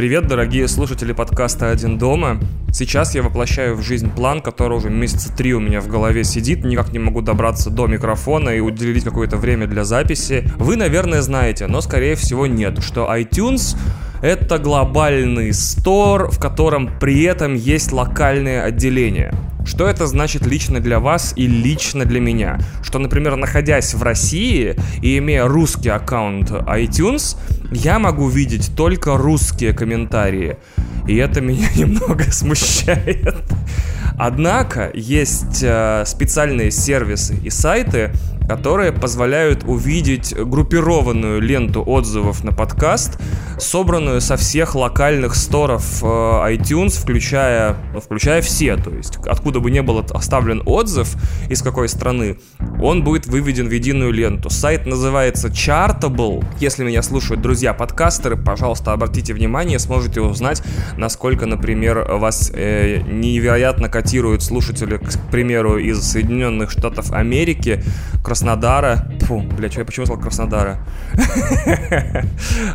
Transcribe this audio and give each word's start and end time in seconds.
Привет, 0.00 0.28
дорогие 0.28 0.66
слушатели 0.66 1.12
подкаста 1.12 1.70
«Один 1.70 1.98
дома». 1.98 2.40
Сейчас 2.72 3.14
я 3.14 3.22
воплощаю 3.22 3.76
в 3.76 3.82
жизнь 3.82 4.10
план, 4.10 4.40
который 4.40 4.78
уже 4.78 4.88
месяца 4.88 5.30
три 5.30 5.52
у 5.52 5.60
меня 5.60 5.82
в 5.82 5.88
голове 5.88 6.24
сидит, 6.24 6.64
никак 6.64 6.94
не 6.94 6.98
могу 6.98 7.20
добраться 7.20 7.68
до 7.68 7.86
микрофона 7.86 8.48
и 8.48 8.60
уделить 8.60 9.04
какое-то 9.04 9.36
время 9.36 9.66
для 9.66 9.84
записи. 9.84 10.50
Вы, 10.56 10.76
наверное, 10.76 11.20
знаете, 11.20 11.66
но 11.66 11.82
скорее 11.82 12.14
всего 12.14 12.46
нет, 12.46 12.82
что 12.82 13.14
iTunes 13.14 13.76
это 14.22 14.56
глобальный 14.56 15.52
стор, 15.52 16.30
в 16.30 16.40
котором 16.40 16.98
при 16.98 17.24
этом 17.24 17.52
есть 17.52 17.92
локальные 17.92 18.62
отделения. 18.62 19.34
Что 19.64 19.86
это 19.86 20.06
значит 20.06 20.46
лично 20.46 20.80
для 20.80 21.00
вас 21.00 21.32
и 21.36 21.46
лично 21.46 22.04
для 22.04 22.20
меня? 22.20 22.58
Что, 22.82 22.98
например, 22.98 23.36
находясь 23.36 23.94
в 23.94 24.02
России 24.02 24.76
и 25.02 25.18
имея 25.18 25.46
русский 25.46 25.90
аккаунт 25.90 26.50
iTunes, 26.50 27.36
я 27.72 27.98
могу 27.98 28.28
видеть 28.28 28.72
только 28.76 29.16
русские 29.16 29.72
комментарии. 29.72 30.56
И 31.06 31.16
это 31.16 31.40
меня 31.40 31.68
немного 31.76 32.24
смущает. 32.30 33.36
Однако 34.18 34.90
есть 34.92 35.62
э, 35.62 36.04
специальные 36.06 36.70
сервисы 36.70 37.36
и 37.42 37.48
сайты, 37.48 38.12
которые 38.50 38.90
позволяют 38.90 39.62
увидеть 39.62 40.34
группированную 40.34 41.40
ленту 41.40 41.84
отзывов 41.86 42.42
на 42.42 42.50
подкаст, 42.50 43.16
собранную 43.60 44.20
со 44.20 44.36
всех 44.36 44.74
локальных 44.74 45.36
сторов 45.36 46.02
э, 46.02 46.06
iTunes, 46.06 47.00
включая, 47.00 47.76
ну, 47.94 48.00
включая 48.00 48.42
все, 48.42 48.74
то 48.74 48.90
есть 48.90 49.18
откуда 49.24 49.60
бы 49.60 49.70
не 49.70 49.82
был 49.82 50.04
оставлен 50.10 50.64
отзыв, 50.66 51.14
из 51.48 51.62
какой 51.62 51.88
страны, 51.88 52.40
он 52.82 53.04
будет 53.04 53.28
выведен 53.28 53.68
в 53.68 53.70
единую 53.70 54.10
ленту. 54.10 54.50
Сайт 54.50 54.84
называется 54.84 55.46
Chartable. 55.46 56.44
Если 56.58 56.82
меня 56.82 57.02
слушают 57.02 57.42
друзья-подкастеры, 57.42 58.36
пожалуйста, 58.36 58.92
обратите 58.92 59.32
внимание, 59.32 59.78
сможете 59.78 60.22
узнать, 60.22 60.60
насколько, 60.96 61.46
например, 61.46 62.04
вас 62.14 62.50
э, 62.52 63.00
невероятно 63.02 63.88
котируют 63.88 64.42
слушатели, 64.42 64.96
к 64.96 65.30
примеру, 65.30 65.78
из 65.78 66.00
Соединенных 66.02 66.72
Штатов 66.72 67.12
Америки, 67.12 67.84
Краснодара, 68.40 69.04
фу, 69.26 69.42
бля, 69.42 69.70
что 69.70 69.80
я 69.80 69.84
почему 69.84 70.06
сказал 70.06 70.22
Краснодара? 70.22 70.78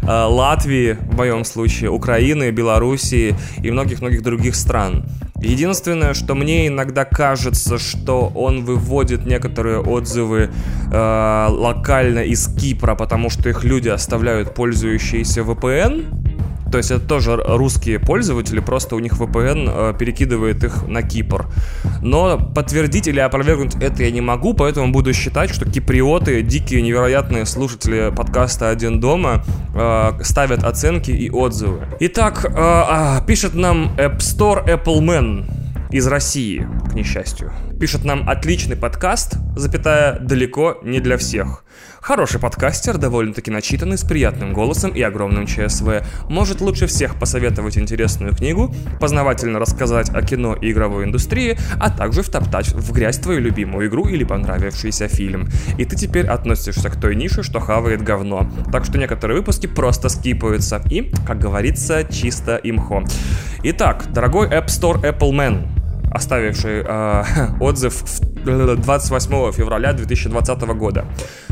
А, 0.03 0.27
Латвии, 0.30 0.94
в 0.94 1.17
моем 1.17 1.44
случае, 1.44 1.89
Украины, 1.89 2.52
Белоруссии 2.52 3.35
и 3.63 3.72
многих-многих 3.72 4.22
других 4.22 4.55
стран. 4.55 5.07
Единственное, 5.38 6.13
что 6.13 6.35
мне 6.35 6.67
иногда 6.67 7.03
кажется, 7.03 7.80
что 7.80 8.31
он 8.35 8.63
выводит 8.63 9.25
некоторые 9.25 9.80
отзывы 9.80 10.52
э, 10.91 11.47
локально 11.49 12.19
из 12.19 12.47
Кипра, 12.55 12.94
потому 12.94 13.31
что 13.31 13.50
их 13.50 13.63
люди 13.63 13.89
оставляют 13.89 14.53
пользующиеся 14.53 15.41
VPN, 15.41 16.34
то 16.71 16.77
есть 16.77 16.91
это 16.91 17.05
тоже 17.05 17.35
русские 17.35 17.99
пользователи, 17.99 18.59
просто 18.59 18.95
у 18.95 18.99
них 18.99 19.13
VPN 19.13 19.94
э, 19.94 19.97
перекидывает 19.97 20.63
их 20.63 20.88
на 20.88 21.02
Кипр. 21.03 21.47
Но 22.02 22.38
подтвердить 22.38 23.07
или 23.07 23.19
опровергнуть 23.19 23.75
это 23.75 24.03
я 24.03 24.11
не 24.11 24.22
могу, 24.22 24.53
поэтому 24.53 24.91
буду 24.91 25.13
считать, 25.13 25.49
что 25.49 25.69
киприоты, 25.69 26.41
дикие 26.41 26.81
невероятные 26.81 27.45
слушатели 27.45 28.11
подкаста 28.16 28.69
«Один 28.69 28.99
дома» 28.99 29.44
э, 29.75 30.23
ставят 30.23 30.63
оценки 30.63 31.11
и 31.11 31.30
отзывы. 31.30 31.88
Итак, 31.99 32.45
э, 32.45 32.49
э, 32.55 33.25
пишет 33.27 33.53
нам 33.53 33.95
App 33.97 34.17
Store 34.17 34.66
Apple 34.66 35.00
Man 35.00 35.45
из 35.91 36.07
России, 36.07 36.67
к 36.90 36.94
несчастью. 36.94 37.53
Пишет 37.79 38.03
нам 38.03 38.28
отличный 38.28 38.75
подкаст, 38.75 39.38
запятая, 39.56 40.19
далеко 40.19 40.78
не 40.84 41.00
для 41.00 41.17
всех. 41.17 41.63
Хороший 42.05 42.39
подкастер, 42.39 42.99
довольно-таки 42.99 43.49
начитанный, 43.49 43.97
с 43.97 44.03
приятным 44.03 44.53
голосом 44.53 44.91
и 44.91 45.01
огромным 45.01 45.47
ЧСВ. 45.47 46.03
Может 46.29 46.61
лучше 46.61 46.85
всех 46.85 47.16
посоветовать 47.16 47.79
интересную 47.79 48.35
книгу, 48.35 48.71
познавательно 48.99 49.57
рассказать 49.57 50.11
о 50.11 50.21
кино 50.21 50.53
и 50.53 50.71
игровой 50.71 51.05
индустрии, 51.05 51.57
а 51.79 51.89
также 51.89 52.21
втоптать 52.21 52.67
в 52.67 52.91
грязь 52.91 53.17
твою 53.17 53.39
любимую 53.39 53.88
игру 53.88 54.07
или 54.07 54.23
понравившийся 54.23 55.07
фильм. 55.07 55.49
И 55.79 55.85
ты 55.85 55.95
теперь 55.95 56.27
относишься 56.27 56.91
к 56.91 57.01
той 57.01 57.16
нише, 57.16 57.41
что 57.41 57.59
хавает 57.59 58.03
говно. 58.03 58.47
Так 58.72 58.85
что 58.85 58.99
некоторые 58.99 59.39
выпуски 59.39 59.66
просто 59.66 60.07
скипаются. 60.09 60.83
И, 60.91 61.11
как 61.25 61.39
говорится, 61.39 62.03
чисто 62.03 62.57
имхо. 62.57 63.03
Итак, 63.63 64.05
дорогой 64.13 64.47
App 64.49 64.67
Store 64.67 65.01
Apple 65.01 65.31
Man, 65.31 65.84
оставивший 66.11 66.83
э, 66.85 67.23
отзыв 67.59 68.03
28 68.45 69.51
февраля 69.51 69.93
2020 69.93 70.61
года. 70.77 71.05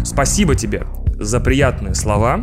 Спасибо 0.04 0.56
тебе 0.56 0.84
за 1.20 1.40
приятные 1.40 1.96
слова. 1.96 2.42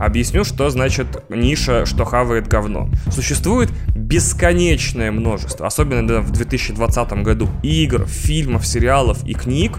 Объясню, 0.00 0.44
что 0.44 0.68
значит 0.70 1.24
ниша, 1.28 1.86
что 1.86 2.04
хавает 2.04 2.48
говно. 2.48 2.88
Существует 3.10 3.70
бесконечное 3.94 5.12
множество, 5.12 5.66
особенно 5.66 6.20
в 6.20 6.30
2020 6.30 7.12
году, 7.22 7.48
игр, 7.62 8.06
фильмов, 8.06 8.66
сериалов 8.66 9.24
и 9.24 9.34
книг, 9.34 9.78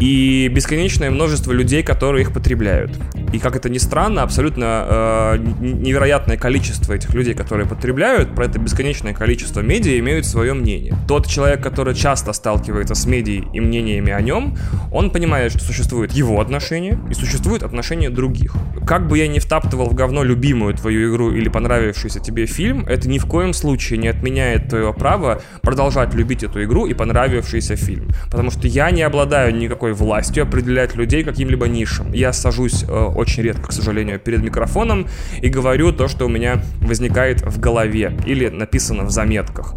и 0.00 0.48
бесконечное 0.48 1.10
множество 1.10 1.52
людей, 1.52 1.82
которые 1.82 2.22
их 2.22 2.32
потребляют. 2.32 2.98
И 3.32 3.38
как 3.38 3.56
это 3.56 3.70
ни 3.70 3.78
странно, 3.78 4.22
абсолютно 4.22 4.86
э, 4.88 5.36
невероятное 5.60 6.36
количество 6.36 6.92
этих 6.92 7.14
людей, 7.14 7.34
которые 7.34 7.66
потребляют, 7.66 8.34
про 8.34 8.44
это 8.44 8.58
бесконечное 8.58 9.14
количество 9.14 9.60
медиа 9.60 9.98
имеют 10.00 10.26
свое 10.26 10.52
мнение. 10.52 10.94
Тот 11.08 11.26
человек, 11.26 11.62
который 11.62 11.94
часто 11.94 12.34
сталкивается 12.34 12.94
с 12.94 13.06
медией 13.06 13.44
и 13.54 13.60
мнениями 13.60 14.12
о 14.12 14.20
нем, 14.20 14.56
он 14.92 15.10
понимает, 15.10 15.52
что 15.52 15.60
существует 15.60 16.12
его 16.12 16.40
отношение 16.40 17.00
и 17.10 17.14
существует 17.14 17.62
отношение 17.62 18.10
других. 18.10 18.54
Как 18.86 19.08
бы 19.08 19.16
я 19.16 19.28
ни 19.28 19.38
втаптывал 19.38 19.88
в 19.88 19.94
говно 19.94 20.24
любимую 20.24 20.74
твою 20.74 21.10
игру 21.10 21.32
или 21.32 21.48
понравившийся 21.48 22.20
тебе 22.20 22.44
фильм, 22.44 22.84
это 22.86 23.08
ни 23.08 23.18
в 23.18 23.26
коем 23.26 23.54
случае 23.54 23.98
не 23.98 24.08
отменяет 24.08 24.68
твоего 24.68 24.92
права 24.92 25.40
продолжать 25.62 26.12
любить 26.14 26.42
эту 26.42 26.62
игру 26.64 26.86
и 26.86 26.92
понравившийся 26.92 27.76
фильм. 27.76 28.08
Потому 28.30 28.50
что 28.50 28.66
я 28.68 28.90
не 28.90 29.02
обладаю 29.02 29.54
никакой 29.54 29.94
властью 29.94 30.42
определять 30.42 30.94
людей 30.96 31.24
каким-либо 31.24 31.66
нишам. 31.66 32.12
Я 32.12 32.34
сажусь 32.34 32.84
э, 32.86 32.86
очень 33.22 33.42
редко, 33.42 33.68
к 33.68 33.72
сожалению, 33.72 34.18
перед 34.18 34.42
микрофоном 34.42 35.06
и 35.40 35.48
говорю 35.48 35.92
то, 35.92 36.08
что 36.08 36.26
у 36.26 36.28
меня 36.28 36.62
возникает 36.80 37.42
в 37.42 37.58
голове 37.58 38.12
или 38.26 38.48
написано 38.48 39.04
в 39.04 39.10
заметках. 39.10 39.74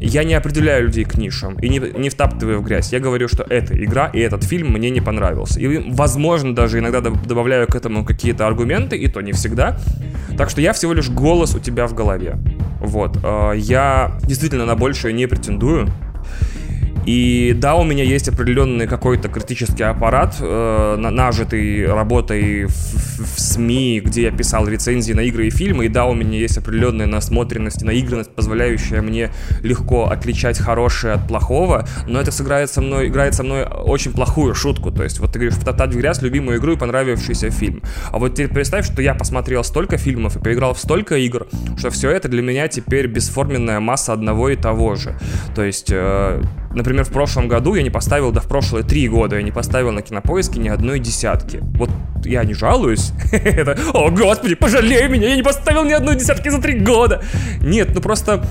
Я 0.00 0.24
не 0.24 0.34
определяю 0.34 0.86
людей 0.86 1.04
к 1.04 1.16
нишам 1.16 1.58
и 1.58 1.68
не, 1.68 1.78
не 1.78 2.10
втаптываю 2.10 2.60
в 2.60 2.64
грязь. 2.64 2.92
Я 2.92 3.00
говорю, 3.00 3.28
что 3.28 3.42
эта 3.42 3.74
игра 3.82 4.06
и 4.06 4.20
этот 4.20 4.44
фильм 4.44 4.72
мне 4.72 4.90
не 4.90 5.00
понравился. 5.00 5.60
И, 5.60 5.90
возможно, 5.90 6.54
даже 6.54 6.78
иногда 6.78 7.00
добавляю 7.00 7.66
к 7.66 7.74
этому 7.74 8.04
какие-то 8.04 8.46
аргументы, 8.46 8.96
и 8.96 9.08
то 9.08 9.20
не 9.20 9.32
всегда. 9.32 9.78
Так 10.36 10.50
что 10.50 10.60
я 10.60 10.72
всего 10.72 10.92
лишь 10.92 11.10
голос 11.10 11.54
у 11.54 11.58
тебя 11.58 11.86
в 11.86 11.94
голове. 11.94 12.36
Вот. 12.80 13.18
А, 13.22 13.52
я 13.52 14.18
действительно 14.24 14.66
на 14.66 14.76
большее 14.76 15.12
не 15.12 15.26
претендую. 15.26 15.88
И 17.06 17.54
да, 17.56 17.76
у 17.76 17.84
меня 17.84 18.02
есть 18.02 18.28
определенный 18.28 18.88
какой-то 18.88 19.28
критический 19.28 19.84
аппарат, 19.84 20.36
э, 20.40 20.96
нажитый 20.96 21.86
работой 21.86 22.64
в, 22.64 22.72
в 22.72 23.40
СМИ, 23.40 24.00
где 24.04 24.22
я 24.22 24.30
писал 24.32 24.66
рецензии 24.66 25.12
на 25.12 25.20
игры 25.20 25.46
и 25.46 25.50
фильмы. 25.50 25.86
И 25.86 25.88
да, 25.88 26.06
у 26.06 26.14
меня 26.14 26.36
есть 26.36 26.58
определенная 26.58 27.06
насмотренность, 27.06 27.82
наигранность, 27.82 28.34
позволяющая 28.34 29.02
мне 29.02 29.30
легко 29.62 30.06
отличать 30.06 30.58
хорошее 30.58 31.14
от 31.14 31.28
плохого. 31.28 31.86
Но 32.08 32.20
это 32.20 32.32
сыграет 32.32 32.70
со 32.70 32.82
мной, 32.82 33.06
играет 33.06 33.34
со 33.34 33.44
мной 33.44 33.64
очень 33.64 34.12
плохую 34.12 34.56
шутку. 34.56 34.90
То 34.90 35.04
есть 35.04 35.20
вот 35.20 35.32
ты 35.32 35.38
говоришь, 35.38 35.58
втоптать 35.58 35.94
в 35.94 35.96
грязь 35.96 36.20
любимую 36.22 36.58
игру 36.58 36.72
и 36.72 36.76
понравившийся 36.76 37.50
фильм. 37.50 37.82
А 38.10 38.18
вот 38.18 38.34
теперь 38.34 38.52
представь, 38.52 38.84
что 38.84 39.00
я 39.00 39.14
посмотрел 39.14 39.62
столько 39.62 39.96
фильмов 39.96 40.36
и 40.36 40.40
поиграл 40.40 40.74
в 40.74 40.78
столько 40.80 41.16
игр, 41.18 41.46
что 41.78 41.90
все 41.90 42.10
это 42.10 42.28
для 42.28 42.42
меня 42.42 42.66
теперь 42.66 43.06
бесформенная 43.06 43.78
масса 43.78 44.12
одного 44.12 44.48
и 44.48 44.56
того 44.56 44.96
же. 44.96 45.16
То 45.54 45.62
есть, 45.62 45.90
э, 45.92 46.42
например, 46.76 47.04
в 47.04 47.10
прошлом 47.10 47.48
году 47.48 47.74
я 47.74 47.82
не 47.82 47.90
поставил, 47.90 48.30
да 48.30 48.40
в 48.40 48.46
прошлые 48.46 48.84
три 48.84 49.08
года 49.08 49.36
я 49.36 49.42
не 49.42 49.50
поставил 49.50 49.90
на 49.92 50.02
кинопоиске 50.02 50.60
ни 50.60 50.68
одной 50.68 51.00
десятки. 51.00 51.60
Вот 51.74 51.90
я 52.24 52.44
не 52.44 52.54
жалуюсь. 52.54 53.12
Это, 53.32 53.76
о 53.92 54.10
господи, 54.10 54.54
пожалей 54.54 55.08
меня, 55.08 55.28
я 55.30 55.36
не 55.36 55.42
поставил 55.42 55.84
ни 55.84 55.92
одной 55.92 56.16
десятки 56.16 56.48
за 56.48 56.60
три 56.60 56.78
года. 56.78 57.22
Нет, 57.60 57.90
ну 57.94 58.00
просто 58.00 58.46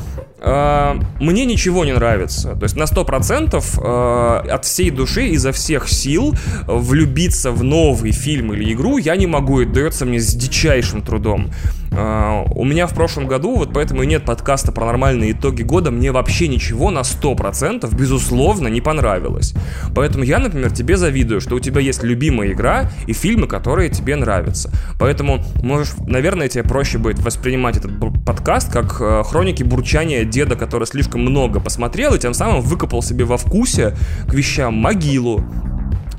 мне 0.46 1.46
ничего 1.46 1.86
не 1.86 1.94
нравится. 1.94 2.56
То 2.56 2.64
есть 2.64 2.76
на 2.76 2.84
100% 2.84 4.44
э, 4.46 4.50
от 4.50 4.66
всей 4.66 4.92
души, 4.92 5.28
изо 5.30 5.52
всех 5.52 5.90
сил 5.90 6.36
влюбиться 6.68 7.52
в 7.52 7.64
новый 7.64 8.12
фильм 8.12 8.54
или 8.54 8.74
игру 8.74 8.98
я 8.98 9.16
не 9.16 9.28
могу. 9.28 9.62
Это 9.62 9.72
дается 9.72 10.06
мне 10.06 10.20
с 10.20 10.34
дичайшим 10.34 11.02
трудом. 11.02 11.52
У 11.92 12.66
меня 12.66 12.88
в 12.88 12.94
прошлом 12.94 13.26
году, 13.26 13.56
вот 13.56 13.72
поэтому 13.74 14.04
и 14.04 14.08
нет 14.08 14.26
подкаста 14.26 14.74
про 14.74 14.86
нормальные 14.86 15.32
итоги 15.32 15.62
года, 15.62 15.92
мне 15.92 16.12
вообще 16.12 16.50
ничего 16.50 16.92
на 16.92 17.00
100% 17.00 17.96
безусловно 17.96 18.68
не 18.68 18.82
понравилось. 18.82 19.54
Поэтому 19.96 20.26
я, 20.26 20.40
например, 20.40 20.72
тебе 20.72 20.98
завидую, 20.98 21.40
что 21.40 21.56
у 21.56 21.60
тебя 21.60 21.80
есть 21.80 22.04
любимая 22.04 22.52
игра 22.52 22.92
и 23.08 23.14
фильмы, 23.14 23.48
которые 23.48 23.90
тебе 23.90 24.18
нравятся. 24.18 24.72
Поэтому, 25.00 25.42
можешь, 25.64 25.94
наверное, 26.06 26.50
тебе 26.50 26.64
проще 26.64 26.98
будет 26.98 27.20
воспринимать 27.20 27.78
этот 27.78 27.92
подкаст 28.26 28.72
как 28.72 28.98
э, 29.00 29.24
хроники 29.24 29.64
бурчания 29.64 30.26
деда, 30.36 30.58
который 30.58 30.86
слишком 30.86 31.22
много 31.22 31.62
посмотрел 31.62 32.14
и 32.14 32.20
тем 32.20 32.34
самым 32.34 32.60
выкопал 32.60 33.02
себе 33.02 33.24
во 33.24 33.38
вкусе 33.38 33.96
к 34.28 34.34
вещам 34.34 34.74
могилу, 34.74 35.42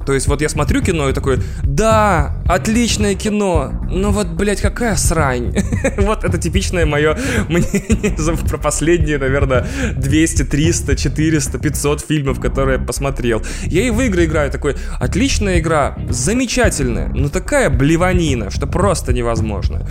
То 0.06 0.14
есть 0.14 0.26
вот 0.26 0.40
я 0.40 0.48
смотрю 0.48 0.80
кино 0.80 1.10
и 1.10 1.12
такой, 1.12 1.38
да, 1.62 2.42
отличное 2.46 3.14
кино, 3.14 3.72
но 3.90 4.12
вот, 4.12 4.28
блядь, 4.28 4.62
какая 4.62 4.96
срань. 4.96 5.54
вот 5.98 6.24
это 6.24 6.38
типичное 6.38 6.86
мое 6.86 7.18
мнение 7.48 8.16
про 8.48 8.56
последние, 8.56 9.18
наверное, 9.18 9.66
200, 9.96 10.44
300, 10.44 10.96
400, 10.96 11.58
500 11.58 12.00
фильмов, 12.00 12.40
которые 12.40 12.78
я 12.78 12.84
посмотрел. 12.84 13.42
Я 13.64 13.82
и 13.82 13.90
в 13.90 14.00
игры 14.00 14.24
играю 14.24 14.50
такой, 14.50 14.76
отличная 14.98 15.58
игра, 15.58 15.98
замечательная, 16.08 17.08
но 17.08 17.28
такая 17.28 17.68
блеванина, 17.68 18.50
что 18.50 18.66
просто 18.66 19.12
невозможно. 19.12 19.86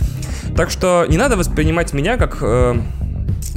Так 0.56 0.70
что 0.70 1.06
не 1.08 1.16
надо 1.16 1.36
воспринимать 1.36 1.92
меня 1.92 2.16
как... 2.16 2.38
Э, 2.40 2.76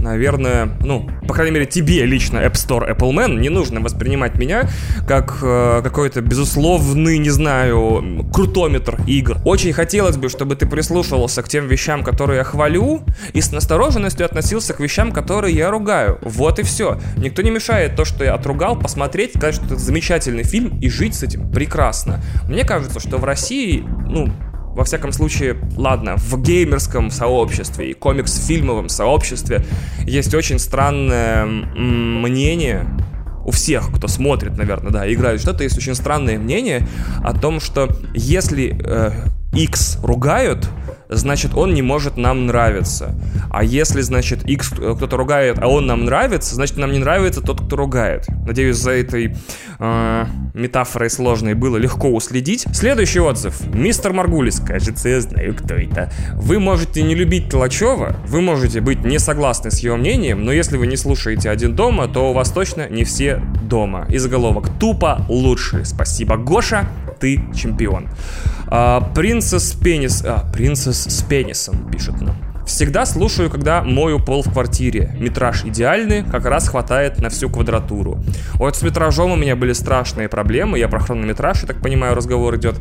наверное, 0.02 0.78
ну, 0.82 1.10
по 1.28 1.34
крайней 1.34 1.54
мере, 1.54 1.66
тебе 1.66 2.06
лично 2.06 2.38
App 2.38 2.54
Store 2.54 2.90
Apple 2.90 3.12
Man 3.12 3.40
не 3.40 3.50
нужно 3.50 3.82
воспринимать 3.82 4.38
меня 4.38 4.70
как 5.08 5.40
э, 5.42 5.82
какой-то 5.84 6.22
безусловный, 6.22 7.18
не 7.18 7.30
знаю, 7.30 8.26
крутометр 8.34 9.00
игр. 9.08 9.38
Очень 9.46 9.74
хотелось 9.74 10.18
бы, 10.18 10.30
чтобы 10.30 10.56
ты 10.56 10.66
прислушивался 10.66 11.44
к 11.44 11.50
тем 11.50 11.68
вещам, 11.68 12.04
которые 12.04 12.38
я 12.38 12.44
хвалю, 12.44 13.04
и 13.34 13.42
с 13.42 13.52
настороженностью 13.52 14.26
относился 14.26 14.74
к 14.74 14.80
вещам, 14.80 15.12
которые 15.12 15.56
я 15.56 15.70
ругаю. 15.70 16.20
Вот 16.22 16.60
и 16.60 16.64
все. 16.64 17.00
Никто 17.18 17.42
не 17.42 17.52
мешает 17.52 17.96
то, 17.96 18.06
что 18.06 18.24
я 18.24 18.34
отругал, 18.34 18.78
посмотреть, 18.78 19.32
сказать, 19.36 19.56
что 19.56 19.66
это 19.66 19.76
замечательный 19.78 20.44
фильм 20.44 20.80
и 20.80 20.90
жить 20.90 21.16
с 21.16 21.24
этим 21.24 21.52
прекрасно. 21.52 22.22
Мне 22.48 22.64
кажется, 22.64 23.00
что 23.00 23.18
в 23.18 23.24
России, 23.24 23.84
ну, 24.08 24.32
во 24.76 24.84
всяком 24.84 25.12
случае, 25.12 25.58
ладно, 25.76 26.16
в 26.18 26.42
геймерском 26.42 27.12
сообществе 27.12 27.92
и 27.92 27.94
комикс-фильмовом 27.94 28.90
сообществе 28.90 29.66
есть 30.06 30.34
очень 30.34 30.60
странное 30.60 31.46
мнение 31.46 32.86
у 33.46 33.52
всех, 33.52 33.92
кто 33.92 34.08
смотрит, 34.08 34.58
наверное, 34.58 34.92
да, 34.92 35.12
играет 35.12 35.42
что-то, 35.42 35.64
есть 35.64 35.78
очень 35.78 35.96
странное 35.96 36.38
мнение 36.38 36.88
о 37.24 37.34
том, 37.34 37.60
что 37.60 37.90
если 38.14 38.80
э, 38.80 39.12
X 39.54 40.00
ругают, 40.04 40.70
значит, 41.10 41.56
он 41.56 41.74
не 41.74 41.82
может 41.82 42.18
нам 42.18 42.46
нравиться. 42.46 43.16
А 43.50 43.64
если, 43.64 44.02
значит, 44.02 44.46
X 44.46 44.74
э, 44.80 44.94
кто-то 44.96 45.18
ругает, 45.18 45.58
а 45.60 45.68
он 45.68 45.88
нам 45.88 46.06
нравится, 46.06 46.56
значит, 46.56 46.78
нам 46.78 46.92
не 46.92 47.00
нравится 47.00 47.42
тот, 47.42 47.62
кто 47.66 47.76
ругает. 47.76 48.28
Надеюсь, 48.46 48.78
за 48.78 48.92
этой 48.92 49.36
э, 49.80 50.26
метафорой 50.54 51.10
сложной 51.10 51.56
было 51.56 51.78
легко 51.78 52.10
уследить. 52.10 52.66
Следующий 52.74 53.20
отзыв. 53.20 53.60
Мистер 53.74 54.14
Маргулис. 54.14 54.60
Кажется, 54.60 55.10
я 55.10 55.22
знаю, 55.22 55.56
кто 55.56 55.74
это. 55.74 56.12
Вы 56.36 56.60
можете 56.60 57.02
не 57.02 57.16
любить 57.16 57.50
Толачева, 57.50 58.16
вы 58.28 58.42
можете 58.42 58.80
быть 58.82 59.04
не 59.04 59.20
согласны 59.20 59.72
с 59.72 59.80
его 59.80 59.98
мнением, 59.98 60.46
но 60.46 60.52
если 60.52 60.78
вы 60.78 60.88
не 60.88 60.98
слушаете 60.98 61.50
«Один 61.50 61.76
дома», 61.76 62.08
то 62.08 62.30
у 62.30 62.34
вас 62.34 62.52
точно 62.52 62.88
не 62.90 63.04
все 63.04 63.42
дома. 63.64 64.06
И 64.10 64.18
заголовок 64.18 64.70
«Тупо 64.80 65.26
лучше». 65.28 65.84
Спасибо, 65.86 66.38
Гоша, 66.38 66.88
ты 67.20 67.42
чемпион. 67.56 68.08
А, 68.72 69.02
Принцесс 69.02 69.74
Пенис... 69.74 70.24
А, 70.24 70.50
Принцесс 70.54 71.06
с 71.06 71.22
пенисом, 71.24 71.90
пишет 71.92 72.22
нам. 72.22 72.49
Всегда 72.70 73.08
слушаю, 73.08 73.50
когда 73.50 73.82
мою 73.82 74.20
пол 74.20 74.44
в 74.44 74.54
квартире. 74.54 75.12
Метраж 75.18 75.66
идеальный, 75.66 76.24
как 76.24 76.46
раз 76.46 76.70
хватает 76.70 77.18
на 77.18 77.30
всю 77.30 77.50
квадратуру. 77.50 78.20
Вот 78.54 78.76
с 78.76 78.84
метражом 78.84 79.32
у 79.32 79.36
меня 79.36 79.56
были 79.56 79.74
страшные 79.74 80.30
проблемы. 80.30 80.78
Я 80.78 80.88
про 80.88 81.00
хронометраж, 81.00 81.64
я 81.64 81.68
так 81.68 81.82
понимаю, 81.82 82.14
разговор 82.14 82.56
идет. 82.58 82.76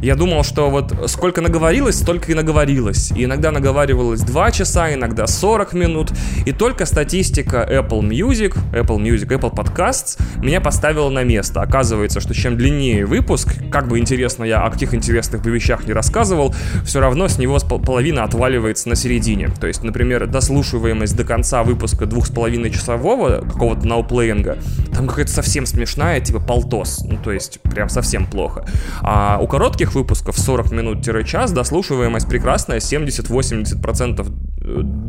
Я 0.00 0.14
думал, 0.14 0.44
что 0.44 0.70
вот 0.70 1.10
сколько 1.10 1.40
наговорилось, 1.40 1.96
столько 1.96 2.30
и 2.30 2.34
наговорилось. 2.36 3.10
И 3.10 3.24
иногда 3.24 3.50
наговаривалось 3.50 4.20
2 4.20 4.52
часа, 4.52 4.94
иногда 4.94 5.26
40 5.26 5.72
минут. 5.72 6.12
И 6.46 6.52
только 6.52 6.86
статистика 6.86 7.68
Apple 7.68 8.02
Music, 8.02 8.56
Apple 8.72 8.98
Music, 8.98 9.26
Apple 9.26 9.52
Podcasts 9.52 10.16
меня 10.40 10.60
поставила 10.60 11.10
на 11.10 11.24
место. 11.24 11.60
Оказывается, 11.60 12.20
что 12.20 12.34
чем 12.34 12.56
длиннее 12.56 13.04
выпуск, 13.04 13.52
как 13.72 13.88
бы 13.88 13.98
интересно 13.98 14.44
я 14.44 14.62
о 14.62 14.70
каких 14.70 14.94
интересных 14.94 15.44
вещах 15.44 15.88
не 15.88 15.92
рассказывал, 15.92 16.54
все 16.84 17.00
равно 17.00 17.26
с 17.26 17.36
него 17.36 17.58
половина 17.58 18.22
отваливается 18.22 18.88
на 18.88 18.94
середине 18.94 19.23
середине. 19.24 19.48
То 19.48 19.66
есть, 19.66 19.82
например, 19.82 20.26
дослушиваемость 20.26 21.16
до 21.16 21.24
конца 21.24 21.62
выпуска 21.62 22.06
двух 22.06 22.26
с 22.26 22.30
половиной 22.30 22.70
часового 22.70 23.40
какого-то 23.40 23.86
науплеинга, 23.86 24.58
там 24.92 25.08
какая-то 25.08 25.32
совсем 25.32 25.66
смешная, 25.66 26.20
типа 26.20 26.40
полтос. 26.40 27.04
Ну, 27.04 27.16
то 27.16 27.32
есть, 27.32 27.60
прям 27.62 27.88
совсем 27.88 28.26
плохо. 28.26 28.66
А 29.00 29.38
у 29.40 29.46
коротких 29.46 29.94
выпусков 29.94 30.38
40 30.38 30.70
минут-час 30.72 31.52
дослушиваемость 31.52 32.28
прекрасная, 32.28 32.78
70-80%, 32.78 34.32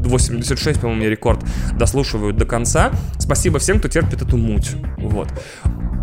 86, 0.08 0.82
по-моему, 0.82 1.04
рекорд, 1.04 1.40
дослушивают 1.74 2.38
до 2.38 2.46
конца. 2.46 2.92
Спасибо 3.18 3.60
всем, 3.60 3.80
кто 3.80 3.88
терпит 3.88 4.22
эту 4.22 4.38
муть. 4.38 4.72
Вот. 4.98 5.30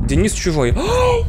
Денис 0.07 0.33
Чужой 0.33 0.75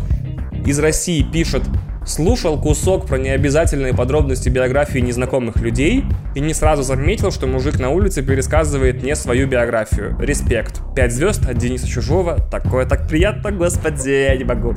из 0.65 0.80
России 0.80 1.24
пишет, 1.24 1.63
Слушал 2.06 2.60
кусок 2.60 3.06
про 3.06 3.18
необязательные 3.18 3.94
подробности 3.94 4.50
биографии 4.50 5.00
незнакомых 5.00 5.58
людей 5.58 6.04
и 6.36 6.42
не 6.42 6.54
сразу 6.54 6.84
заметил, 6.84 7.32
что 7.32 7.48
мужик 7.48 7.80
на 7.80 7.90
улице 7.90 8.22
пересказывает 8.22 9.04
не 9.04 9.16
свою 9.16 9.48
биографию. 9.48 10.18
Респект. 10.20 10.82
Пять 10.96 11.14
звезд 11.14 11.46
от 11.48 11.58
Дениса 11.58 11.88
Чужого. 11.88 12.40
Такое 12.52 12.86
так 12.86 13.08
приятно, 13.08 13.52
господи, 13.52 14.10
я 14.10 14.36
не 14.36 14.44
могу. 14.44 14.74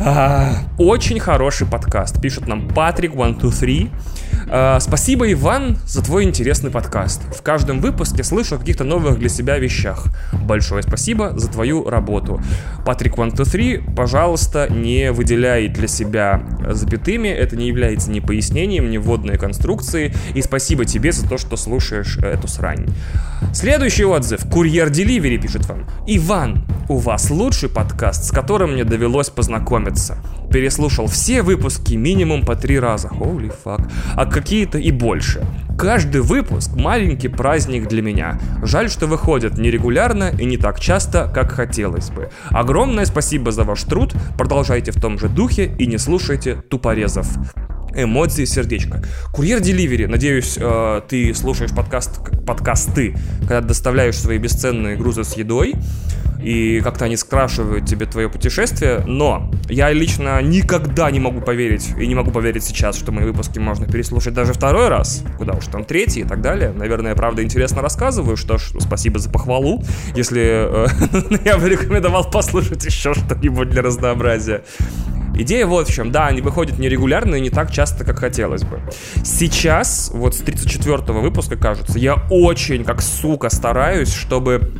А, 0.00 0.52
очень 0.78 1.18
хороший 1.18 1.66
подкаст, 1.66 2.20
пишет 2.20 2.46
нам 2.46 2.68
Патрик123. 2.68 3.90
Э, 4.46 4.78
спасибо, 4.80 5.30
Иван, 5.32 5.78
за 5.86 6.02
твой 6.02 6.24
интересный 6.24 6.70
подкаст. 6.70 7.22
В 7.34 7.42
каждом 7.42 7.80
выпуске 7.80 8.24
слышу 8.24 8.56
о 8.56 8.58
каких-то 8.58 8.84
новых 8.84 9.18
для 9.18 9.28
себя 9.28 9.58
вещах. 9.58 10.06
Большое 10.32 10.82
спасибо 10.82 11.38
за 11.38 11.50
твою 11.50 11.88
работу. 11.88 12.40
Патрик 12.84 13.14
123, 13.14 13.82
пожалуйста, 13.96 14.66
не 14.70 15.12
выделяй 15.12 15.68
для 15.68 15.88
себя 15.88 16.42
запятыми, 16.70 17.28
это 17.28 17.56
не 17.56 17.68
является 17.68 18.10
ни 18.10 18.20
пояснением, 18.20 18.90
ни 18.90 18.98
вводной 18.98 19.38
конструкцией. 19.38 20.14
И 20.34 20.42
спасибо 20.42 20.84
тебе 20.84 21.12
за 21.12 21.28
то, 21.28 21.38
что 21.38 21.56
слушаешь 21.56 22.18
эту 22.18 22.48
срань. 22.48 22.86
Следующий 23.52 24.04
отзыв. 24.04 24.48
Курьер 24.50 24.90
Деливери 24.90 25.36
пишет 25.36 25.66
вам. 25.66 25.86
Иван, 26.06 26.64
у 26.88 26.96
вас 26.96 27.30
лучший 27.30 27.68
подкаст, 27.68 28.24
с 28.24 28.30
которым 28.30 28.72
мне 28.72 28.84
довелось 28.84 29.30
познакомиться. 29.30 30.18
Переслушал 30.52 31.06
все 31.06 31.42
выпуски 31.42 31.94
минимум 31.94 32.44
по 32.44 32.54
три 32.56 32.78
раза. 32.78 33.08
Holy 33.08 33.52
fuck. 33.64 33.90
А 34.14 34.26
какие-то 34.26 34.78
и 34.78 34.90
больше. 34.90 35.46
Каждый 35.78 36.20
выпуск 36.20 36.72
маленький 36.76 37.28
праздник 37.28 37.88
для 37.88 38.02
меня. 38.02 38.38
Жаль, 38.62 38.90
что 38.90 39.06
выходят 39.06 39.58
нерегулярно 39.58 40.30
и 40.38 40.44
не 40.44 40.58
так 40.58 40.78
часто, 40.78 41.30
как 41.32 41.52
хотелось 41.52 42.10
бы. 42.10 42.30
Огромное 42.50 43.06
спасибо 43.06 43.50
за 43.50 43.64
ваш 43.64 43.82
труд. 43.84 44.14
Продолжайте 44.36 44.92
в 44.92 45.00
том 45.00 45.18
же 45.18 45.28
духе 45.28 45.74
и 45.78 45.86
не 45.86 45.98
слушайте 45.98 46.56
тупорезов 46.68 47.26
эмодзи 47.94 48.44
сердечко. 48.44 49.02
Курьер 49.32 49.60
Деливери. 49.60 50.06
Надеюсь, 50.06 50.56
э, 50.58 51.00
ты 51.08 51.34
слушаешь 51.34 51.70
подкаст, 51.70 52.20
подкасты, 52.46 53.16
когда 53.40 53.60
доставляешь 53.60 54.16
свои 54.16 54.38
бесценные 54.38 54.96
грузы 54.96 55.24
с 55.24 55.34
едой 55.34 55.74
и 56.42 56.80
как-то 56.80 57.04
они 57.04 57.16
скрашивают 57.16 57.86
тебе 57.86 58.06
твое 58.06 58.28
путешествие, 58.28 59.02
но 59.06 59.50
я 59.68 59.92
лично 59.92 60.40
никогда 60.42 61.10
не 61.10 61.20
могу 61.20 61.40
поверить, 61.40 61.90
и 61.98 62.06
не 62.06 62.14
могу 62.14 62.30
поверить 62.30 62.64
сейчас, 62.64 62.96
что 62.96 63.12
мои 63.12 63.24
выпуски 63.24 63.58
можно 63.58 63.86
переслушать 63.86 64.34
даже 64.34 64.52
второй 64.52 64.88
раз, 64.88 65.22
куда 65.38 65.54
уж 65.54 65.66
там 65.66 65.84
третий 65.84 66.20
и 66.20 66.24
так 66.24 66.40
далее. 66.40 66.72
Наверное, 66.72 67.14
правда, 67.14 67.42
интересно 67.42 67.80
рассказываю, 67.80 68.36
что 68.36 68.58
ж, 68.58 68.72
спасибо 68.80 69.18
за 69.18 69.30
похвалу, 69.30 69.82
если 70.16 70.42
э, 70.42 71.38
я 71.44 71.58
бы 71.58 71.68
рекомендовал 71.68 72.28
послушать 72.30 72.84
еще 72.84 73.14
что-нибудь 73.14 73.70
для 73.70 73.82
разнообразия. 73.82 74.62
Идея 75.34 75.66
вот 75.66 75.88
в 75.88 75.92
чем. 75.92 76.12
Да, 76.12 76.26
они 76.26 76.40
выходят 76.40 76.78
нерегулярно 76.78 77.36
и 77.36 77.40
не 77.40 77.50
так 77.50 77.70
часто, 77.70 78.04
как 78.04 78.18
хотелось 78.18 78.62
бы. 78.62 78.80
Сейчас, 79.24 80.10
вот 80.12 80.34
с 80.34 80.42
34-го 80.42 81.20
выпуска, 81.20 81.56
кажется, 81.56 81.98
я 81.98 82.16
очень, 82.30 82.84
как 82.84 83.00
сука, 83.02 83.48
стараюсь, 83.50 84.12
чтобы 84.12 84.72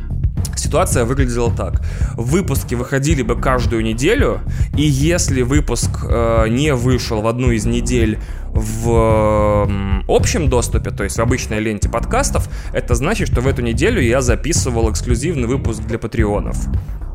Ситуация 0.55 1.05
выглядела 1.05 1.51
так. 1.51 1.83
Выпуски 2.15 2.75
выходили 2.75 3.21
бы 3.21 3.39
каждую 3.39 3.83
неделю, 3.83 4.41
и 4.77 4.83
если 4.83 5.41
выпуск 5.41 6.05
э, 6.07 6.47
не 6.49 6.73
вышел 6.73 7.21
в 7.21 7.27
одну 7.27 7.51
из 7.51 7.65
недель 7.65 8.19
в 8.53 9.67
общем 10.07 10.47
доступе, 10.49 10.91
то 10.91 11.03
есть 11.03 11.17
в 11.17 11.21
обычной 11.21 11.59
ленте 11.59 11.89
подкастов, 11.89 12.47
это 12.71 12.93
значит, 12.93 13.29
что 13.29 13.41
в 13.41 13.47
эту 13.47 13.63
неделю 13.63 13.99
я 14.01 14.21
записывал 14.21 14.91
эксклюзивный 14.91 15.47
выпуск 15.47 15.81
для 15.83 15.97
патреонов. 15.97 16.57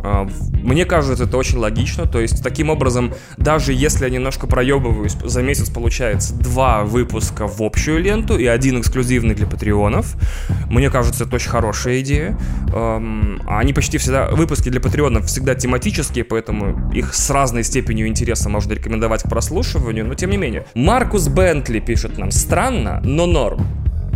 А, 0.03 0.29
мне 0.53 0.85
кажется, 0.85 1.25
это 1.25 1.37
очень 1.37 1.59
логично. 1.59 2.07
То 2.07 2.21
есть, 2.21 2.43
таким 2.43 2.71
образом, 2.71 3.15
даже 3.37 3.73
если 3.73 4.05
я 4.05 4.11
немножко 4.11 4.47
проебываюсь, 4.47 5.17
за 5.25 5.43
месяц 5.43 5.71
получается 5.71 6.35
два 6.35 6.85
выпуска 6.85 7.47
в 7.47 7.63
общую 7.63 8.01
ленту 8.01 8.39
и 8.39 8.47
один 8.47 8.81
эксклюзивный 8.81 9.35
для 9.35 9.47
патреонов. 9.47 10.15
Мне 10.71 10.91
кажется, 10.91 11.25
это 11.25 11.37
очень 11.37 11.51
хорошая 11.51 12.01
идея. 12.01 12.39
Они 13.47 13.73
почти 13.73 13.99
всегда, 13.99 14.31
выпуски 14.31 14.69
для 14.69 14.81
патреонов 14.81 15.27
всегда 15.27 15.55
тематические, 15.55 16.25
поэтому 16.25 16.93
их 16.93 17.15
с 17.15 17.31
разной 17.31 17.65
степенью 17.65 18.07
интереса 18.07 18.49
можно 18.49 18.73
рекомендовать 18.73 19.23
к 19.23 19.29
прослушиванию, 19.29 20.07
но 20.07 20.15
тем 20.15 20.31
не 20.31 20.37
менее. 20.37 20.67
Маркус 20.75 21.29
Бентли 21.29 21.81
пишет 21.81 22.19
нам, 22.19 22.31
странно, 22.31 23.01
но 23.05 23.27
норм. 23.27 23.67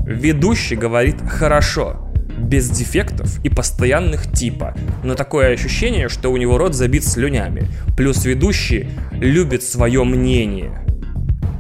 Ведущий 0.05 0.77
говорит 0.77 1.17
«хорошо». 1.29 2.12
Без 2.39 2.71
дефектов 2.71 3.39
и 3.45 3.49
постоянных 3.49 4.31
типа, 4.31 4.75
но 5.05 5.15
такое 5.15 5.53
ощущение, 5.53 6.09
что 6.09 6.31
у 6.31 6.37
него 6.37 6.59
рот 6.59 6.75
забит 6.75 7.05
слюнями. 7.05 7.69
Плюс 7.97 8.25
ведущий 8.25 8.89
любит 9.13 9.63
свое 9.63 10.05
мнение. 10.05 10.79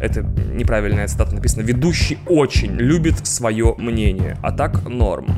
Это 0.01 0.23
неправильная 0.23 1.07
цитата 1.07 1.35
написано. 1.35 1.63
Ведущий 1.63 2.19
очень 2.27 2.73
любит 2.73 3.27
свое 3.27 3.75
мнение, 3.79 4.37
а 4.43 4.51
так 4.51 4.89
норм. 4.89 5.29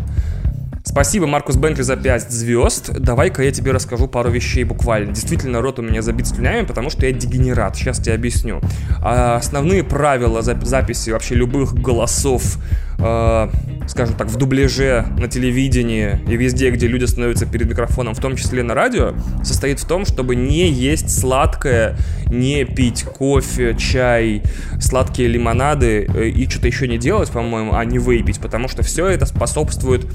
Спасибо, 0.94 1.26
Маркус 1.26 1.56
Бентли, 1.56 1.82
за 1.82 1.96
5 1.96 2.30
звезд. 2.30 2.92
Давай-ка 2.92 3.42
я 3.42 3.50
тебе 3.50 3.72
расскажу 3.72 4.06
пару 4.06 4.30
вещей 4.30 4.62
буквально. 4.62 5.12
Действительно, 5.12 5.60
рот 5.60 5.80
у 5.80 5.82
меня 5.82 6.02
забит 6.02 6.28
слюнями, 6.28 6.64
потому 6.64 6.88
что 6.88 7.04
я 7.04 7.10
дегенерат. 7.10 7.74
Сейчас 7.74 7.98
тебе 7.98 8.14
объясню. 8.14 8.60
А 9.02 9.34
основные 9.34 9.82
правила 9.82 10.40
записи 10.40 11.10
вообще 11.10 11.34
любых 11.34 11.74
голосов 11.74 12.58
э, 12.98 13.48
скажем 13.88 14.14
так, 14.14 14.28
в 14.28 14.36
дубляже 14.36 15.04
на 15.18 15.26
телевидении 15.26 16.20
и 16.28 16.36
везде, 16.36 16.70
где 16.70 16.86
люди 16.86 17.06
становятся 17.06 17.46
перед 17.46 17.68
микрофоном, 17.68 18.14
в 18.14 18.20
том 18.20 18.36
числе 18.36 18.62
на 18.62 18.74
радио, 18.74 19.14
состоит 19.42 19.80
в 19.80 19.86
том, 19.86 20.04
чтобы 20.04 20.36
не 20.36 20.70
есть 20.70 21.10
сладкое, 21.18 21.96
не 22.28 22.64
пить 22.64 23.02
кофе, 23.02 23.76
чай, 23.76 24.42
сладкие 24.80 25.26
лимонады 25.26 26.06
э, 26.06 26.28
и 26.28 26.48
что-то 26.48 26.68
еще 26.68 26.86
не 26.86 26.98
делать, 26.98 27.30
по-моему, 27.30 27.74
а 27.74 27.84
не 27.84 27.98
выпить, 27.98 28.38
потому 28.38 28.68
что 28.68 28.84
все 28.84 29.08
это 29.08 29.26
способствует 29.26 30.06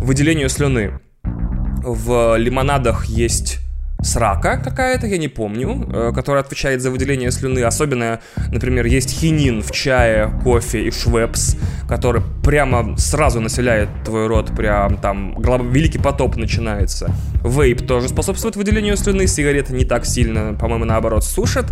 выделению 0.00 0.48
слюны. 0.48 1.00
В 1.22 2.36
лимонадах 2.36 3.06
есть 3.06 3.58
срака 4.02 4.56
какая-то, 4.58 5.06
я 5.06 5.18
не 5.18 5.28
помню, 5.28 5.86
э, 5.92 6.12
которая 6.14 6.42
отвечает 6.42 6.80
за 6.80 6.90
выделение 6.90 7.30
слюны. 7.30 7.60
Особенно, 7.60 8.20
например, 8.50 8.86
есть 8.86 9.10
хинин 9.10 9.62
в 9.62 9.70
чае, 9.70 10.30
кофе 10.42 10.84
и 10.84 10.90
швепс, 10.90 11.56
который 11.88 12.22
прямо 12.44 12.96
сразу 12.96 13.40
населяет 13.40 13.88
твой 14.04 14.26
рот, 14.26 14.54
прям 14.56 14.96
там 14.96 15.40
великий 15.70 15.98
потоп 15.98 16.36
начинается. 16.36 17.12
Вейп 17.44 17.86
тоже 17.86 18.08
способствует 18.08 18.56
выделению 18.56 18.96
слюны, 18.96 19.26
сигареты 19.26 19.72
не 19.72 19.84
так 19.84 20.04
сильно, 20.06 20.54
по-моему, 20.54 20.84
наоборот, 20.84 21.24
сушат. 21.24 21.66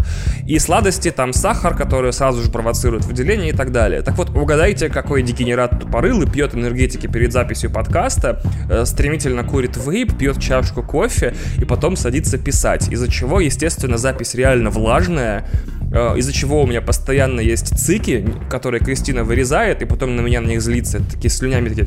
И 0.47 0.59
сладости, 0.59 1.11
там 1.11 1.33
сахар, 1.33 1.77
который 1.77 2.13
сразу 2.13 2.43
же 2.43 2.51
провоцирует 2.51 3.05
выделение 3.05 3.51
и 3.51 3.57
так 3.57 3.73
далее. 3.73 4.03
Так 4.03 4.17
вот, 4.17 4.31
угадайте, 4.31 4.89
какой 4.89 5.23
дегенерат 5.23 5.81
тупорылый 5.81 6.31
пьет 6.31 6.55
энергетики 6.55 7.07
перед 7.07 7.33
записью 7.33 7.71
подкаста, 7.71 8.43
э, 8.71 8.85
стремительно 8.85 9.45
курит 9.45 9.77
вейп, 9.77 10.17
пьет 10.19 10.41
чашку 10.41 10.83
кофе 10.83 11.35
и 11.59 11.65
потом 11.65 11.97
садится 11.97 12.18
садиться 12.19 12.39
писать, 12.39 12.89
из-за 12.93 13.09
чего, 13.09 13.41
естественно, 13.41 13.97
запись 13.97 14.35
реально 14.35 14.71
влажная, 14.71 15.45
э, 15.93 16.19
из-за 16.19 16.33
чего 16.33 16.63
у 16.63 16.67
меня 16.67 16.81
постоянно 16.81 17.41
есть 17.41 17.79
цики, 17.79 18.27
которые 18.51 18.83
Кристина 18.83 19.25
вырезает, 19.25 19.83
и 19.83 19.85
потом 19.85 20.17
на 20.17 20.21
меня 20.21 20.41
на 20.41 20.49
них 20.49 20.61
злится, 20.61 21.01
такие 21.01 21.31
слюнями 21.31 21.69
такие 21.69 21.87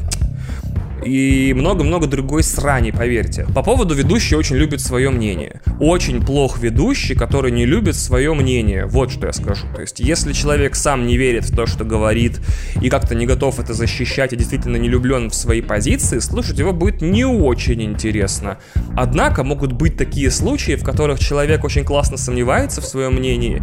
и 1.04 1.54
много-много 1.54 2.08
другой 2.08 2.44
срани, 2.44 2.92
поверьте. 2.92 3.46
По 3.56 3.64
поводу 3.64 3.96
ведущий 3.96 4.36
очень 4.36 4.56
любит 4.56 4.82
свое 4.82 5.10
мнение. 5.10 5.62
Очень 5.80 6.24
плох 6.24 6.60
ведущий, 6.60 7.16
который 7.16 7.52
не 7.52 7.66
любит 7.66 7.96
свое 7.96 8.34
мнение. 8.34 8.86
Вот 8.86 9.12
что 9.12 9.28
я 9.28 9.34
скажу. 9.34 9.66
То 9.74 9.82
есть, 9.82 10.00
если 10.00 10.34
человек 10.34 10.76
сам 10.76 11.08
не 11.08 11.18
верит 11.18 11.46
в 11.46 11.56
то, 11.56 11.66
что 11.66 11.84
говорит, 11.84 12.40
и 12.82 12.90
как-то 12.90 13.16
не 13.16 13.26
готов 13.26 13.60
это 13.60 13.74
защищать, 13.74 14.34
и 14.34 14.36
действительно 14.36 14.78
не 14.78 14.90
влюблен 14.90 15.30
в 15.30 15.36
свои 15.36 15.62
позиции, 15.62 16.20
слушать 16.20 16.60
его 16.60 16.74
будет 16.74 17.02
не 17.02 17.26
очень 17.26 17.82
интересно. 17.82 18.58
Однако 18.96 19.44
могут 19.44 19.72
быть 19.72 19.98
такие 19.98 20.30
случаи, 20.30 20.76
в 20.76 20.84
которых 20.84 21.20
человек 21.20 21.64
очень 21.64 21.84
классно 21.84 22.18
сомневается 22.18 22.82
в 22.82 22.86
своем 22.86 23.14
мнении, 23.14 23.62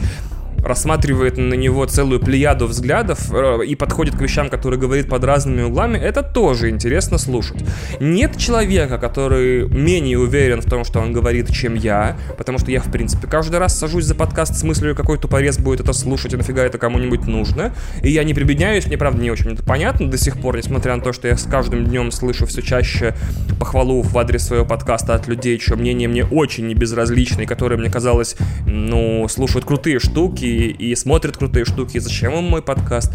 рассматривает 0.63 1.37
на 1.37 1.55
него 1.55 1.85
целую 1.87 2.21
плеяду 2.21 2.67
взглядов 2.67 3.33
э, 3.33 3.65
и 3.67 3.75
подходит 3.75 4.17
к 4.17 4.21
вещам, 4.21 4.49
которые 4.49 4.79
говорит 4.79 5.09
под 5.09 5.25
разными 5.25 5.63
углами, 5.63 5.99
это 5.99 6.23
тоже 6.23 6.71
интересно 6.71 7.19
слушать. 7.19 7.65
Нет 8.01 8.37
человека, 8.37 8.99
который 8.99 9.69
менее 9.69 10.19
уверен 10.19 10.61
в 10.61 10.67
том, 10.67 10.85
что 10.85 11.01
он 11.01 11.13
говорит, 11.13 11.51
чем 11.53 11.75
я, 11.75 12.17
потому 12.37 12.59
что 12.59 12.71
я, 12.71 12.81
в 12.81 12.91
принципе, 12.91 13.27
каждый 13.27 13.59
раз 13.59 13.79
сажусь 13.79 14.05
за 14.05 14.15
подкаст 14.15 14.55
с 14.55 14.63
мыслью, 14.63 14.95
какой 14.95 15.19
тупорез 15.19 15.59
будет 15.59 15.81
это 15.81 15.93
слушать, 15.93 16.35
и 16.35 16.37
нафига 16.37 16.65
это 16.65 16.79
кому-нибудь 16.79 17.27
нужно. 17.27 17.73
И 18.03 18.11
я 18.11 18.25
не 18.25 18.35
прибедняюсь, 18.35 18.87
мне, 18.87 18.99
правда, 18.99 19.23
не 19.23 19.31
очень 19.31 19.53
это 19.53 19.63
понятно 19.63 20.11
до 20.11 20.19
сих 20.19 20.41
пор, 20.41 20.57
несмотря 20.57 20.97
на 20.97 21.03
то, 21.03 21.13
что 21.13 21.29
я 21.29 21.37
с 21.37 21.45
каждым 21.45 21.85
днем 21.85 22.11
слышу 22.11 22.47
все 22.47 22.63
чаще 22.63 23.15
похвалу 23.59 24.03
в 24.03 24.17
адрес 24.19 24.47
своего 24.47 24.65
подкаста 24.65 25.15
от 25.15 25.29
людей, 25.29 25.59
чье 25.59 25.77
мнение 25.77 26.09
мне 26.09 26.25
очень 26.25 26.67
не 26.67 26.75
безразлично, 26.75 27.43
и 27.43 27.47
которые, 27.47 27.79
мне 27.79 27.91
казалось, 27.91 28.37
ну, 28.67 29.27
слушают 29.29 29.65
крутые 29.65 29.99
штуки, 29.99 30.48
и 30.49 30.95
смотрят 30.95 31.37
крутые 31.37 31.65
штуки, 31.65 31.99
зачем 31.99 32.35
им 32.35 32.45
мой 32.45 32.63
подкаст. 32.63 33.13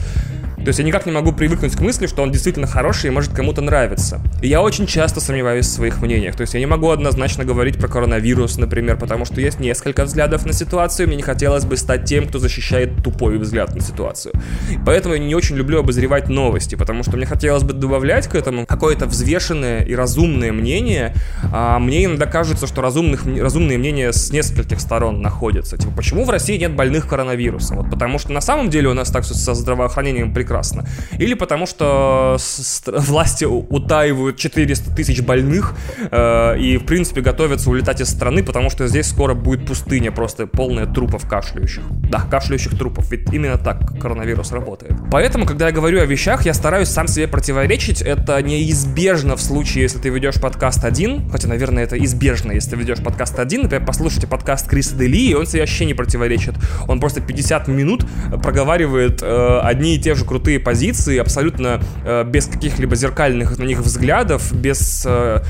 То 0.63 0.69
есть 0.69 0.79
я 0.79 0.85
никак 0.85 1.05
не 1.05 1.11
могу 1.11 1.33
привыкнуть 1.33 1.75
к 1.75 1.81
мысли, 1.81 2.07
что 2.07 2.23
он 2.23 2.31
действительно 2.31 2.67
хороший 2.67 3.07
и 3.07 3.09
может 3.09 3.33
кому-то 3.33 3.61
нравиться. 3.61 4.21
И 4.41 4.47
я 4.47 4.61
очень 4.61 4.87
часто 4.87 5.19
сомневаюсь 5.19 5.65
в 5.65 5.71
своих 5.71 6.01
мнениях. 6.01 6.37
То 6.37 6.41
есть 6.41 6.53
я 6.53 6.61
не 6.61 6.65
могу 6.65 6.89
однозначно 6.89 7.43
говорить 7.43 7.77
про 7.77 7.89
коронавирус, 7.89 8.57
например, 8.57 8.97
потому 8.97 9.25
что 9.25 9.41
есть 9.41 9.59
несколько 9.59 10.05
взглядов 10.05 10.45
на 10.45 10.53
ситуацию, 10.53 11.07
мне 11.07 11.17
не 11.17 11.21
хотелось 11.21 11.65
бы 11.65 11.75
стать 11.75 12.05
тем, 12.05 12.27
кто 12.27 12.39
защищает 12.39 13.03
тупой 13.03 13.37
взгляд 13.37 13.75
на 13.75 13.81
ситуацию. 13.81 14.33
Поэтому 14.85 15.15
я 15.15 15.19
не 15.19 15.35
очень 15.35 15.57
люблю 15.57 15.79
обозревать 15.79 16.29
новости, 16.29 16.75
потому 16.75 17.03
что 17.03 17.17
мне 17.17 17.25
хотелось 17.25 17.63
бы 17.63 17.73
добавлять 17.73 18.27
к 18.27 18.35
этому 18.35 18.65
какое-то 18.65 19.05
взвешенное 19.05 19.83
и 19.83 19.93
разумное 19.95 20.53
мнение. 20.53 21.13
А 21.51 21.77
мне 21.79 22.05
иногда 22.05 22.25
кажется, 22.25 22.67
что 22.67 22.81
разумных, 22.81 23.25
разумные 23.25 23.77
мнения 23.77 24.13
с 24.13 24.31
нескольких 24.31 24.79
сторон 24.79 25.21
находятся. 25.21 25.77
Типа, 25.77 25.91
почему 25.97 26.23
в 26.23 26.29
России 26.29 26.57
нет 26.57 26.73
больных 26.73 27.05
коронавирусом? 27.05 27.77
Вот 27.77 27.89
потому 27.89 28.17
что 28.17 28.31
на 28.31 28.41
самом 28.41 28.69
деле 28.69 28.87
у 28.87 28.93
нас 28.93 29.11
так 29.11 29.25
все 29.25 29.33
со 29.33 29.53
здравоохранением 29.53 30.33
прекрасно 30.33 30.52
прекрасно. 30.53 30.85
Или 31.19 31.33
потому 31.33 31.65
что 31.65 32.37
власти 32.85 33.45
утаивают 33.45 34.37
400 34.37 34.95
тысяч 34.95 35.21
больных 35.21 35.73
э, 36.11 36.59
и, 36.59 36.77
в 36.77 36.85
принципе, 36.85 37.21
готовятся 37.21 37.69
улетать 37.69 38.01
из 38.01 38.09
страны, 38.09 38.43
потому 38.43 38.69
что 38.69 38.87
здесь 38.87 39.07
скоро 39.07 39.33
будет 39.33 39.65
пустыня, 39.65 40.11
просто 40.11 40.47
полная 40.47 40.85
трупов 40.85 41.27
кашляющих. 41.27 41.83
Да, 41.89 42.19
кашляющих 42.19 42.77
трупов, 42.77 43.11
ведь 43.11 43.33
именно 43.33 43.57
так 43.57 43.99
коронавирус 43.99 44.51
работает. 44.51 44.93
Поэтому, 45.11 45.45
когда 45.45 45.67
я 45.67 45.71
говорю 45.71 46.01
о 46.01 46.05
вещах, 46.05 46.45
я 46.45 46.53
стараюсь 46.53 46.89
сам 46.89 47.07
себе 47.07 47.27
противоречить. 47.27 48.01
Это 48.01 48.41
неизбежно 48.41 49.35
в 49.35 49.41
случае, 49.41 49.83
если 49.83 49.99
ты 49.99 50.09
ведешь 50.09 50.39
подкаст 50.39 50.85
один, 50.85 51.29
хотя, 51.31 51.47
наверное, 51.47 51.83
это 51.83 51.97
избежно, 51.97 52.51
если 52.51 52.71
ты 52.71 52.75
ведешь 52.75 52.99
подкаст 53.03 53.39
один. 53.39 53.63
Например, 53.63 53.85
послушайте 53.85 54.27
подкаст 54.27 54.67
Криса 54.67 54.95
Дели, 54.95 55.29
и 55.29 55.33
он 55.33 55.45
себе 55.45 55.61
вообще 55.61 55.85
не 55.85 55.93
противоречит. 55.93 56.55
Он 56.87 56.99
просто 56.99 57.21
50 57.21 57.67
минут 57.67 58.05
проговаривает 58.43 59.23
э, 59.23 59.59
одни 59.63 59.95
и 59.95 59.99
те 59.99 60.15
же 60.15 60.25
крутые 60.25 60.42
крутые 60.43 60.59
позиции, 60.59 61.17
абсолютно 61.19 61.79
э, 62.05 62.25
без 62.25 62.47
каких-либо 62.47 62.95
зеркальных 62.95 63.57
на 63.57 63.63
них 63.63 63.79
взглядов, 63.79 64.51
без 64.53 65.05
э, 65.07 65.41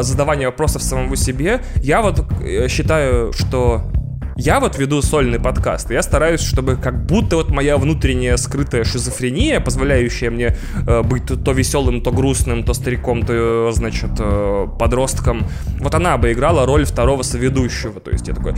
задавания 0.00 0.46
вопросов 0.46 0.82
самому 0.82 1.16
себе. 1.16 1.60
Я 1.82 2.02
вот 2.02 2.24
э, 2.40 2.68
считаю, 2.68 3.32
что 3.32 3.90
я 4.38 4.60
вот 4.60 4.78
веду 4.78 5.02
сольный 5.02 5.40
подкаст, 5.40 5.90
я 5.90 6.00
стараюсь, 6.00 6.40
чтобы 6.40 6.76
как 6.76 7.04
будто 7.04 7.34
вот 7.34 7.50
моя 7.50 7.76
внутренняя 7.76 8.36
скрытая 8.36 8.84
шизофрения, 8.84 9.58
позволяющая 9.58 10.30
мне 10.30 10.56
э, 10.86 11.02
быть 11.02 11.24
то, 11.26 11.52
веселым, 11.52 12.02
то 12.02 12.12
грустным, 12.12 12.62
то 12.62 12.72
стариком, 12.72 13.26
то, 13.26 13.72
значит, 13.72 14.10
э, 14.20 14.68
подростком, 14.78 15.44
вот 15.80 15.92
она 15.92 16.16
бы 16.18 16.32
играла 16.32 16.66
роль 16.66 16.84
второго 16.84 17.22
соведущего. 17.22 17.98
То 17.98 18.12
есть 18.12 18.28
я 18.28 18.34
такой, 18.34 18.54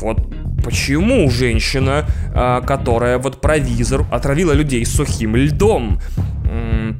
вот 0.00 0.18
почему 0.64 1.28
женщина, 1.30 2.06
э, 2.32 2.60
которая 2.64 3.18
вот 3.18 3.40
провизор, 3.40 4.06
отравила 4.12 4.52
людей 4.52 4.86
сухим 4.86 5.34
льдом, 5.34 6.00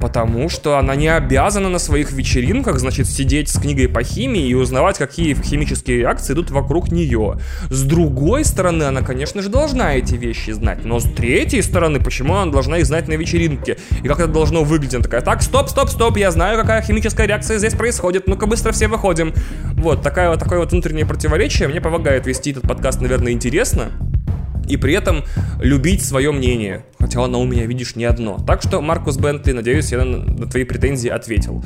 Потому 0.01 0.49
что 0.49 0.77
она 0.77 0.95
не 0.95 1.07
обязана 1.07 1.69
на 1.69 1.79
своих 1.79 2.11
вечеринках, 2.11 2.79
значит, 2.79 3.07
сидеть 3.07 3.49
с 3.49 3.59
книгой 3.59 3.87
по 3.87 4.03
химии 4.03 4.47
и 4.47 4.53
узнавать, 4.53 4.97
какие 4.97 5.33
химические 5.33 5.99
реакции 5.99 6.33
идут 6.33 6.51
вокруг 6.51 6.91
нее. 6.91 7.37
С 7.69 7.83
другой 7.83 8.24
стороны, 8.43 8.83
она, 8.83 9.01
конечно 9.01 9.41
же, 9.41 9.49
должна 9.49 9.95
эти 9.95 10.15
вещи 10.15 10.51
знать. 10.51 10.83
Но 10.83 10.99
с 10.99 11.03
третьей 11.03 11.61
стороны, 11.61 11.99
почему 11.99 12.35
она 12.35 12.51
должна 12.51 12.77
их 12.77 12.85
знать 12.85 13.07
на 13.07 13.13
вечеринке? 13.13 13.77
И 14.03 14.07
как 14.07 14.19
это 14.19 14.29
должно 14.29 14.63
выглядеть? 14.63 14.95
Она 14.95 15.03
такая, 15.03 15.21
так, 15.21 15.41
стоп, 15.41 15.69
стоп, 15.69 15.89
стоп, 15.89 16.17
я 16.17 16.31
знаю, 16.31 16.59
какая 16.59 16.81
химическая 16.81 17.27
реакция 17.27 17.57
здесь 17.57 17.73
происходит. 17.73 18.27
Ну-ка 18.27 18.47
быстро 18.47 18.71
все 18.71 18.87
выходим. 18.87 19.33
Вот, 19.73 20.01
такая, 20.01 20.29
вот 20.29 20.39
такое 20.39 20.59
вот 20.59 20.71
внутреннее 20.71 21.05
противоречие 21.05 21.67
мне 21.67 21.81
помогает 21.81 22.25
вести 22.25 22.51
этот 22.51 22.63
подкаст, 22.63 23.01
наверное, 23.01 23.31
интересно 23.31 23.91
и 24.67 24.77
при 24.77 24.93
этом 24.93 25.23
любить 25.59 26.03
свое 26.03 26.31
мнение. 26.31 26.85
Хотя 26.99 27.23
оно 27.23 27.39
у 27.39 27.45
меня, 27.45 27.65
видишь, 27.65 27.95
не 27.95 28.05
одно. 28.05 28.39
Так 28.45 28.63
что, 28.63 28.81
Маркус 28.81 29.17
Бентли, 29.17 29.51
надеюсь, 29.51 29.91
я 29.91 30.03
на, 30.03 30.17
на 30.17 30.47
твои 30.47 30.63
претензии 30.63 31.09
ответил. 31.09 31.63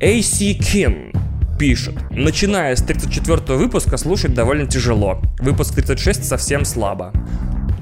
AC 0.00 0.58
Kim 0.58 1.12
пишет. 1.60 1.94
Начиная 2.10 2.74
с 2.74 2.82
34 2.82 3.58
выпуска 3.58 3.98
слушать 3.98 4.32
довольно 4.32 4.66
тяжело. 4.66 5.20
Выпуск 5.40 5.74
36 5.74 6.24
совсем 6.24 6.64
слабо. 6.64 7.12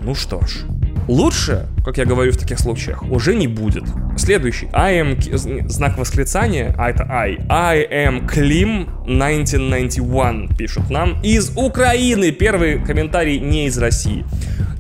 Ну 0.03 0.17
что 0.17 0.41
ж, 0.41 0.65
Лучше, 1.07 1.69
как 1.87 1.97
я 1.97 2.05
говорю 2.05 2.33
в 2.33 2.37
таких 2.37 2.59
случаях, 2.59 3.03
уже 3.05 3.35
не 3.35 3.47
будет. 3.47 3.85
Следующий. 4.19 4.69
I 4.75 5.01
am... 5.01 5.69
Знак 5.69 5.97
восклицания, 5.97 6.75
а 6.77 6.91
это 6.91 7.07
I. 7.09 7.39
I 7.49 7.87
am 7.91 8.29
Klim 8.29 8.89
1991 9.05 10.55
пишут 10.55 10.91
нам 10.91 11.19
из 11.23 11.53
Украины. 11.57 12.31
Первый 12.33 12.85
комментарий 12.85 13.39
не 13.39 13.69
из 13.69 13.79
России. 13.79 14.27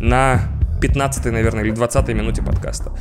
На 0.00 0.57
15 0.80 1.26
наверное, 1.26 1.64
или 1.64 1.70
20 1.70 2.08
минуте 2.08 2.42
подкаста. 2.42 2.92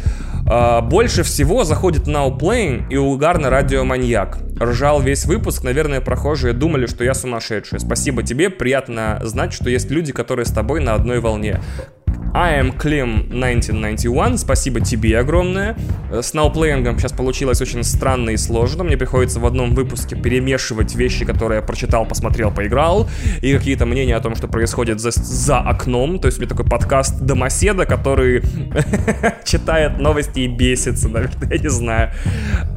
А, 0.50 0.82
больше 0.82 1.24
всего 1.24 1.64
заходит 1.64 2.08
Now 2.08 2.38
Playing 2.38 2.86
и 2.90 2.98
угарно 2.98 3.50
радиоманьяк. 3.50 4.38
Ржал 4.60 5.02
весь 5.02 5.26
выпуск, 5.26 5.64
наверное, 5.64 6.02
прохожие 6.02 6.54
думали, 6.54 6.88
что 6.88 7.04
я 7.04 7.14
сумасшедший. 7.14 7.80
Спасибо 7.80 8.24
тебе, 8.24 8.50
приятно 8.50 9.20
знать, 9.24 9.54
что 9.54 9.70
есть 9.70 9.92
люди, 9.92 10.12
которые 10.12 10.46
с 10.46 10.52
тобой 10.52 10.82
на 10.82 10.94
одной 10.94 11.20
волне. 11.20 11.62
I 12.34 12.60
am 12.60 12.78
Klim 12.78 13.28
1991, 13.30 14.38
спасибо 14.38 14.80
тебе 14.82 15.18
огромное. 15.18 15.76
С 16.12 16.34
ноуплеингом 16.34 17.00
сейчас 17.00 17.12
получилось 17.12 17.62
очень 17.62 17.84
странно 17.84 18.32
и 18.32 18.38
сложно. 18.38 18.84
Мне 18.84 18.98
приходится 18.98 19.40
в 19.40 19.46
одном 19.46 19.74
выпуске 19.74 20.16
перемешивать 20.16 20.94
вещи, 20.96 21.26
которые 21.26 21.58
я 21.58 21.66
прочитал, 21.66 22.06
посмотрел, 22.06 22.52
поиграл, 22.52 23.10
и 23.42 23.54
какие-то 23.54 23.86
мнения 23.86 24.16
о 24.16 24.20
том, 24.20 24.36
что 24.36 24.48
происходит 24.48 25.00
за, 25.00 25.12
за 25.12 25.60
окном. 25.60 26.20
То 26.20 26.28
есть 26.28 26.38
у 26.38 26.42
меня 26.42 26.50
такой 26.50 26.66
подкаст 26.66 27.20
домоседа, 27.22 27.86
который 27.86 28.44
читает 29.46 29.98
новости 29.98 30.42
и 30.42 30.48
бесится, 30.48 31.10
наверное, 31.10 31.50
я 31.50 31.58
не 31.58 31.70
знаю. 31.70 32.12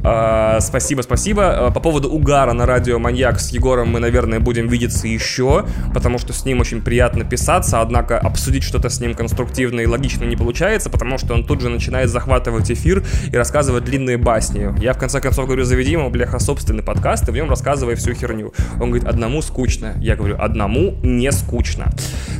А, 0.03 0.59
спасибо, 0.59 1.01
спасибо. 1.01 1.67
А, 1.67 1.71
по 1.71 1.79
поводу 1.79 2.09
угара 2.09 2.53
на 2.53 2.65
радио 2.65 2.99
Маньяк 2.99 3.39
с 3.39 3.51
Егором 3.51 3.89
мы, 3.89 3.99
наверное, 3.99 4.39
будем 4.39 4.67
видеться 4.67 5.07
еще, 5.07 5.65
потому 5.93 6.17
что 6.17 6.33
с 6.33 6.45
ним 6.45 6.61
очень 6.61 6.81
приятно 6.81 7.25
писаться, 7.25 7.81
однако 7.81 8.17
обсудить 8.17 8.63
что-то 8.63 8.89
с 8.89 8.99
ним 8.99 9.13
конструктивно 9.13 9.40
конструктивно 9.41 9.79
и 9.79 9.87
логично 9.87 10.25
не 10.25 10.35
получается, 10.35 10.89
потому 10.91 11.17
что 11.17 11.33
он 11.33 11.43
тут 11.43 11.61
же 11.61 11.69
начинает 11.69 12.09
захватывать 12.09 12.69
эфир 12.71 13.03
и 13.31 13.35
рассказывать 13.35 13.83
длинные 13.85 14.17
басни. 14.17 14.71
Я 14.79 14.93
в 14.93 14.99
конце 14.99 15.19
концов 15.19 15.47
говорю, 15.47 15.63
заведи 15.63 15.91
ему, 15.91 16.11
бляха, 16.11 16.37
собственный 16.37 16.83
подкаст, 16.83 17.27
и 17.27 17.31
в 17.31 17.35
нем 17.35 17.49
рассказывай 17.49 17.95
всю 17.95 18.13
херню. 18.13 18.53
Он 18.79 18.91
говорит, 18.91 19.07
одному 19.07 19.41
скучно. 19.41 19.95
Я 19.99 20.15
говорю, 20.15 20.35
одному 20.39 20.95
не 21.01 21.31
скучно. 21.31 21.91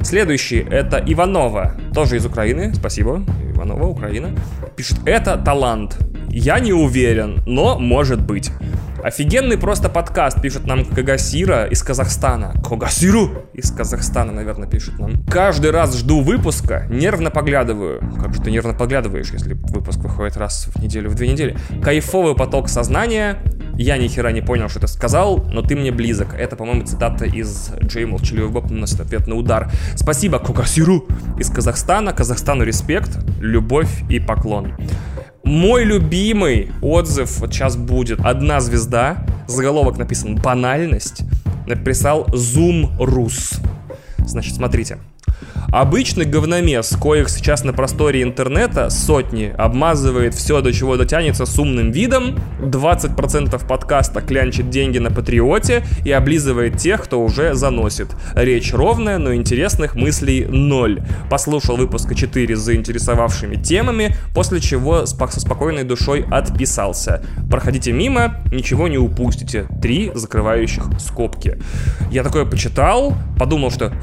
Следующий 0.03 0.59
это 0.59 1.03
Иванова, 1.03 1.73
тоже 1.93 2.17
из 2.17 2.25
Украины, 2.25 2.71
спасибо, 2.75 3.25
Иванова, 3.55 3.85
Украина. 3.85 4.29
Пишет, 4.75 4.99
это 5.05 5.37
талант. 5.37 5.97
Я 6.29 6.59
не 6.59 6.71
уверен, 6.71 7.41
но 7.47 7.79
может 7.79 8.21
быть. 8.21 8.51
Офигенный 9.03 9.57
просто 9.57 9.89
подкаст, 9.89 10.41
пишет 10.41 10.67
нам 10.67 10.85
Кагасира 10.85 11.65
из 11.65 11.81
Казахстана. 11.81 12.53
Кагасиру 12.63 13.49
из 13.53 13.71
Казахстана, 13.71 14.31
наверное, 14.31 14.67
пишет 14.67 14.99
нам. 14.99 15.25
Каждый 15.25 15.71
раз 15.71 15.97
жду 15.97 16.21
выпуска, 16.21 16.85
нервно 16.89 17.31
поглядываю. 17.31 17.99
Как 18.21 18.35
же 18.35 18.41
ты 18.41 18.51
нервно 18.51 18.73
поглядываешь, 18.73 19.31
если 19.31 19.53
выпуск 19.53 19.99
выходит 19.99 20.37
раз 20.37 20.67
в 20.67 20.81
неделю, 20.81 21.09
в 21.09 21.15
две 21.15 21.29
недели? 21.29 21.57
Кайфовый 21.81 22.35
поток 22.35 22.69
сознания. 22.69 23.37
Я 23.81 23.97
ни 23.97 24.07
хера 24.07 24.31
не 24.31 24.41
понял, 24.41 24.69
что 24.69 24.79
ты 24.79 24.87
сказал, 24.87 25.43
но 25.51 25.63
ты 25.63 25.75
мне 25.75 25.91
близок. 25.91 26.35
Это, 26.35 26.55
по-моему, 26.55 26.85
цитата 26.85 27.25
из 27.25 27.71
Джей 27.83 28.05
Молчаливый 28.05 28.51
Боб 28.51 28.69
наносит 28.69 28.99
ответный 28.99 29.33
удар. 29.33 29.71
Спасибо, 29.95 30.37
Кагасиру 30.37 31.07
из 31.39 31.49
Казахстана. 31.49 32.13
Казахстану 32.13 32.63
респект, 32.63 33.17
любовь 33.39 33.89
и 34.07 34.19
поклон. 34.19 34.75
Мой 35.43 35.83
любимый 35.83 36.71
отзыв 36.83 37.39
вот 37.39 37.55
сейчас 37.55 37.75
будет. 37.75 38.19
Одна 38.19 38.61
звезда, 38.61 39.25
заголовок 39.47 39.97
написан 39.97 40.35
«Банальность», 40.35 41.23
написал 41.65 42.27
Zoom 42.27 42.95
Рус. 42.99 43.53
Значит, 44.19 44.53
смотрите. 44.53 44.99
Обычный 45.71 46.25
говномес, 46.25 46.93
коих 46.99 47.29
сейчас 47.29 47.63
на 47.63 47.71
просторе 47.71 48.23
интернета 48.23 48.89
сотни, 48.89 49.55
обмазывает 49.57 50.35
все, 50.35 50.59
до 50.59 50.73
чего 50.73 50.97
дотянется 50.97 51.45
с 51.45 51.57
умным 51.57 51.91
видом, 51.91 52.37
20% 52.59 53.67
подкаста 53.67 54.19
клянчит 54.19 54.69
деньги 54.69 54.97
на 54.97 55.11
Патриоте 55.11 55.85
и 56.03 56.11
облизывает 56.11 56.77
тех, 56.77 57.01
кто 57.01 57.23
уже 57.23 57.53
заносит. 57.53 58.09
Речь 58.35 58.73
ровная, 58.73 59.17
но 59.17 59.33
интересных 59.33 59.95
мыслей 59.95 60.45
ноль. 60.45 61.01
Послушал 61.29 61.77
выпуска 61.77 62.15
4 62.15 62.53
с 62.53 62.59
заинтересовавшими 62.59 63.55
темами, 63.55 64.13
после 64.35 64.59
чего 64.59 65.05
со 65.05 65.39
спокойной 65.39 65.83
душой 65.83 66.25
отписался. 66.29 67.23
Проходите 67.49 67.93
мимо, 67.93 68.43
ничего 68.51 68.89
не 68.89 68.97
упустите. 68.97 69.67
Три 69.81 70.11
закрывающих 70.13 70.83
скобки. 70.99 71.57
Я 72.11 72.23
такое 72.23 72.43
почитал, 72.43 73.13
подумал, 73.37 73.71
что 73.71 73.93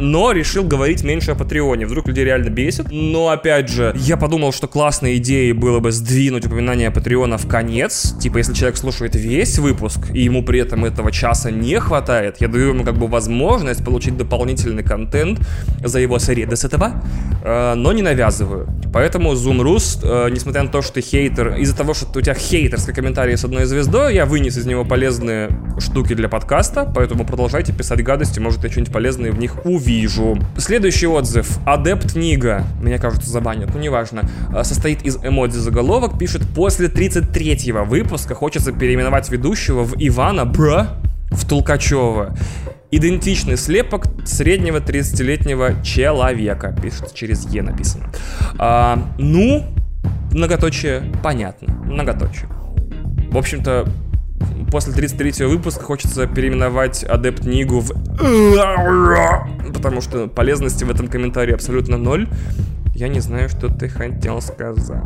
но 0.00 0.30
решил 0.30 0.62
говорить 0.62 1.02
меньше 1.02 1.32
о 1.32 1.34
Патреоне. 1.34 1.84
Вдруг 1.84 2.06
людей 2.06 2.24
реально 2.24 2.50
бесит. 2.50 2.86
Но, 2.92 3.30
опять 3.30 3.68
же, 3.68 3.92
я 3.96 4.16
подумал, 4.16 4.52
что 4.52 4.68
классной 4.68 5.16
идеей 5.16 5.52
было 5.52 5.80
бы 5.80 5.90
сдвинуть 5.90 6.46
упоминание 6.46 6.92
Патреона 6.92 7.36
в 7.36 7.48
конец. 7.48 8.14
Типа, 8.20 8.38
если 8.38 8.54
человек 8.54 8.76
слушает 8.76 9.16
весь 9.16 9.58
выпуск, 9.58 9.98
и 10.14 10.22
ему 10.22 10.44
при 10.44 10.60
этом 10.60 10.84
этого 10.84 11.10
часа 11.10 11.50
не 11.50 11.80
хватает, 11.80 12.36
я 12.38 12.46
даю 12.46 12.68
ему 12.68 12.84
как 12.84 12.96
бы 12.96 13.08
возможность 13.08 13.84
получить 13.84 14.16
дополнительный 14.16 14.84
контент 14.84 15.40
за 15.84 15.98
его 15.98 16.20
среды 16.20 16.54
с 16.54 16.64
этого, 16.64 17.02
э, 17.42 17.74
но 17.74 17.92
не 17.92 18.02
навязываю. 18.02 18.68
Поэтому 18.92 19.32
Zoom 19.32 19.62
Roost, 19.62 20.02
э, 20.04 20.30
несмотря 20.30 20.62
на 20.62 20.68
то, 20.68 20.80
что 20.80 20.94
ты 20.94 21.00
хейтер, 21.00 21.56
из-за 21.56 21.76
того, 21.76 21.94
что 21.94 22.16
у 22.16 22.22
тебя 22.22 22.34
хейтерский 22.34 22.94
комментарий 22.94 23.36
с 23.36 23.44
одной 23.44 23.64
звездой, 23.64 24.14
я 24.14 24.26
вынес 24.26 24.56
из 24.56 24.64
него 24.64 24.84
полезные 24.84 25.48
штуки 25.80 26.14
для 26.14 26.28
подкаста, 26.28 26.90
поэтому 26.94 27.26
продолжайте 27.26 27.72
писать 27.72 28.04
гадости, 28.04 28.38
может, 28.38 28.62
я 28.62 28.70
что-нибудь 28.70 28.92
полезное 28.92 29.32
в 29.32 29.40
них 29.40 29.66
увижу 29.66 29.87
вижу. 29.88 30.38
Следующий 30.58 31.06
отзыв. 31.06 31.58
Адепт 31.64 32.14
Нига, 32.14 32.64
меня, 32.82 32.98
кажется, 32.98 33.30
забанят, 33.30 33.70
ну 33.74 33.80
неважно, 33.80 34.28
а, 34.54 34.62
состоит 34.62 35.02
из 35.02 35.16
эмодзи 35.16 35.56
заголовок, 35.56 36.18
пишет, 36.18 36.42
после 36.54 36.88
33-го 36.88 37.84
выпуска 37.84 38.34
хочется 38.34 38.72
переименовать 38.72 39.30
ведущего 39.30 39.84
в 39.84 39.94
Ивана 39.96 40.44
Бра 40.44 40.88
в 41.30 41.48
Толкачева. 41.48 42.36
Идентичный 42.90 43.56
слепок 43.56 44.04
среднего 44.26 44.78
30-летнего 44.78 45.82
человека. 45.82 46.76
Пишет 46.82 47.14
через 47.14 47.46
Е 47.46 47.62
написано. 47.62 48.10
А, 48.58 48.98
ну, 49.18 49.64
многоточие 50.32 51.02
понятно. 51.22 51.72
Многоточие. 51.84 52.48
В 53.30 53.38
общем-то, 53.38 53.88
после 54.70 54.92
33 54.92 55.46
выпуска 55.46 55.82
хочется 55.82 56.26
переименовать 56.26 57.04
Адепт 57.04 57.44
Нигу 57.44 57.80
в... 57.80 57.92
Потому 59.72 60.00
что 60.00 60.28
полезности 60.28 60.84
в 60.84 60.90
этом 60.90 61.08
комментарии 61.08 61.54
абсолютно 61.54 61.96
ноль. 61.96 62.28
Я 62.94 63.08
не 63.08 63.20
знаю, 63.20 63.48
что 63.48 63.68
ты 63.68 63.88
хотел 63.88 64.40
сказать. 64.40 65.02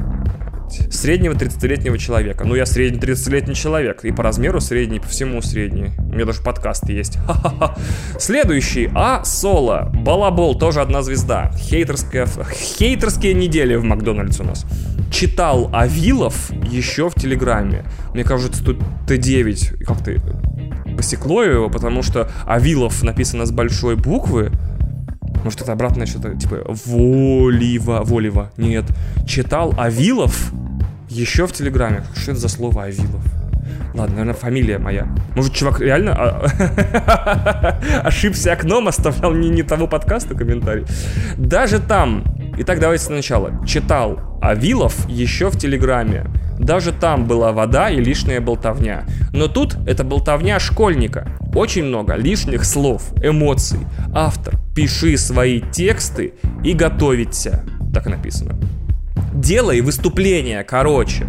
Среднего 0.91 1.35
30-летнего 1.35 1.99
человека. 1.99 2.45
Ну, 2.47 2.55
я 2.55 2.65
средний 2.65 2.99
30-летний 2.99 3.55
человек. 3.55 4.05
И 4.05 4.13
по 4.13 4.23
размеру 4.23 4.61
средний, 4.61 5.01
по 5.01 5.07
всему 5.07 5.43
средний. 5.43 5.91
У 5.99 6.15
меня 6.15 6.25
даже 6.25 6.41
подкаст 6.41 6.89
есть. 6.89 7.19
Следующий. 8.19 8.91
А 8.95 9.23
Соло. 9.25 9.91
Балабол. 9.95 10.59
Тоже 10.59 10.81
одна 10.81 11.03
звезда. 11.03 11.51
Хейтерская... 11.59 12.27
Хейтерские 12.51 13.35
недели 13.35 13.75
в 13.75 13.85
Макдональдс 13.85 14.41
у 14.41 14.45
нас 14.45 14.65
читал 15.13 15.69
Авилов 15.73 16.51
еще 16.51 17.09
в 17.11 17.15
Телеграме. 17.15 17.85
Мне 18.15 18.25
кажется, 18.25 18.65
тут 18.65 18.79
Т9 19.07 19.42
как-то 19.85 20.13
посекло 20.97 21.43
его, 21.43 21.69
потому 21.69 22.03
что 22.03 22.31
Авилов 22.47 23.03
написано 23.03 23.47
с 23.47 23.51
большой 23.51 23.97
буквы. 23.97 24.51
Может, 25.45 25.63
это 25.63 25.73
обратное 25.73 26.07
что-то, 26.07 26.35
типа, 26.37 26.65
Волива, 26.87 28.03
Волива. 28.05 28.53
Нет. 28.57 28.85
Читал 29.27 29.75
Авилов 29.77 30.53
еще 31.09 31.47
в 31.47 31.53
Телеграме. 31.53 32.05
Что 32.15 32.33
это 32.33 32.41
за 32.41 32.49
слово 32.49 32.85
Авилов? 32.85 33.23
Ладно, 33.95 34.17
наверное, 34.17 34.35
фамилия 34.35 34.79
моя. 34.79 35.07
Может, 35.35 35.55
чувак 35.55 35.81
реально 35.81 36.15
а, 36.17 37.81
ошибся 38.05 38.53
окном, 38.53 38.89
оставлял 38.89 39.33
не, 39.33 39.49
не 39.51 39.63
того 39.63 39.87
подкаста 39.87 40.35
комментарий. 40.35 40.87
Даже 41.37 41.79
там 41.79 42.25
Итак, 42.59 42.81
давайте 42.81 43.05
сначала. 43.05 43.65
Читал 43.67 44.39
Авилов 44.43 45.09
еще 45.09 45.49
в 45.49 45.59
Телеграме. 45.59 46.27
Даже 46.59 46.93
там 46.93 47.27
была 47.27 47.51
вода 47.53 47.89
и 47.89 47.99
лишняя 47.99 48.43
болтовня. 48.43 49.05
Но 49.33 49.49
тут 49.49 49.77
это 49.87 50.05
болтовня 50.05 50.61
школьника. 50.61 51.27
Очень 51.55 51.85
много 51.85 52.15
лишних 52.15 52.67
слов, 52.67 53.11
эмоций. 53.23 53.81
Автор, 54.15 54.57
пиши 54.75 55.17
свои 55.17 55.61
тексты 55.61 56.35
и 56.63 56.75
готовиться. 56.75 57.65
Так 57.93 58.05
написано. 58.07 58.59
Делай 59.33 59.81
выступление 59.81 60.63
короче. 60.63 61.25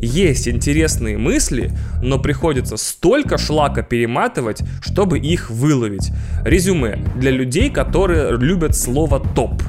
Есть 0.00 0.48
интересные 0.48 1.18
мысли, 1.18 1.72
но 2.02 2.18
приходится 2.18 2.76
столько 2.76 3.36
шлака 3.38 3.82
перематывать, 3.82 4.62
чтобы 4.80 5.18
их 5.18 5.50
выловить. 5.50 6.10
Резюме 6.44 6.98
для 7.16 7.30
людей, 7.30 7.70
которые 7.70 8.36
любят 8.36 8.76
слово 8.76 9.20
топ 9.20 9.62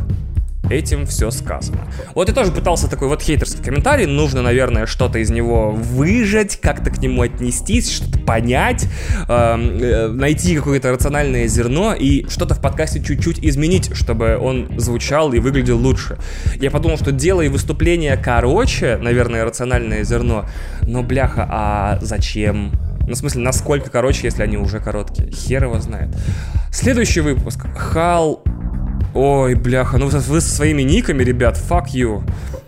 этим 0.69 1.05
все 1.05 1.31
сказано. 1.31 1.87
Вот 2.15 2.29
я 2.29 2.35
тоже 2.35 2.51
пытался 2.51 2.89
такой 2.89 3.07
вот 3.07 3.21
хейтерский 3.21 3.63
комментарий, 3.63 4.05
нужно, 4.05 4.41
наверное, 4.41 4.85
что-то 4.85 5.19
из 5.19 5.29
него 5.29 5.71
выжать, 5.71 6.59
как-то 6.61 6.89
к 6.89 6.99
нему 6.99 7.21
отнестись, 7.21 7.91
что-то 7.91 8.19
понять, 8.19 8.85
эм, 9.27 9.77
э, 9.79 10.07
найти 10.07 10.55
какое-то 10.55 10.91
рациональное 10.91 11.47
зерно 11.47 11.93
и 11.93 12.27
что-то 12.29 12.55
в 12.55 12.61
подкасте 12.61 13.01
чуть-чуть 13.01 13.39
изменить, 13.43 13.95
чтобы 13.95 14.37
он 14.37 14.79
звучал 14.79 15.33
и 15.33 15.39
выглядел 15.39 15.77
лучше. 15.77 16.17
Я 16.55 16.71
подумал, 16.71 16.97
что 16.97 17.11
делай 17.11 17.49
выступление 17.49 18.17
короче, 18.17 18.97
наверное, 18.97 19.45
рациональное 19.45 20.03
зерно, 20.03 20.45
но 20.81 21.03
бляха, 21.03 21.47
а 21.49 21.99
зачем? 22.01 22.71
Ну, 23.09 23.15
в 23.15 23.17
смысле, 23.17 23.41
насколько 23.41 23.89
короче, 23.89 24.21
если 24.27 24.43
они 24.43 24.57
уже 24.57 24.79
короткие? 24.79 25.31
Хер 25.31 25.63
его 25.63 25.79
знает. 25.79 26.09
Следующий 26.71 27.21
выпуск. 27.21 27.65
Хал 27.75 28.43
Ой, 29.13 29.55
бляха, 29.55 29.97
ну 29.97 30.07
вы 30.07 30.41
со 30.41 30.49
своими 30.49 30.83
никами, 30.83 31.23
ребят, 31.23 31.57
fuck 31.57 31.87
you. 31.93 32.23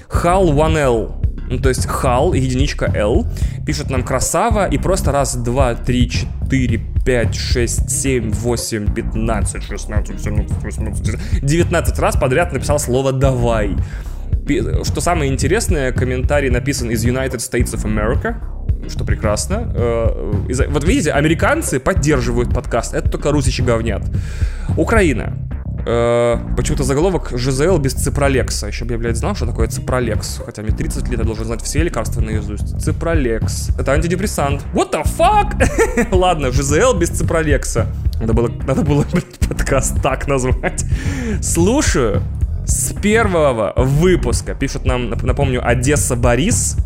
Hal1L, 0.09 1.47
ну 1.49 1.59
то 1.59 1.69
есть 1.69 1.85
Hal, 1.85 2.37
единичка 2.37 2.91
L, 2.93 3.25
пишет 3.65 3.89
нам 3.89 4.03
красава 4.03 4.67
и 4.67 4.77
просто 4.77 5.11
раз, 5.11 5.35
два, 5.35 5.75
три, 5.75 6.09
четыре, 6.09 6.81
пять, 7.05 7.35
шесть, 7.35 7.89
семь, 7.89 8.31
восемь, 8.31 8.93
пятнадцать, 8.93 9.63
шестнадцать, 9.63 10.21
семнадцать, 10.21 10.61
восемнадцать, 10.61 11.15
девятнадцать 11.41 11.97
раз 11.99 12.15
подряд 12.17 12.51
написал 12.53 12.79
слово 12.79 13.11
«давай». 13.13 13.77
Что 14.83 14.99
самое 14.99 15.31
интересное, 15.31 15.91
комментарий 15.91 16.49
написан 16.49 16.89
из 16.89 17.05
United 17.05 17.37
States 17.37 17.73
of 17.73 17.85
America, 17.85 18.35
что 18.89 19.05
прекрасно. 19.05 19.71
Э, 19.73 20.65
вот 20.69 20.83
видите, 20.83 21.11
американцы 21.11 21.79
поддерживают 21.79 22.53
подкаст, 22.53 22.93
это 22.93 23.09
только 23.09 23.31
русичи 23.31 23.61
говнят. 23.61 24.03
Украина. 24.75 25.37
Э, 25.85 26.37
почему-то 26.55 26.83
заголовок 26.83 27.31
ЖЗЛ 27.35 27.77
без 27.77 27.93
ципролекса. 27.93 28.67
Еще 28.67 28.85
бы 28.85 28.93
я, 28.93 28.97
блядь, 28.99 29.17
знал, 29.17 29.35
что 29.35 29.45
такое 29.45 29.67
ципролекс. 29.67 30.41
Хотя 30.45 30.61
мне 30.61 30.71
30 30.71 31.07
лет, 31.09 31.19
я 31.19 31.25
должен 31.25 31.45
знать 31.45 31.61
все 31.61 31.83
лекарства 31.83 32.21
наизусть. 32.21 32.79
Ципролекс. 32.79 33.69
Это 33.77 33.93
антидепрессант. 33.93 34.63
What 34.73 34.91
the 34.91 35.03
fuck? 35.03 36.07
Ладно, 36.11 36.51
ЖЗЛ 36.51 36.93
без 36.97 37.09
ципролекса. 37.09 37.87
Надо 38.19 38.33
было, 38.33 38.49
надо 38.67 38.81
было, 38.83 39.05
блядь, 39.11 39.39
подкаст 39.47 40.01
так 40.01 40.27
назвать. 40.27 40.85
Слушаю 41.41 42.21
с 42.65 42.93
первого 42.93 43.73
выпуска. 43.75 44.53
Пишут 44.53 44.85
нам, 44.85 45.09
напомню, 45.09 45.67
Одесса 45.67 46.15
Борис 46.15 46.77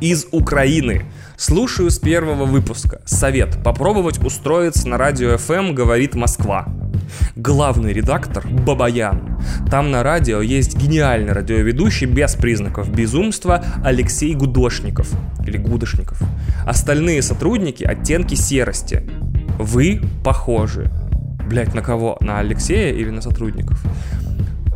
из 0.00 0.26
Украины. 0.30 1.04
Слушаю 1.36 1.90
с 1.90 1.98
первого 1.98 2.46
выпуска. 2.46 3.02
Совет. 3.04 3.62
Попробовать 3.62 4.24
устроиться 4.24 4.88
на 4.88 4.96
радио 4.96 5.34
FM, 5.34 5.74
говорит 5.74 6.14
Москва. 6.14 6.66
Главный 7.36 7.92
редактор 7.92 8.46
Бабаян. 8.48 9.38
Там 9.70 9.90
на 9.90 10.02
радио 10.02 10.40
есть 10.40 10.78
гениальный 10.78 11.34
радиоведущий 11.34 12.06
без 12.06 12.34
признаков 12.34 12.90
безумства 12.90 13.62
Алексей 13.84 14.34
Гудошников. 14.34 15.12
Или 15.46 15.58
Гудошников. 15.58 16.22
Остальные 16.64 17.20
сотрудники 17.20 17.84
оттенки 17.84 18.34
серости. 18.34 19.02
Вы 19.58 20.00
похожи. 20.24 20.90
Блять, 21.46 21.74
на 21.74 21.82
кого? 21.82 22.16
На 22.20 22.38
Алексея 22.38 22.94
или 22.94 23.10
на 23.10 23.20
сотрудников? 23.20 23.84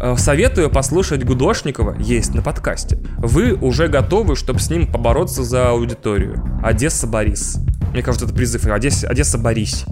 Э, 0.02 0.16
советую 0.16 0.70
послушать 0.70 1.24
Гудошникова, 1.24 1.96
есть 1.98 2.34
на 2.34 2.40
подкасте. 2.40 2.98
Вы 3.18 3.52
уже 3.52 3.88
готовы, 3.88 4.34
чтобы 4.34 4.58
с 4.58 4.70
ним 4.70 4.90
побороться 4.90 5.44
за 5.44 5.70
аудиторию. 5.70 6.42
Одесса 6.64 7.06
Борис. 7.06 7.58
Мне 7.92 8.02
кажется, 8.02 8.24
это 8.26 8.34
призыв. 8.34 8.64
Одесса, 8.66 9.08
Одесса 9.08 9.36
Борис. 9.36 9.84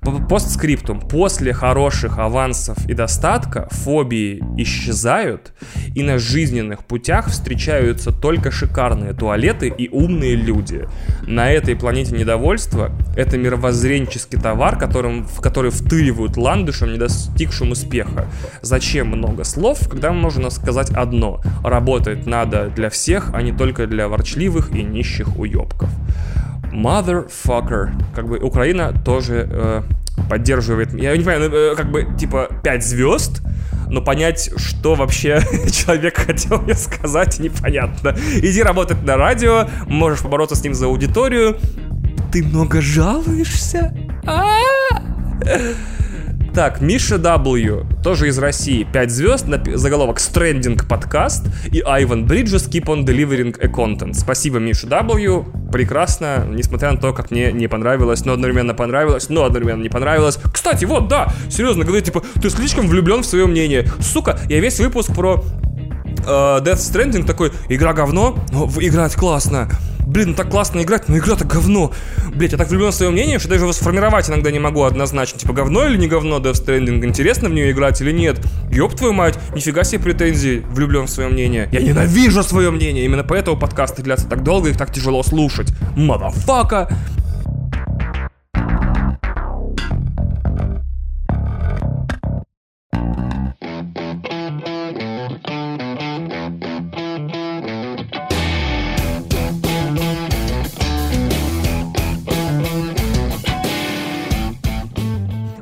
Постскриптум. 0.00 1.00
После 1.00 1.52
хороших 1.52 2.18
авансов 2.18 2.78
и 2.86 2.94
достатка 2.94 3.68
фобии 3.70 4.42
исчезают, 4.56 5.52
и 5.94 6.02
на 6.02 6.18
жизненных 6.18 6.84
путях 6.84 7.28
встречаются 7.28 8.12
только 8.12 8.50
шикарные 8.50 9.12
туалеты 9.12 9.68
и 9.68 9.88
умные 9.88 10.34
люди. 10.34 10.88
На 11.26 11.50
этой 11.50 11.76
планете 11.76 12.16
недовольства 12.16 12.92
это 13.16 13.36
мировоззренческий 13.36 14.40
товар, 14.40 14.78
которым, 14.78 15.24
в 15.24 15.40
который 15.40 15.70
втыривают 15.70 16.36
ландышам, 16.36 16.92
не 16.92 16.98
достигшим 16.98 17.72
успеха. 17.72 18.26
Зачем 18.62 19.08
много 19.08 19.44
слов, 19.44 19.88
когда 19.88 20.12
можно 20.12 20.50
сказать 20.50 20.90
одно? 20.90 21.40
Работать 21.64 22.26
надо 22.26 22.70
для 22.74 22.88
всех, 22.88 23.30
а 23.34 23.42
не 23.42 23.52
только 23.52 23.86
для 23.86 24.08
ворчливых 24.08 24.70
и 24.74 24.82
нищих 24.82 25.38
уебков. 25.38 25.90
Motherfucker. 26.72 27.90
Как 28.14 28.28
бы 28.28 28.38
Украина 28.38 28.92
тоже 29.04 29.48
э, 29.50 29.82
поддерживает. 30.28 30.92
Я 30.94 31.16
не 31.16 31.24
понимаю, 31.24 31.50
ну, 31.50 31.56
э, 31.56 31.74
как 31.76 31.90
бы 31.90 32.06
типа 32.18 32.48
5 32.62 32.84
звезд, 32.84 33.42
но 33.88 34.02
понять, 34.02 34.50
что 34.56 34.94
вообще 34.94 35.40
человек 35.72 36.18
хотел 36.18 36.60
мне 36.60 36.74
сказать, 36.74 37.38
непонятно. 37.38 38.16
Иди 38.34 38.62
работать 38.62 39.02
на 39.02 39.16
радио, 39.16 39.68
можешь 39.86 40.20
побороться 40.20 40.56
с 40.56 40.62
ним 40.62 40.74
за 40.74 40.86
аудиторию. 40.86 41.56
Ты 42.32 42.44
много 42.44 42.80
жалуешься? 42.80 43.94
А-а-а! 44.26 45.02
Так, 46.54 46.80
Миша 46.80 47.16
W, 47.16 48.02
тоже 48.02 48.28
из 48.28 48.38
России, 48.38 48.84
5 48.84 49.10
звезд, 49.10 49.46
заголовок 49.74 50.18
«Стрендинг 50.18 50.88
подкаст» 50.88 51.44
и 51.70 51.80
Айван 51.80 52.26
Бриджес 52.26 52.68
«Keep 52.68 52.86
on 52.86 53.04
delivering 53.04 53.56
a 53.60 53.68
content». 53.68 54.14
Спасибо, 54.14 54.58
Миша 54.58 54.86
W, 54.86 55.70
прекрасно, 55.70 56.46
несмотря 56.50 56.92
на 56.92 56.98
то, 56.98 57.12
как 57.12 57.30
мне 57.30 57.52
не 57.52 57.68
понравилось, 57.68 58.24
но 58.24 58.32
одновременно 58.32 58.74
понравилось, 58.74 59.28
но 59.28 59.44
одновременно 59.44 59.82
не 59.82 59.88
понравилось. 59.88 60.38
Кстати, 60.52 60.84
вот, 60.84 61.08
да, 61.08 61.32
серьезно, 61.48 61.84
говорит, 61.84 62.04
типа, 62.04 62.22
ты 62.42 62.50
слишком 62.50 62.88
влюблен 62.88 63.22
в 63.22 63.26
свое 63.26 63.46
мнение. 63.46 63.86
Сука, 64.00 64.38
я 64.48 64.58
весь 64.58 64.80
выпуск 64.80 65.14
про 65.14 65.44
э, 66.06 66.22
Death 66.26 66.78
Stranding 66.78 67.24
такой, 67.24 67.52
игра 67.68 67.92
говно, 67.92 68.36
но 68.52 68.68
играть 68.80 69.14
классно 69.14 69.68
блин, 70.08 70.34
так 70.34 70.50
классно 70.50 70.82
играть, 70.82 71.08
но 71.08 71.18
игра-то 71.18 71.44
говно. 71.44 71.92
Блять, 72.34 72.52
я 72.52 72.58
так 72.58 72.68
влюблен 72.68 72.90
в 72.90 72.94
свое 72.94 73.12
мнение, 73.12 73.38
что 73.38 73.48
даже 73.48 73.64
его 73.64 73.72
сформировать 73.72 74.28
иногда 74.28 74.50
не 74.50 74.58
могу 74.58 74.82
однозначно. 74.84 75.38
Типа, 75.38 75.52
говно 75.52 75.86
или 75.86 75.96
не 75.96 76.08
говно 76.08 76.38
Death 76.38 76.64
Stranding, 76.64 77.04
интересно 77.04 77.48
в 77.48 77.52
нее 77.52 77.70
играть 77.70 78.00
или 78.00 78.12
нет? 78.12 78.40
Ёб 78.70 78.94
твою 78.94 79.12
мать, 79.12 79.38
нифига 79.54 79.84
себе 79.84 80.02
претензии, 80.02 80.64
влюблен 80.70 81.06
в 81.06 81.10
свое 81.10 81.28
мнение. 81.28 81.68
Я 81.72 81.80
ненавижу 81.80 82.42
свое 82.42 82.70
мнение, 82.70 83.04
именно 83.04 83.24
поэтому 83.24 83.58
подкасты 83.58 84.02
длятся 84.02 84.26
так 84.26 84.42
долго, 84.42 84.70
их 84.70 84.78
так 84.78 84.92
тяжело 84.92 85.22
слушать. 85.22 85.72
Мадафака! 85.96 86.88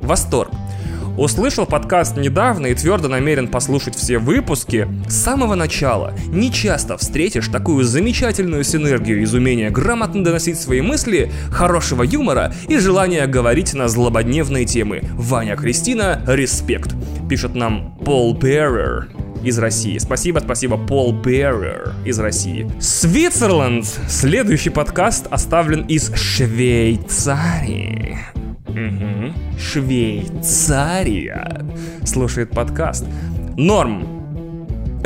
Восторг. 0.06 0.50
Услышал 1.16 1.64
подкаст 1.64 2.16
недавно 2.18 2.66
и 2.66 2.74
твердо 2.74 3.08
намерен 3.08 3.48
послушать 3.48 3.96
все 3.96 4.18
выпуски 4.18 4.86
с 5.08 5.14
самого 5.14 5.54
начала. 5.54 6.12
Не 6.28 6.52
часто 6.52 6.98
встретишь 6.98 7.48
такую 7.48 7.84
замечательную 7.84 8.64
синергию 8.64 9.22
из 9.22 9.32
умения 9.32 9.70
грамотно 9.70 10.22
доносить 10.22 10.60
свои 10.60 10.82
мысли, 10.82 11.32
хорошего 11.50 12.02
юмора 12.02 12.52
и 12.68 12.76
желания 12.78 13.26
говорить 13.26 13.72
на 13.72 13.88
злободневные 13.88 14.66
темы. 14.66 15.00
Ваня 15.14 15.56
Кристина, 15.56 16.22
респект. 16.26 16.94
Пишет 17.30 17.54
нам 17.54 17.96
Пол 18.04 18.34
Беррер 18.36 19.08
из 19.42 19.58
России. 19.58 19.96
Спасибо, 19.98 20.40
спасибо, 20.40 20.76
Пол 20.76 21.12
Беррер 21.12 21.94
из 22.04 22.18
России. 22.18 22.70
Свитцерленд. 22.78 23.86
Следующий 24.08 24.70
подкаст 24.70 25.28
оставлен 25.30 25.86
из 25.86 26.14
Швейцарии. 26.14 26.96
Швейцария 29.58 31.64
слушает 32.04 32.50
подкаст. 32.50 33.06
Норм. 33.56 34.15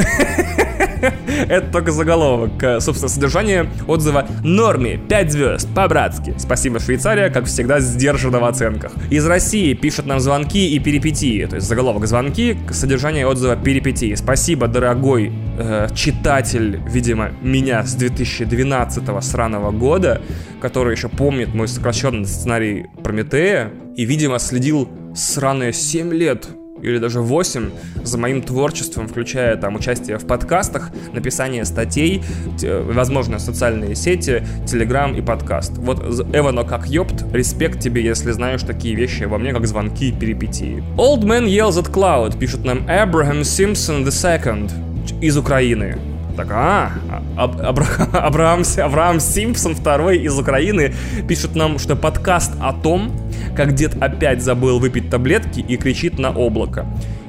Это 1.48 1.66
только 1.72 1.92
заголовок. 1.92 2.52
Собственно, 2.80 3.08
содержание 3.08 3.68
отзыва 3.86 4.26
норме 4.44 4.98
5 4.98 5.32
звезд, 5.32 5.68
по-братски. 5.74 6.34
Спасибо, 6.38 6.80
Швейцария, 6.80 7.30
как 7.30 7.46
всегда, 7.46 7.80
сдержана 7.80 8.40
в 8.40 8.44
оценках. 8.44 8.92
Из 9.10 9.26
России 9.26 9.74
пишут 9.74 10.06
нам 10.06 10.20
звонки 10.20 10.74
и 10.74 10.78
перипетии. 10.78 11.44
То 11.46 11.56
есть 11.56 11.66
заголовок 11.66 12.06
звонки, 12.06 12.58
содержание 12.70 13.26
отзыва 13.26 13.56
перипетии. 13.56 14.14
Спасибо, 14.14 14.68
дорогой 14.68 15.32
э, 15.58 15.88
читатель, 15.94 16.80
видимо, 16.86 17.30
меня 17.42 17.84
с 17.84 17.94
2012 17.94 19.24
сраного 19.24 19.70
года, 19.70 20.20
который 20.60 20.94
еще 20.94 21.08
помнит 21.08 21.54
мой 21.54 21.68
сокращенный 21.68 22.26
сценарий 22.26 22.86
Прометея 23.02 23.70
и, 23.96 24.04
видимо, 24.04 24.38
следил 24.38 24.88
сраные 25.14 25.72
7 25.72 26.12
лет 26.12 26.48
или 26.83 26.99
даже 26.99 27.21
8 27.21 27.71
за 28.03 28.19
моим 28.19 28.43
творчеством, 28.43 29.09
включая 29.09 29.57
там 29.57 29.77
участие 29.77 30.19
в 30.19 30.27
подкастах, 30.27 30.90
написание 31.12 31.64
статей, 31.64 32.23
возможно, 32.62 33.38
социальные 33.38 33.95
сети, 33.95 34.43
телеграм 34.66 35.14
и 35.14 35.21
подкаст. 35.21 35.73
Вот 35.77 36.01
Эвано 36.35 36.64
как 36.64 36.87
ёпт, 36.87 37.25
респект 37.33 37.81
тебе, 37.81 38.03
если 38.03 38.31
знаешь 38.33 38.62
такие 38.62 38.95
вещи 38.95 39.25
во 39.25 39.38
мне, 39.38 39.53
как 39.53 39.66
звонки 39.66 40.09
и 40.09 40.12
перипетии. 40.12 40.83
Old 40.97 41.23
Man 41.23 41.47
Yells 41.47 41.83
at 41.83 41.93
Cloud, 41.93 42.38
пишет 42.38 42.64
нам 42.64 42.79
Abraham 42.88 43.40
Simpson 43.40 44.05
II 44.05 45.21
из 45.21 45.37
Украины. 45.37 45.99
Так, 46.40 46.53
а, 46.53 46.92
Аб 47.37 47.61
Абрахам, 47.62 48.09
Абрахам, 48.14 48.87
Абрахам 48.87 49.20
Симпсон 49.20 49.74
второй 49.74 50.20
из 50.20 50.38
Украины 50.38 50.94
пишет 51.29 51.55
нам, 51.55 51.79
что 51.79 51.96
подкаст 51.96 52.53
о 52.62 52.72
том, 52.72 53.12
как 53.55 53.74
дед 53.74 54.03
опять 54.03 54.42
забыл 54.42 54.79
выпить 54.79 55.11
таблетки 55.11 55.61
и 55.61 55.76
кричит 55.76 56.18
на 56.18 56.31
облако. 56.31 56.87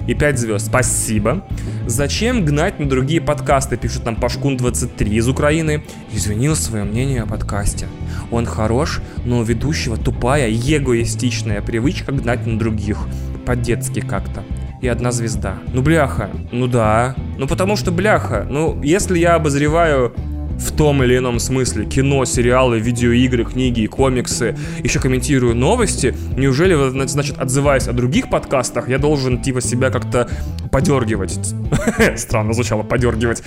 И 0.08 0.13
5 0.13 0.39
звезд. 0.39 0.67
Спасибо. 0.67 1.45
Зачем 1.88 2.45
гнать 2.45 2.80
на 2.80 2.88
другие 2.88 3.19
подкасты, 3.19 3.76
пишет 3.76 4.06
нам 4.06 4.15
Пашкун23 4.15 5.10
из 5.10 5.28
Украины. 5.28 5.84
Извинил 6.13 6.56
свое 6.56 6.86
мнение 6.86 7.24
о 7.24 7.26
подкасте. 7.26 7.89
Он 8.32 8.45
хорош, 8.45 9.02
но 9.26 9.39
у 9.39 9.43
ведущего 9.43 9.97
тупая, 9.97 10.50
эгоистичная 10.50 11.62
привычка 11.62 12.13
гнать 12.13 12.47
на 12.47 12.58
других. 12.58 13.10
По-детски 13.45 14.00
как-то. 14.00 14.41
И 14.82 14.88
одна 14.88 15.12
звезда. 15.12 15.58
Ну, 15.74 15.82
бляха, 15.82 16.30
ну 16.52 16.67
да. 16.67 17.15
Ну, 17.38 17.48
потому 17.48 17.76
что, 17.76 17.91
бляха, 17.91 18.48
ну, 18.50 18.82
если 18.84 19.17
я 19.20 19.36
обозреваю 19.36 20.13
в 20.62 20.72
том 20.76 21.04
или 21.04 21.17
ином 21.17 21.39
смысле 21.39 21.86
кино, 21.86 22.24
сериалы, 22.26 22.80
видеоигры, 22.80 23.46
книги, 23.46 23.88
комиксы, 23.88 24.56
еще 24.84 25.00
комментирую 25.00 25.56
новости, 25.56 26.15
неужели, 26.38 27.08
значит, 27.08 27.39
отзываясь 27.39 27.88
о 27.88 27.94
других 27.94 28.30
подкастах, 28.30 28.88
я 28.88 29.00
должен, 29.00 29.41
типа, 29.41 29.62
себя 29.62 29.89
как-то 29.89 30.30
подергивать? 30.72 31.39
Странно 32.15 32.54
звучало, 32.54 32.84
подергивать. 32.84 33.44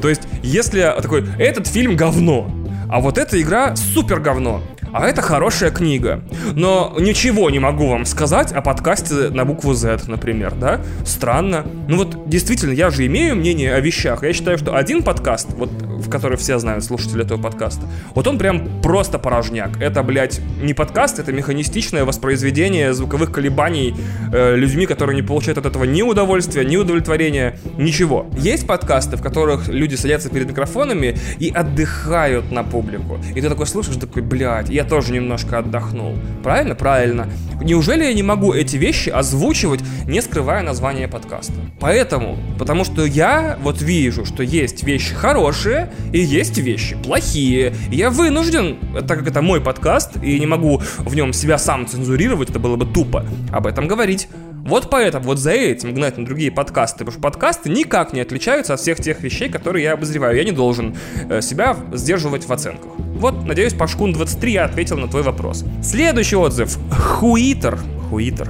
То 0.00 0.08
есть, 0.08 0.22
если 0.42 0.80
я 0.80 0.92
такой, 1.00 1.24
этот 1.38 1.66
фильм 1.66 1.96
говно, 1.96 2.48
а 2.92 3.00
вот 3.00 3.16
эта 3.16 3.40
игра 3.40 3.74
супер 3.74 4.20
говно, 4.20 4.62
а 4.92 5.08
это 5.08 5.22
хорошая 5.22 5.70
книга. 5.70 6.22
Но 6.54 6.94
ничего 6.98 7.48
не 7.48 7.58
могу 7.58 7.88
вам 7.88 8.04
сказать 8.04 8.52
о 8.52 8.60
подкасте 8.60 9.30
на 9.30 9.46
букву 9.46 9.72
Z, 9.72 10.02
например, 10.06 10.54
да? 10.54 10.82
Странно. 11.06 11.64
Ну 11.88 11.96
вот, 11.96 12.28
действительно, 12.28 12.72
я 12.72 12.90
же 12.90 13.06
имею 13.06 13.34
мнение 13.36 13.74
о 13.74 13.80
вещах. 13.80 14.22
Я 14.22 14.34
считаю, 14.34 14.58
что 14.58 14.76
один 14.76 15.02
подкаст, 15.02 15.48
вот 15.54 15.70
в 15.70 16.10
который 16.10 16.36
все 16.36 16.58
знают 16.58 16.84
слушатели 16.84 17.24
этого 17.24 17.40
подкаста, 17.40 17.86
вот 18.14 18.26
он 18.26 18.38
прям 18.38 18.82
просто 18.82 19.18
порожняк. 19.18 19.80
Это, 19.80 20.02
блядь, 20.02 20.40
не 20.60 20.74
подкаст, 20.74 21.18
это 21.18 21.32
механистичное 21.32 22.04
воспроизведение 22.04 22.92
звуковых 22.92 23.32
колебаний 23.32 23.94
э, 24.32 24.56
людьми, 24.56 24.84
которые 24.84 25.16
не 25.16 25.22
получают 25.22 25.56
от 25.56 25.64
этого 25.64 25.84
ни 25.84 26.02
удовольствия, 26.02 26.66
ни 26.66 26.76
удовлетворения, 26.76 27.58
ничего. 27.78 28.26
Есть 28.36 28.66
подкасты, 28.66 29.16
в 29.16 29.22
которых 29.22 29.68
люди 29.68 29.94
садятся 29.94 30.28
перед 30.28 30.48
микрофонами 30.48 31.16
и 31.38 31.50
отдыхают 31.50 32.50
на 32.52 32.62
публику. 32.82 33.18
И 33.34 33.40
ты 33.40 33.48
такой 33.48 33.66
слушаешь, 33.66 33.96
такой, 33.96 34.22
блядь, 34.22 34.68
я 34.68 34.84
тоже 34.84 35.12
немножко 35.12 35.58
отдохнул. 35.58 36.16
Правильно? 36.42 36.74
Правильно. 36.74 37.28
Неужели 37.62 38.04
я 38.04 38.12
не 38.12 38.22
могу 38.22 38.52
эти 38.52 38.76
вещи 38.76 39.08
озвучивать, 39.08 39.80
не 40.06 40.20
скрывая 40.20 40.62
название 40.62 41.08
подкаста? 41.08 41.54
Поэтому, 41.80 42.36
потому 42.58 42.84
что 42.84 43.04
я 43.04 43.58
вот 43.62 43.80
вижу, 43.80 44.24
что 44.24 44.42
есть 44.42 44.82
вещи 44.82 45.14
хорошие 45.14 45.92
и 46.12 46.18
есть 46.18 46.58
вещи 46.58 46.96
плохие. 46.96 47.74
Я 47.90 48.10
вынужден, 48.10 48.78
так 49.06 49.18
как 49.18 49.28
это 49.28 49.42
мой 49.42 49.60
подкаст, 49.60 50.22
и 50.22 50.38
не 50.38 50.46
могу 50.46 50.82
в 50.98 51.14
нем 51.14 51.32
себя 51.32 51.58
сам 51.58 51.86
цензурировать, 51.86 52.50
это 52.50 52.58
было 52.58 52.76
бы 52.76 52.86
тупо, 52.86 53.24
об 53.52 53.66
этом 53.66 53.86
говорить. 53.86 54.28
Вот 54.64 54.90
поэтому 54.90 55.24
вот 55.24 55.38
за 55.38 55.50
этим 55.50 55.92
гнать 55.92 56.16
на 56.16 56.24
другие 56.24 56.50
подкасты, 56.52 56.98
потому 56.98 57.12
что 57.12 57.20
подкасты 57.20 57.68
никак 57.68 58.12
не 58.12 58.20
отличаются 58.20 58.74
от 58.74 58.80
всех 58.80 58.98
тех 58.98 59.20
вещей, 59.20 59.48
которые 59.48 59.84
я 59.84 59.92
обозреваю. 59.94 60.36
Я 60.36 60.44
не 60.44 60.52
должен 60.52 60.96
э, 61.28 61.40
себя 61.42 61.76
сдерживать 61.92 62.46
в 62.46 62.52
оценках. 62.52 62.90
Вот, 62.96 63.44
надеюсь, 63.44 63.74
Пашкун 63.74 64.12
23 64.12 64.52
я 64.52 64.64
ответил 64.64 64.98
на 64.98 65.08
твой 65.08 65.22
вопрос. 65.22 65.64
Следующий 65.82 66.36
отзыв. 66.36 66.78
Хуитер. 66.90 67.78
Хуитер. 68.08 68.48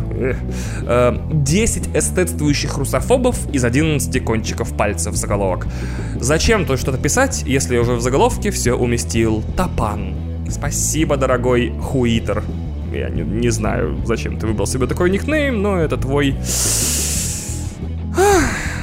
10 1.32 1.86
э, 1.94 1.98
эстетствующих 1.98 2.76
русофобов 2.76 3.38
из 3.54 3.64
11 3.64 4.24
кончиков 4.24 4.76
пальцев 4.76 5.14
заголовок. 5.14 5.66
Зачем 6.16 6.66
тут 6.66 6.78
что-то 6.78 6.98
писать, 6.98 7.42
если 7.46 7.78
уже 7.78 7.94
в 7.94 8.00
заголовке 8.02 8.50
все 8.50 8.74
уместил 8.74 9.42
Тапан? 9.56 10.14
Спасибо, 10.50 11.16
дорогой 11.16 11.72
Хуитер. 11.80 12.42
Я 12.92 13.08
не, 13.08 13.22
не 13.22 13.50
знаю, 13.50 14.00
зачем 14.04 14.38
ты 14.38 14.46
выбрал 14.46 14.66
себе 14.66 14.86
такой 14.86 15.10
никнейм, 15.10 15.62
но 15.62 15.78
это 15.78 15.96
твой 15.96 16.36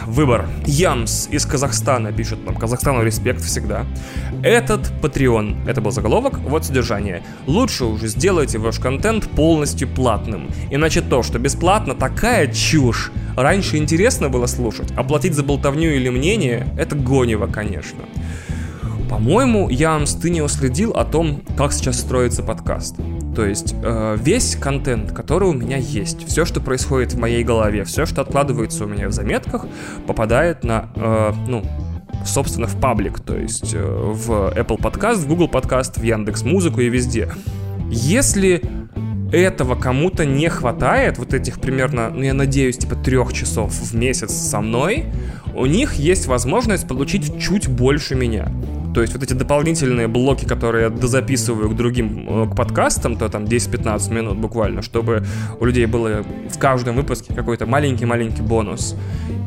выбор. 0.08 0.48
Ямс 0.66 1.28
из 1.30 1.46
Казахстана 1.46 2.12
пишет 2.12 2.44
нам. 2.46 2.56
Казахстану 2.56 3.04
респект 3.04 3.42
всегда. 3.42 3.86
Этот 4.44 4.92
Patreon, 5.02 5.70
это 5.70 5.82
был 5.82 5.92
заголовок, 5.92 6.40
вот 6.40 6.66
содержание. 6.66 7.22
Лучше 7.46 7.86
уже 7.86 8.08
сделайте 8.08 8.58
ваш 8.58 8.80
контент 8.80 9.30
полностью 9.30 9.88
платным. 9.88 10.50
Иначе 10.72 11.02
то, 11.02 11.24
что 11.24 11.40
бесплатно, 11.40 11.94
такая 11.94 12.48
чушь. 12.48 13.12
Раньше 13.38 13.78
интересно 13.78 14.30
было 14.30 14.48
слушать, 14.48 14.92
а 14.98 15.04
платить 15.04 15.36
за 15.36 15.44
болтовню 15.44 15.92
или 15.92 16.10
мнение, 16.10 16.68
это 16.78 16.96
гонево, 16.96 17.48
конечно. 17.48 18.00
По-моему, 19.10 19.70
Ямс, 19.70 20.14
ты 20.14 20.30
не 20.30 20.42
уследил 20.42 20.92
о 20.92 21.04
том, 21.04 21.42
как 21.58 21.74
сейчас 21.74 22.00
строится 22.00 22.44
подкаст. 22.44 22.96
То 23.36 23.44
есть 23.44 23.76
э, 23.82 24.18
весь 24.22 24.56
контент, 24.56 25.12
который 25.12 25.50
у 25.50 25.54
меня 25.54 25.78
есть, 25.78 26.28
все, 26.28 26.46
что 26.46 26.62
происходит 26.62 27.14
в 27.14 27.20
моей 27.20 27.44
голове, 27.44 27.84
все, 27.86 28.06
что 28.06 28.22
откладывается 28.22 28.86
у 28.86 28.88
меня 28.88 29.08
в 29.08 29.12
заметках, 29.12 29.66
попадает 30.06 30.64
на, 30.64 30.90
э, 30.96 31.34
ну, 31.48 31.64
собственно, 32.24 32.68
в 32.68 32.80
паблик, 32.80 33.20
то 33.20 33.36
есть 33.36 33.74
э, 33.74 33.84
в 33.84 34.54
Apple 34.56 34.80
Podcast, 34.80 35.16
в 35.16 35.28
Google 35.28 35.48
Podcast, 35.48 36.00
в 36.00 36.04
Яндекс 36.04 36.44
Музыку 36.44 36.82
и 36.82 36.90
везде. 36.90 37.32
Если 37.90 38.62
этого 39.32 39.76
кому-то 39.76 40.26
не 40.26 40.50
хватает, 40.50 41.18
вот 41.18 41.34
этих 41.34 41.60
примерно, 41.60 42.10
ну 42.10 42.22
я 42.24 42.34
надеюсь, 42.34 42.78
типа 42.78 42.96
трех 42.96 43.34
часов 43.34 43.72
в 43.72 43.96
месяц 43.96 44.32
со 44.32 44.62
мной, 44.62 45.06
у 45.56 45.66
них 45.66 45.96
есть 45.96 46.28
возможность 46.28 46.88
получить 46.88 47.40
чуть 47.40 47.68
больше 47.68 48.16
меня. 48.16 48.52
То 48.94 49.02
есть 49.02 49.14
вот 49.14 49.24
эти 49.24 49.34
дополнительные 49.34 50.08
блоки, 50.08 50.46
которые 50.46 50.86
я 50.86 50.90
дозаписываю 50.90 51.70
к 51.70 51.76
другим 51.76 52.26
э, 52.28 52.50
к 52.50 52.56
подкастам, 52.56 53.18
то 53.18 53.30
там 53.30 53.44
10-15 53.44 54.14
минут 54.14 54.38
буквально, 54.38 54.82
чтобы 54.82 55.24
у 55.60 55.66
людей 55.66 55.86
было 55.86 56.24
в 56.50 56.58
каждом 56.58 56.96
выпуске 56.96 57.34
какой-то 57.34 57.66
маленький-маленький 57.66 58.42
бонус. 58.42 58.96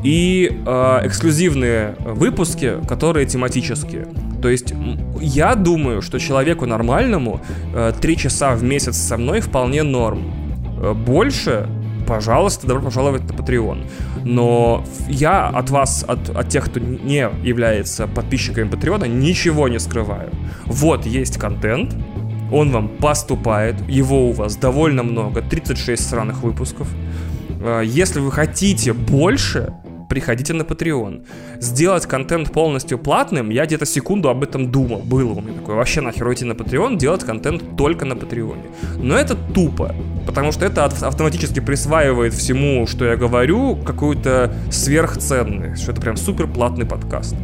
И 0.04 0.50
э, 0.66 1.00
эксклюзивные 1.06 1.96
выпуски, 2.00 2.74
которые 2.88 3.26
тематические. 3.26 4.08
То 4.40 4.48
есть 4.48 4.74
я 5.20 5.54
думаю, 5.54 6.02
что 6.02 6.18
человеку 6.18 6.66
нормальному 6.66 7.40
э, 7.74 7.92
3 8.00 8.16
часа 8.16 8.54
в 8.54 8.62
месяц 8.62 8.96
со 8.96 9.16
мной 9.16 9.40
вполне 9.40 9.82
норм. 9.82 10.32
Э, 10.80 10.92
больше 10.94 11.68
пожалуйста, 12.06 12.66
добро 12.66 12.82
пожаловать 12.82 13.22
на 13.24 13.32
Patreon. 13.32 13.86
Но 14.24 14.84
я 15.08 15.48
от 15.48 15.70
вас, 15.70 16.04
от, 16.06 16.30
от 16.30 16.48
тех, 16.48 16.66
кто 16.66 16.80
не 16.80 17.28
является 17.42 18.06
подписчиками 18.06 18.68
Patreon, 18.70 19.08
ничего 19.08 19.68
не 19.68 19.78
скрываю. 19.78 20.30
Вот 20.66 21.06
есть 21.06 21.38
контент, 21.38 21.94
он 22.52 22.70
вам 22.70 22.88
поступает, 22.88 23.76
его 23.88 24.28
у 24.28 24.32
вас 24.32 24.56
довольно 24.56 25.02
много, 25.02 25.40
36 25.42 26.08
сраных 26.08 26.42
выпусков. 26.42 26.88
Э, 27.60 27.82
если 27.84 28.20
вы 28.20 28.30
хотите 28.30 28.92
больше, 28.92 29.72
приходите 30.08 30.52
на 30.52 30.62
Patreon. 30.62 31.24
Сделать 31.60 32.06
контент 32.06 32.52
полностью 32.52 32.98
платным, 32.98 33.50
я 33.50 33.66
где-то 33.66 33.86
секунду 33.86 34.28
об 34.28 34.42
этом 34.42 34.70
думал. 34.70 35.00
Было 35.00 35.32
у 35.32 35.40
меня 35.40 35.54
такое, 35.54 35.76
вообще 35.76 36.00
нахер 36.00 36.26
уйти 36.26 36.44
на 36.44 36.52
Patreon, 36.52 36.96
делать 36.96 37.24
контент 37.24 37.76
только 37.76 38.04
на 38.04 38.16
Патреоне. 38.16 38.64
Но 38.96 39.16
это 39.16 39.34
тупо, 39.34 39.94
потому 40.26 40.52
что 40.52 40.64
это 40.64 40.84
автоматически 40.84 41.60
присваивает 41.60 42.34
всему, 42.34 42.86
что 42.86 43.04
я 43.04 43.16
говорю, 43.16 43.76
какую-то 43.76 44.54
сверхценность, 44.70 45.82
что 45.82 45.92
это 45.92 46.00
прям 46.00 46.16
супер 46.16 46.46
платный 46.46 46.86
подкаст. 46.86 47.36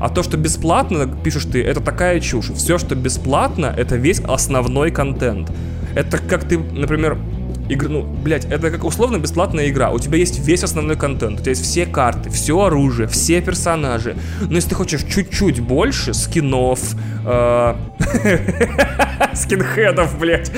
А 0.00 0.08
то, 0.08 0.22
что 0.22 0.36
бесплатно, 0.36 1.06
пишешь 1.06 1.44
ты, 1.44 1.62
это 1.62 1.80
такая 1.80 2.18
чушь. 2.18 2.50
Все, 2.50 2.78
что 2.78 2.96
бесплатно, 2.96 3.72
это 3.76 3.96
весь 3.96 4.20
основной 4.20 4.90
контент. 4.90 5.50
Это 5.94 6.18
как 6.18 6.48
ты, 6.48 6.58
например, 6.58 7.18
игр, 7.68 7.88
ну, 7.88 8.02
блядь, 8.02 8.44
это 8.46 8.70
как 8.70 8.84
условно 8.84 9.18
бесплатная 9.18 9.68
игра. 9.68 9.90
У 9.90 9.98
тебя 9.98 10.18
есть 10.18 10.38
весь 10.38 10.62
основной 10.62 10.96
контент, 10.96 11.38
у 11.38 11.42
тебя 11.42 11.50
есть 11.50 11.64
все 11.64 11.86
карты, 11.86 12.30
все 12.30 12.60
оружие, 12.60 13.08
все 13.08 13.40
персонажи. 13.40 14.16
Но 14.40 14.56
если 14.56 14.70
ты 14.70 14.74
хочешь 14.74 15.02
чуть-чуть 15.04 15.60
больше 15.60 16.14
скинов, 16.14 16.80
э, 17.24 17.74
скинхедов, 19.34 20.18
блядь, 20.18 20.50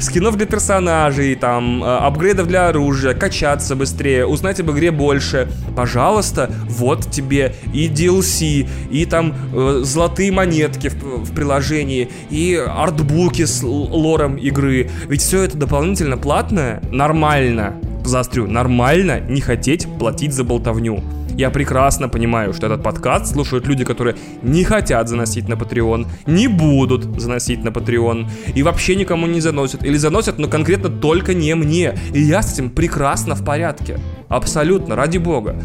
скинов 0.00 0.36
для 0.36 0.46
персонажей, 0.46 1.34
там, 1.34 1.82
э, 1.82 1.86
апгрейдов 1.86 2.46
для 2.46 2.68
оружия, 2.68 3.14
качаться 3.14 3.76
быстрее, 3.76 4.26
узнать 4.26 4.60
об 4.60 4.70
игре 4.70 4.90
больше, 4.90 5.48
пожалуйста, 5.76 6.50
вот 6.68 7.10
тебе 7.10 7.54
и 7.72 7.88
DLC, 7.88 8.68
и 8.90 9.04
там 9.06 9.34
э, 9.54 9.80
золотые 9.84 10.32
монетки 10.32 10.88
в, 10.88 11.24
в 11.24 11.34
приложении, 11.34 12.08
и 12.30 12.54
артбуки 12.54 13.44
с 13.44 13.62
лором 13.62 14.36
игры. 14.36 14.90
Ведь 15.08 15.22
все 15.22 15.42
это 15.42 15.56
дополнительно 15.56 16.16
платно, 16.16 16.61
наверное, 16.62 16.92
нормально, 16.92 17.74
заострю, 18.04 18.46
нормально 18.46 19.20
не 19.20 19.40
хотеть 19.40 19.86
платить 19.98 20.32
за 20.32 20.44
болтовню. 20.44 21.02
Я 21.34 21.50
прекрасно 21.50 22.08
понимаю, 22.08 22.52
что 22.52 22.66
этот 22.66 22.82
подкаст 22.82 23.32
слушают 23.32 23.66
люди, 23.66 23.84
которые 23.84 24.16
не 24.42 24.64
хотят 24.64 25.08
заносить 25.08 25.48
на 25.48 25.54
Patreon, 25.54 26.06
не 26.26 26.46
будут 26.46 27.20
заносить 27.20 27.64
на 27.64 27.70
Patreon 27.70 28.28
и 28.54 28.62
вообще 28.62 28.96
никому 28.96 29.26
не 29.26 29.40
заносят. 29.40 29.82
Или 29.82 29.96
заносят, 29.96 30.38
но 30.38 30.48
конкретно 30.48 30.90
только 30.90 31.32
не 31.32 31.54
мне. 31.54 31.94
И 32.12 32.20
я 32.20 32.42
с 32.42 32.52
этим 32.52 32.68
прекрасно 32.68 33.34
в 33.34 33.44
порядке. 33.44 33.98
Абсолютно, 34.28 34.94
ради 34.94 35.18
бога. 35.18 35.56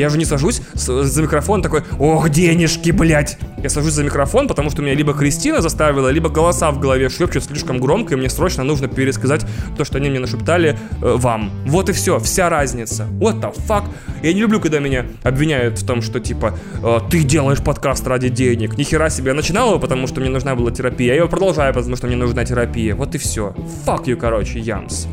Я 0.00 0.08
же 0.08 0.16
не 0.16 0.24
сажусь 0.24 0.62
за 0.74 1.22
микрофон 1.22 1.62
такой, 1.62 1.82
ох, 1.98 2.30
денежки, 2.30 2.90
блядь. 2.90 3.38
Я 3.62 3.68
сажусь 3.68 3.92
за 3.92 4.02
микрофон, 4.02 4.48
потому 4.48 4.70
что 4.70 4.80
меня 4.80 4.94
либо 4.94 5.12
Кристина 5.12 5.60
заставила, 5.60 6.08
либо 6.08 6.30
голоса 6.30 6.70
в 6.70 6.80
голове 6.80 7.10
шепчут 7.10 7.44
слишком 7.44 7.78
громко, 7.78 8.14
и 8.14 8.16
мне 8.16 8.30
срочно 8.30 8.64
нужно 8.64 8.88
пересказать 8.88 9.44
то, 9.76 9.84
что 9.84 9.98
они 9.98 10.08
мне 10.08 10.18
нашептали 10.18 10.78
э, 11.02 11.16
вам. 11.16 11.50
Вот 11.66 11.90
и 11.90 11.92
все, 11.92 12.18
вся 12.18 12.48
разница. 12.48 13.06
What 13.20 13.42
the 13.42 13.54
fuck? 13.68 13.84
Я 14.22 14.32
не 14.32 14.40
люблю, 14.40 14.58
когда 14.58 14.78
меня 14.78 15.04
обвиняют 15.22 15.78
в 15.78 15.86
том, 15.86 16.00
что 16.00 16.18
типа 16.18 16.58
э, 16.82 16.98
ты 17.10 17.22
делаешь 17.22 17.62
подкаст 17.62 18.06
ради 18.06 18.30
денег. 18.30 18.78
Нихера 18.78 19.10
себе. 19.10 19.28
Я 19.28 19.34
начинал 19.34 19.68
его, 19.68 19.78
потому 19.78 20.06
что 20.06 20.22
мне 20.22 20.30
нужна 20.30 20.54
была 20.54 20.70
терапия. 20.70 21.08
Я 21.08 21.16
его 21.16 21.28
продолжаю, 21.28 21.74
потому 21.74 21.96
что 21.96 22.06
мне 22.06 22.16
нужна 22.16 22.46
терапия. 22.46 22.94
Вот 22.94 23.14
и 23.14 23.18
все. 23.18 23.54
Fuck 23.84 24.04
you, 24.06 24.16
короче, 24.16 24.60
Ямс. 24.60 25.06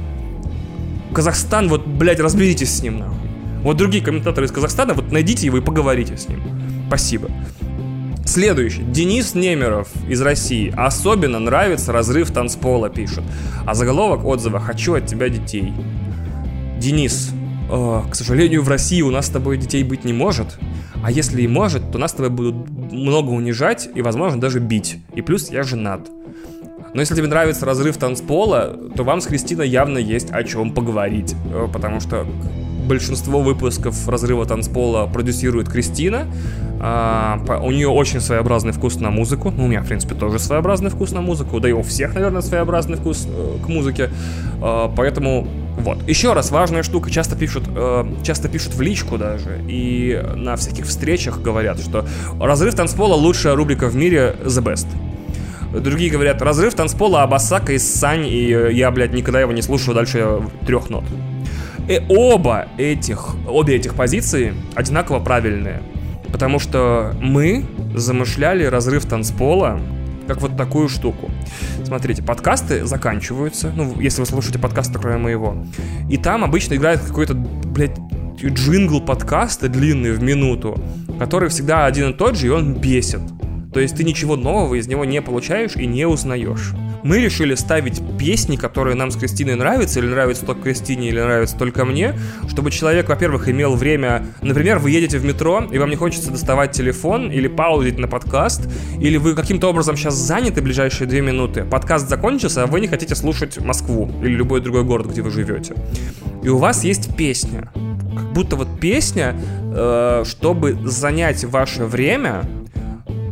Казахстан, 1.14 1.68
вот, 1.68 1.86
блядь, 1.86 2.22
разберитесь 2.22 2.74
с 2.74 2.82
ним, 2.82 3.00
нахуй. 3.00 3.27
Вот 3.68 3.76
другие 3.76 4.02
комментаторы 4.02 4.48
из 4.48 4.52
Казахстана, 4.54 4.94
вот 4.94 5.12
найдите 5.12 5.46
его 5.46 5.58
и 5.58 5.62
поговорите 5.62 6.16
с 6.16 6.30
ним. 6.30 6.40
Спасибо. 6.88 7.30
Следующий. 8.24 8.82
Денис 8.84 9.36
Немеров 9.36 9.90
из 10.08 10.22
России. 10.22 10.74
Особенно 10.74 11.38
нравится 11.38 11.92
разрыв 11.92 12.32
танцпола, 12.32 12.90
пишет. 12.90 13.26
А 13.66 13.74
заголовок 13.74 14.24
отзыва 14.24 14.62
«Хочу 14.62 14.94
от 14.94 15.06
тебя 15.06 15.28
детей». 15.28 15.74
Денис, 16.80 17.32
э, 17.70 18.02
к 18.10 18.16
сожалению, 18.16 18.62
в 18.62 18.70
России 18.70 19.02
у 19.02 19.12
нас 19.12 19.26
с 19.26 19.32
тобой 19.32 19.58
детей 19.58 19.84
быть 19.84 20.06
не 20.06 20.14
может. 20.14 20.58
А 21.04 21.12
если 21.12 21.42
и 21.42 21.48
может, 21.50 21.92
то 21.92 21.98
нас 21.98 22.12
с 22.12 22.14
тобой 22.14 22.30
будут 22.30 22.70
много 22.94 23.32
унижать 23.32 23.90
и, 23.94 24.02
возможно, 24.02 24.40
даже 24.40 24.62
бить. 24.62 24.96
И 25.14 25.22
плюс 25.22 25.52
я 25.52 25.64
женат. 25.64 26.08
Но 26.94 27.02
если 27.02 27.16
тебе 27.16 27.28
нравится 27.28 27.66
разрыв 27.66 27.98
танцпола, 27.98 28.78
то 28.96 29.04
вам 29.04 29.20
с 29.20 29.28
Кристиной 29.28 29.68
явно 29.68 29.98
есть 29.98 30.32
о 30.32 30.42
чем 30.46 30.74
поговорить. 30.74 31.36
Э, 31.52 31.68
потому 31.70 32.00
что 32.00 32.26
большинство 32.88 33.42
выпусков 33.42 34.08
разрыва 34.08 34.46
танцпола 34.46 35.06
продюсирует 35.08 35.70
Кристина. 35.70 36.28
А, 36.80 37.40
у 37.62 37.72
нее 37.72 37.88
очень 37.88 38.22
своеобразный 38.22 38.72
вкус 38.72 39.00
на 39.00 39.10
музыку. 39.10 39.54
Ну, 39.56 39.66
у 39.66 39.68
меня, 39.68 39.82
в 39.82 39.88
принципе, 39.88 40.16
тоже 40.16 40.40
своеобразный 40.40 40.90
вкус 40.90 41.12
на 41.12 41.22
музыку. 41.22 41.60
Да 41.60 41.70
и 41.70 41.72
у 41.72 41.82
всех, 41.82 42.14
наверное, 42.14 42.42
своеобразный 42.42 42.98
вкус 42.98 43.28
э, 43.28 43.58
к 43.64 43.68
музыке. 43.68 44.10
А, 44.62 44.92
поэтому 44.96 45.48
вот. 45.78 46.08
Еще 46.08 46.34
раз, 46.34 46.52
важная 46.52 46.84
штука. 46.84 47.12
Часто 47.12 47.36
пишут, 47.36 47.64
э, 47.68 48.06
часто 48.24 48.50
пишут 48.50 48.74
в 48.74 48.82
личку 48.82 49.18
даже. 49.18 49.62
И 49.68 50.24
на 50.36 50.56
всяких 50.56 50.86
встречах 50.86 51.42
говорят, 51.42 51.80
что 51.80 52.06
разрыв 52.40 52.76
танцпола 52.76 53.16
лучшая 53.16 53.56
рубрика 53.56 53.88
в 53.88 53.96
мире 53.96 54.36
The 54.44 54.64
Best. 54.64 54.88
Другие 55.80 56.10
говорят, 56.10 56.42
разрыв 56.42 56.74
танцпола 56.74 57.24
Абасака 57.24 57.74
и 57.74 57.78
Сань, 57.78 58.26
и 58.26 58.48
я, 58.72 58.90
блядь, 58.90 59.14
никогда 59.14 59.42
его 59.42 59.52
не 59.52 59.62
слушаю 59.62 59.94
дальше 59.94 60.42
трех 60.66 60.90
нот. 60.90 61.04
И 61.88 62.02
оба 62.10 62.68
этих, 62.78 63.36
обе 63.48 63.76
этих 63.76 63.96
позиции 63.96 64.54
одинаково 64.76 65.20
правильные. 65.20 65.82
Потому 66.32 66.60
что 66.60 67.14
мы 67.22 67.66
замышляли 67.96 68.66
разрыв 68.66 69.06
танцпола 69.06 69.80
как 70.28 70.42
вот 70.42 70.58
такую 70.58 70.90
штуку. 70.90 71.32
Смотрите, 71.86 72.22
подкасты 72.22 72.86
заканчиваются, 72.86 73.72
ну, 73.74 73.98
если 74.02 74.20
вы 74.20 74.28
слушаете 74.28 74.60
подкасты, 74.60 75.00
кроме 75.00 75.18
моего, 75.18 75.66
и 76.10 76.18
там 76.18 76.44
обычно 76.44 76.74
играет 76.74 77.00
какой-то, 77.00 77.34
блядь, 77.34 77.98
джингл 78.38 79.00
подкаста 79.00 79.70
длинный 79.70 80.12
в 80.12 80.22
минуту, 80.22 80.78
который 81.18 81.48
всегда 81.48 81.86
один 81.86 82.10
и 82.10 82.14
тот 82.14 82.36
же, 82.36 82.48
и 82.48 82.50
он 82.50 82.74
бесит. 82.74 83.22
То 83.74 83.80
есть 83.80 83.96
ты 83.96 84.04
ничего 84.04 84.36
нового 84.36 84.76
из 84.76 84.88
него 84.88 85.06
не 85.06 85.22
получаешь 85.22 85.78
и 85.78 85.88
не 85.88 86.06
узнаешь 86.06 86.74
мы 87.04 87.20
решили 87.20 87.56
ставить 87.56 88.02
песни, 88.18 88.56
которые 88.56 88.96
нам 88.96 89.12
с 89.12 89.16
Кристиной 89.16 89.56
нравятся, 89.56 90.00
или 90.00 90.08
нравятся 90.08 90.46
только 90.46 90.64
Кристине, 90.64 91.10
или 91.10 91.20
нравятся 91.20 91.58
только 91.58 91.86
мне, 91.86 92.14
чтобы 92.48 92.72
человек, 92.72 93.10
во-первых, 93.10 93.50
имел 93.50 93.76
время... 93.76 94.28
Например, 94.42 94.80
вы 94.80 94.92
едете 94.92 95.18
в 95.18 95.26
метро, 95.26 95.64
и 95.72 95.78
вам 95.78 95.90
не 95.90 95.96
хочется 95.96 96.32
доставать 96.32 96.72
телефон, 96.72 97.32
или 97.32 97.48
паузить 97.48 97.98
на 97.98 98.08
подкаст, 98.08 98.70
или 99.00 99.18
вы 99.18 99.36
каким-то 99.36 99.70
образом 99.70 99.96
сейчас 99.98 100.16
заняты 100.16 100.62
ближайшие 100.62 101.08
две 101.08 101.22
минуты, 101.22 101.64
подкаст 101.64 102.10
закончился, 102.10 102.64
а 102.64 102.68
вы 102.68 102.80
не 102.80 102.88
хотите 102.88 103.16
слушать 103.16 103.60
Москву 103.60 104.12
или 104.22 104.36
любой 104.36 104.62
другой 104.62 104.84
город, 104.84 105.08
где 105.08 105.22
вы 105.22 105.32
живете. 105.32 105.74
И 106.44 106.50
у 106.50 106.58
вас 106.58 106.84
есть 106.84 107.16
песня. 107.16 107.70
Как 108.16 108.34
будто 108.34 108.56
вот 108.56 108.80
песня, 108.80 109.36
э, 109.76 110.24
чтобы 110.26 110.78
занять 110.86 111.44
ваше 111.44 111.86
время, 111.86 112.44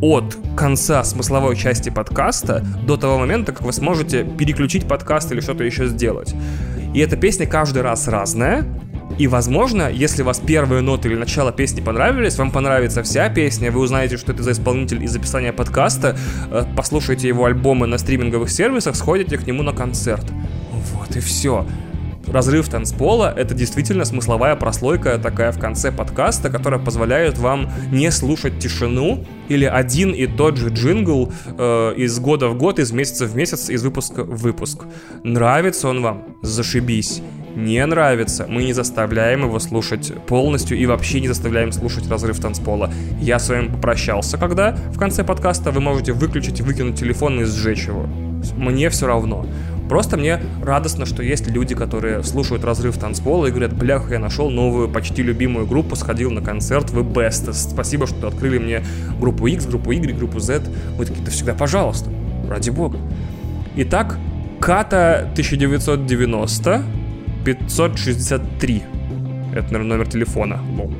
от 0.02 0.38
конца 0.56 1.04
смысловой 1.04 1.56
части 1.56 1.90
подкаста 1.90 2.66
до 2.86 2.98
того 2.98 3.20
момента, 3.20 3.52
как 3.52 3.64
вы 3.64 3.74
сможете 3.74 4.24
переключить 4.24 4.88
подкаст 4.88 5.32
или 5.32 5.42
что-то 5.42 5.64
еще 5.64 5.88
сделать. 5.88 6.34
И 6.94 7.00
эта 7.00 7.18
песня 7.18 7.46
каждый 7.46 7.82
раз 7.82 8.08
разная, 8.08 8.66
и, 9.18 9.28
возможно, 9.28 9.90
если 9.90 10.24
вас 10.24 10.40
первые 10.40 10.82
ноты 10.82 11.08
или 11.08 11.16
начало 11.16 11.52
песни 11.52 11.80
понравились, 11.80 12.38
вам 12.38 12.52
понравится 12.52 13.02
вся 13.04 13.30
песня, 13.30 13.72
вы 13.72 13.80
узнаете, 13.80 14.18
что 14.18 14.34
это 14.34 14.44
за 14.44 14.52
исполнитель 14.52 15.04
из 15.04 15.16
описания 15.16 15.54
подкаста, 15.54 16.18
э, 16.52 16.64
послушаете 16.76 17.28
его 17.28 17.46
альбомы 17.46 17.88
на 17.88 17.98
стриминговых 17.98 18.50
сервисах, 18.50 18.96
сходите 18.96 19.38
к 19.38 19.48
нему 19.48 19.64
на 19.64 19.74
концерт. 19.74 20.26
Вот 20.72 21.16
и 21.16 21.20
все 21.20 21.66
разрыв 22.32 22.70
танцпола— 22.70 23.34
это 23.38 23.54
действительно 23.54 24.06
смысловая 24.06 24.56
прослойка 24.56 25.18
такая 25.18 25.52
в 25.52 25.60
конце 25.60 25.92
подкаста, 25.92 26.50
которая 26.50 26.80
позволяет 26.80 27.38
вам 27.38 27.72
не 27.92 28.12
слушать 28.12 28.60
тишину 28.60 29.26
или 29.48 29.66
один 29.66 30.12
и 30.12 30.28
тот 30.28 30.58
же 30.58 30.70
джингл 30.70 31.32
э, 31.58 31.94
из 31.98 32.20
года 32.20 32.50
в 32.50 32.58
год, 32.58 32.80
из 32.80 32.92
месяца 32.92 33.26
в 33.26 33.36
месяц, 33.36 33.70
из 33.70 33.84
выпуска 33.84 34.24
в 34.24 34.38
выпуск. 34.42 34.84
Нравится 35.24 35.90
он 35.90 36.02
вам? 36.02 36.24
Зашибись. 36.42 37.22
Не 37.56 37.86
нравится, 37.86 38.48
мы 38.50 38.66
не 38.66 38.74
заставляем 38.74 39.44
его 39.44 39.60
слушать 39.60 40.12
полностью 40.28 40.78
и 40.78 40.86
вообще 40.86 41.22
не 41.22 41.30
заставляем 41.30 41.72
слушать 41.72 42.10
разрыв 42.10 42.38
танцпола. 42.40 42.92
Я 43.22 43.40
с 43.40 43.48
вами 43.48 43.70
попрощался, 43.70 44.38
когда 44.38 44.76
в 44.92 45.00
конце 45.00 45.24
подкаста 45.24 45.72
вы 45.72 45.80
можете 45.80 46.12
выключить 46.12 46.60
выкинуть 46.60 47.00
телефон 47.00 47.40
и 47.40 47.46
сжечь 47.46 47.88
его. 47.88 48.08
Мне 48.58 48.90
все 48.90 49.08
равно. 49.08 49.46
Просто 49.90 50.18
мне 50.18 50.40
радостно, 50.64 51.06
что 51.06 51.22
есть 51.24 51.48
люди, 51.48 51.76
которые 51.76 52.24
слушают 52.24 52.64
разрыв 52.64 52.98
танцпола 52.98 53.48
и 53.48 53.52
говорят, 53.52 53.74
бляха, 53.74 54.14
я 54.14 54.20
нашел 54.20 54.50
новую, 54.50 54.90
почти 54.90 55.22
любимую 55.22 55.68
группу, 55.68 55.96
сходил 55.96 56.32
на 56.32 56.42
концерт, 56.42 56.90
вы 56.90 57.02
best. 57.02 57.54
Спасибо, 57.54 58.08
что 58.08 58.28
открыли 58.28 58.58
мне 58.58 58.84
группу 59.20 59.48
X, 59.48 59.66
группу 59.66 59.92
Y, 59.92 60.14
группу 60.16 60.40
Z. 60.40 60.64
Вы 60.98 61.06
такие, 61.06 61.24
да 61.24 61.32
всегда 61.32 61.54
пожалуйста, 61.54 62.10
ради 62.50 62.70
бога. 62.70 62.98
Итак, 63.76 64.18
Ката 64.60 65.30
1990 65.34 66.84
563. 67.46 68.84
Это, 69.54 69.66
наверное, 69.66 69.98
номер 69.98 70.08
телефона. 70.08 70.60
Лол. 70.76 70.92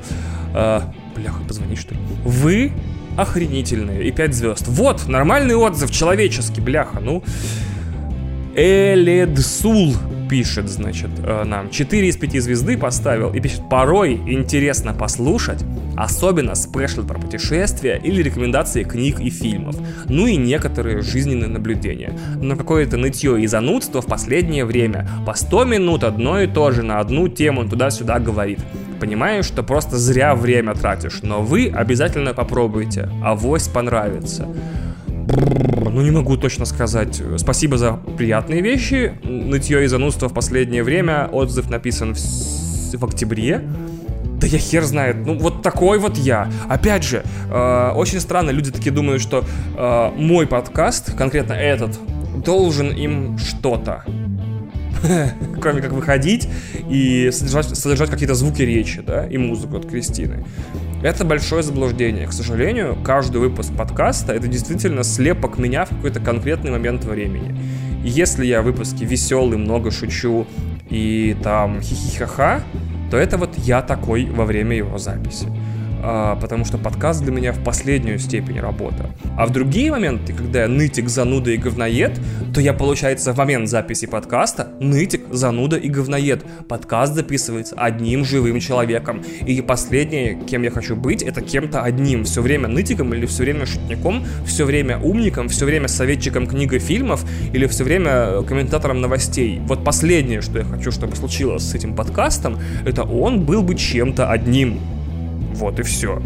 А, 0.54 0.94
бляха, 1.16 1.42
позвони, 1.48 1.76
что 1.76 1.96
ли. 1.96 2.00
Вы 2.24 2.72
охренительные. 3.18 4.04
И 4.04 4.12
5 4.12 4.34
звезд. 4.34 4.68
Вот, 4.68 5.08
нормальный 5.08 5.56
отзыв, 5.56 5.92
человеческий, 5.92 6.62
бляха. 6.62 7.00
Ну, 7.00 7.24
Эледсул 8.58 9.94
пишет, 10.30 10.70
значит, 10.70 11.10
э, 11.22 11.44
нам 11.44 11.70
4 11.70 12.08
из 12.08 12.16
5 12.16 12.40
звезды 12.42 12.78
поставил 12.78 13.34
и 13.34 13.42
пишет, 13.42 13.68
порой 13.70 14.14
интересно 14.14 14.94
послушать, 14.94 15.64
особенно 15.98 16.56
спешл 16.56 17.04
про 17.04 17.20
путешествия 17.20 18.00
или 18.02 18.24
рекомендации 18.24 18.84
книг 18.84 19.20
и 19.20 19.30
фильмов, 19.30 19.76
ну 20.08 20.26
и 20.26 20.38
некоторые 20.38 21.02
жизненные 21.02 21.50
наблюдения. 21.50 22.18
Но 22.42 22.56
какое-то 22.56 22.96
нытье 22.96 23.42
и 23.42 23.48
занудство 23.48 24.02
в 24.02 24.06
последнее 24.06 24.64
время. 24.64 25.06
По 25.26 25.34
100 25.34 25.66
минут 25.66 26.06
одно 26.06 26.40
и 26.40 26.48
то 26.48 26.72
же 26.72 26.82
на 26.82 27.00
одну 27.00 27.28
тему 27.28 27.68
туда-сюда 27.68 28.20
говорит. 28.20 28.60
Понимаешь, 29.02 29.46
что 29.46 29.64
просто 29.64 29.98
зря 29.98 30.34
время 30.34 30.76
тратишь, 30.76 31.20
но 31.24 31.42
вы 31.42 31.68
обязательно 31.68 32.34
попробуйте, 32.34 33.10
авось 33.22 33.68
понравится. 33.68 34.48
Ну, 35.96 36.02
не 36.02 36.12
могу 36.12 36.36
точно 36.36 36.66
сказать. 36.66 37.22
Спасибо 37.38 37.78
за 37.78 37.94
приятные 38.18 38.60
вещи. 38.60 39.14
Нытье 39.24 39.86
и 39.86 39.88
занудство 39.88 40.28
в 40.28 40.34
последнее 40.34 40.84
время. 40.84 41.30
Отзыв 41.32 41.70
написан 41.70 42.14
в, 42.14 42.18
в 42.18 43.06
октябре. 43.06 43.62
Да 44.42 44.46
я 44.46 44.58
хер 44.58 44.84
знает, 44.84 45.26
ну 45.26 45.38
вот 45.38 45.62
такой 45.62 45.98
вот 45.98 46.18
я. 46.18 46.52
Опять 46.68 47.06
же, 47.06 47.24
э, 47.50 47.92
очень 47.96 48.20
странно, 48.20 48.50
люди 48.50 48.72
такие 48.72 48.92
думают, 48.92 49.22
что 49.22 49.46
э, 49.78 50.12
мой 50.18 50.46
подкаст, 50.46 51.16
конкретно 51.16 51.54
этот, 51.54 51.98
должен 52.44 52.90
им 52.90 53.38
что-то. 53.38 54.04
Кроме 55.62 55.82
как 55.82 55.94
выходить 55.94 56.50
и 56.90 57.30
содержать, 57.32 57.68
содержать 57.78 58.10
какие-то 58.10 58.36
звуки 58.36 58.64
речи, 58.64 59.02
да, 59.02 59.26
и 59.26 59.38
музыку 59.38 59.78
от 59.78 59.86
Кристины. 59.86 60.44
Это 61.04 61.24
большое 61.24 61.62
заблуждение. 61.62 62.28
К 62.28 62.32
сожалению, 62.32 62.98
каждый 63.04 63.38
выпуск 63.38 63.72
подкаста 63.78 64.34
это 64.34 64.48
действительно 64.48 65.04
слепок 65.04 65.58
меня 65.58 65.86
в 65.86 65.90
какой-то 65.90 66.20
конкретный 66.20 66.72
момент 66.72 67.04
времени. 67.04 67.56
И 68.04 68.10
если 68.10 68.46
я 68.46 68.62
в 68.62 68.66
выпуске 68.66 69.06
веселый, 69.06 69.58
много 69.58 69.92
шучу 69.92 70.48
и 70.90 71.36
там 71.44 71.82
хихихаха, 71.82 72.64
то 73.12 73.18
это 73.18 73.38
вот 73.38 73.58
я 73.58 73.82
такой 73.82 74.26
во 74.26 74.46
время 74.46 74.78
его 74.78 74.98
записи 74.98 75.48
а, 76.08 76.36
потому 76.36 76.66
что 76.66 76.78
подкаст 76.78 77.24
для 77.24 77.32
меня 77.32 77.52
в 77.52 77.64
последнюю 77.64 78.20
степень 78.20 78.60
работа. 78.60 79.10
А 79.36 79.48
в 79.48 79.52
другие 79.52 79.90
моменты, 79.90 80.34
когда 80.34 80.62
я 80.62 80.68
нытик, 80.68 81.10
зануда 81.10 81.50
и 81.50 81.58
говноед, 81.58 82.20
то 82.54 82.62
я, 82.62 82.74
получается, 82.74 83.34
в 83.34 83.38
момент 83.38 83.68
записи 83.68 84.06
подкаста 84.06 84.68
нытик, 84.80 85.24
зануда 85.32 85.78
и 85.78 85.90
говноед. 85.90 86.46
Подкаст 86.68 87.16
записывается 87.16 87.76
одним 87.76 88.24
живым 88.24 88.60
человеком. 88.60 89.24
И 89.48 89.60
последнее, 89.62 90.36
кем 90.36 90.62
я 90.62 90.70
хочу 90.70 90.96
быть, 90.96 91.24
это 91.24 91.42
кем-то 91.42 91.82
одним. 91.82 92.24
Все 92.24 92.44
время 92.44 92.68
нытиком 92.68 93.12
или 93.16 93.26
все 93.26 93.42
время 93.42 93.66
шутником, 93.66 94.24
все 94.46 94.66
время 94.66 95.00
умником, 95.00 95.50
все 95.50 95.66
время 95.66 95.88
советчиком 95.88 96.46
книг 96.46 96.74
и 96.74 96.80
фильмов 96.80 97.26
или 97.52 97.66
все 97.66 97.84
время 97.84 98.44
комментатором 98.44 99.02
новостей. 99.02 99.60
Вот 99.66 99.84
последнее, 99.84 100.42
что 100.42 100.60
я 100.60 100.66
хочу, 100.66 100.92
чтобы 100.92 101.16
случилось 101.16 101.64
с 101.64 101.74
этим 101.74 101.96
подкастом, 101.96 102.60
это 102.86 103.02
он 103.02 103.42
был 103.42 103.64
бы 103.64 103.74
чем-то 103.74 104.30
одним. 104.30 104.80
Вот 105.56 105.80
и 105.80 105.84
все. 105.84 106.22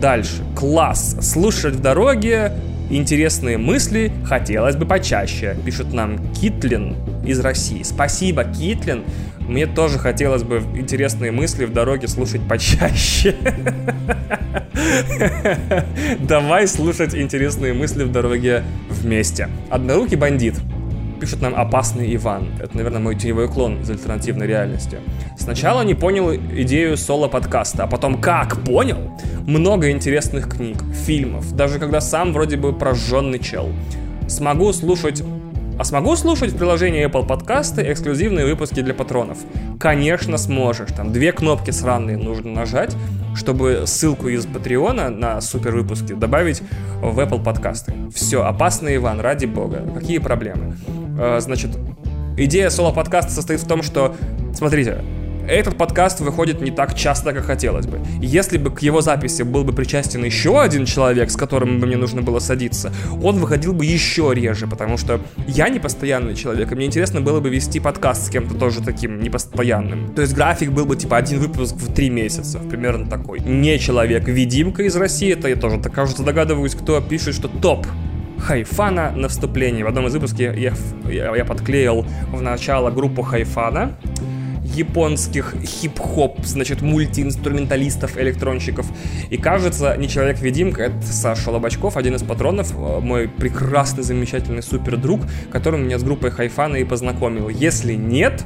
Дальше. 0.00 0.44
Класс. 0.56 1.16
Слушать 1.20 1.74
в 1.74 1.80
дороге 1.80 2.52
Интересные 2.90 3.58
мысли 3.58 4.10
хотелось 4.24 4.74
бы 4.74 4.86
почаще, 4.86 5.54
пишет 5.62 5.92
нам 5.92 6.32
Китлин 6.32 6.96
из 7.22 7.38
России. 7.40 7.82
Спасибо, 7.82 8.44
Китлин. 8.44 9.04
Мне 9.40 9.66
тоже 9.66 9.98
хотелось 9.98 10.42
бы 10.42 10.62
интересные 10.74 11.30
мысли 11.30 11.66
в 11.66 11.72
дороге 11.74 12.08
слушать 12.08 12.40
почаще. 12.48 13.36
Давай 16.20 16.66
слушать 16.66 17.14
интересные 17.14 17.74
мысли 17.74 18.04
в 18.04 18.12
дороге 18.12 18.64
вместе. 18.88 19.50
Однорукий 19.68 20.16
бандит 20.16 20.54
пишет 21.18 21.42
нам 21.42 21.54
«Опасный 21.54 22.14
Иван». 22.14 22.48
Это, 22.60 22.76
наверное, 22.76 23.00
мой 23.00 23.14
теневой 23.14 23.48
клон 23.48 23.82
из 23.82 23.90
альтернативной 23.90 24.46
реальности. 24.46 24.98
Сначала 25.36 25.82
не 25.82 25.94
понял 25.94 26.34
идею 26.34 26.96
соло-подкаста, 26.96 27.84
а 27.84 27.86
потом 27.86 28.20
как 28.20 28.64
понял? 28.64 29.18
Много 29.46 29.90
интересных 29.90 30.48
книг, 30.56 30.82
фильмов, 31.06 31.54
даже 31.54 31.78
когда 31.78 32.00
сам 32.00 32.32
вроде 32.32 32.56
бы 32.56 32.72
прожженный 32.72 33.38
чел. 33.38 33.68
Смогу 34.28 34.72
слушать 34.72 35.22
а 35.78 35.84
смогу 35.84 36.16
слушать 36.16 36.50
в 36.50 36.56
приложении 36.56 37.06
Apple 37.06 37.24
подкасты 37.24 37.92
эксклюзивные 37.92 38.46
выпуски 38.46 38.80
для 38.80 38.94
патронов? 38.94 39.38
Конечно, 39.78 40.36
сможешь. 40.36 40.90
Там 40.90 41.12
две 41.12 41.30
кнопки 41.30 41.70
сраные 41.70 42.16
нужно 42.16 42.50
нажать, 42.50 42.96
чтобы 43.38 43.84
ссылку 43.86 44.28
из 44.28 44.44
Патреона 44.44 45.08
на 45.08 45.40
супер 45.40 45.74
выпуски 45.74 46.12
добавить 46.12 46.62
в 47.00 47.18
Apple 47.18 47.42
подкасты. 47.42 47.94
Все, 48.14 48.44
опасный 48.44 48.96
Иван, 48.96 49.20
ради 49.20 49.46
бога. 49.46 49.82
Какие 49.94 50.18
проблемы? 50.18 50.76
Э, 51.18 51.38
значит, 51.40 51.70
идея 52.36 52.68
соло-подкаста 52.68 53.32
состоит 53.32 53.60
в 53.60 53.66
том, 53.66 53.82
что, 53.82 54.14
смотрите, 54.54 54.98
этот 55.48 55.76
подкаст 55.76 56.20
выходит 56.20 56.60
не 56.60 56.70
так 56.70 56.94
часто, 56.94 57.32
как 57.32 57.44
хотелось 57.44 57.86
бы. 57.86 58.00
Если 58.20 58.58
бы 58.58 58.70
к 58.70 58.80
его 58.82 59.00
записи 59.00 59.42
был 59.42 59.64
бы 59.64 59.72
причастен 59.72 60.24
еще 60.24 60.60
один 60.60 60.84
человек, 60.84 61.30
с 61.30 61.36
которым 61.36 61.80
бы 61.80 61.86
мне 61.86 61.96
нужно 61.96 62.22
было 62.22 62.38
садиться, 62.38 62.92
он 63.22 63.38
выходил 63.38 63.72
бы 63.72 63.84
еще 63.84 64.32
реже, 64.34 64.66
потому 64.66 64.98
что 64.98 65.20
я 65.46 65.68
не 65.70 65.78
постоянный 65.78 66.34
человек, 66.34 66.70
и 66.70 66.74
мне 66.74 66.86
интересно 66.86 67.20
было 67.20 67.40
бы 67.40 67.48
вести 67.48 67.80
подкаст 67.80 68.26
с 68.26 68.30
кем-то 68.30 68.54
тоже 68.54 68.82
таким 68.82 69.20
непостоянным. 69.20 70.12
То 70.14 70.22
есть 70.22 70.34
график 70.34 70.70
был 70.70 70.84
бы 70.84 70.96
типа 70.96 71.16
один 71.16 71.38
выпуск 71.38 71.74
в 71.76 71.92
три 71.92 72.10
месяца, 72.10 72.58
примерно 72.58 73.08
такой. 73.08 73.40
Не 73.40 73.78
человек-видимка 73.78 74.82
из 74.82 74.96
России, 74.96 75.32
это 75.32 75.48
я 75.48 75.56
тоже, 75.56 75.80
так 75.80 75.92
кажется, 75.92 76.22
догадываюсь, 76.22 76.74
кто 76.74 77.00
пишет, 77.00 77.34
что 77.34 77.48
топ 77.48 77.86
Хайфана 78.38 79.12
на 79.16 79.28
вступлении. 79.28 79.82
В 79.82 79.88
одном 79.88 80.06
из 80.06 80.14
выпусков 80.14 80.40
я, 80.40 80.52
я, 80.52 81.36
я 81.36 81.44
подклеил 81.44 82.06
в 82.30 82.40
начало 82.40 82.90
группу 82.90 83.22
Хайфана 83.22 83.96
японских 84.74 85.54
хип-хоп, 85.62 86.44
значит, 86.44 86.82
мультиинструменталистов, 86.82 88.18
электронщиков. 88.18 88.86
И 89.30 89.36
кажется, 89.36 89.96
не 89.96 90.08
человек-видимка, 90.08 90.84
это 90.84 91.02
Саша 91.02 91.50
Лобачков, 91.50 91.96
один 91.96 92.14
из 92.14 92.22
патронов, 92.22 92.72
э, 92.72 93.00
мой 93.00 93.28
прекрасный, 93.28 94.02
замечательный 94.02 94.62
супер 94.62 94.96
друг, 94.96 95.22
который 95.50 95.80
меня 95.80 95.98
с 95.98 96.02
группой 96.02 96.30
Hifana 96.30 96.76
и 96.76 96.84
познакомил. 96.84 97.48
Если 97.48 97.94
нет, 97.94 98.44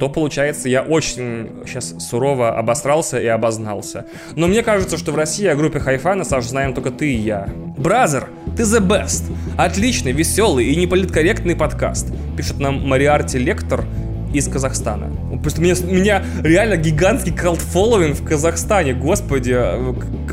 то 0.00 0.08
получается 0.08 0.68
я 0.70 0.82
очень 0.82 1.50
сейчас 1.66 1.94
сурово 1.98 2.58
обосрался 2.58 3.20
и 3.20 3.26
обознался. 3.26 4.06
Но 4.34 4.48
мне 4.48 4.62
кажется, 4.62 4.96
что 4.96 5.12
в 5.12 5.16
России 5.16 5.46
о 5.46 5.54
группе 5.54 5.78
Hifana, 5.78 6.24
Саш, 6.24 6.46
знаем 6.46 6.72
только 6.72 6.90
ты 6.90 7.12
и 7.12 7.16
я. 7.16 7.46
Brother, 7.76 8.28
ты 8.56 8.62
the 8.62 8.80
best. 8.80 9.30
Отличный, 9.58 10.12
веселый 10.12 10.66
и 10.66 10.76
неполиткорректный 10.76 11.54
подкаст. 11.54 12.08
Пишет 12.34 12.58
нам 12.60 12.88
Мариарти 12.88 13.38
Лектор 13.38 13.84
из 14.32 14.48
Казахстана. 14.48 15.10
Просто 15.42 15.60
у 15.60 15.64
меня, 15.64 15.74
у 15.82 15.94
меня 15.94 16.22
реально 16.42 16.76
гигантский 16.76 17.32
краудфолловинг 17.32 18.16
в 18.16 18.24
Казахстане. 18.24 18.94
Господи, 18.94 19.56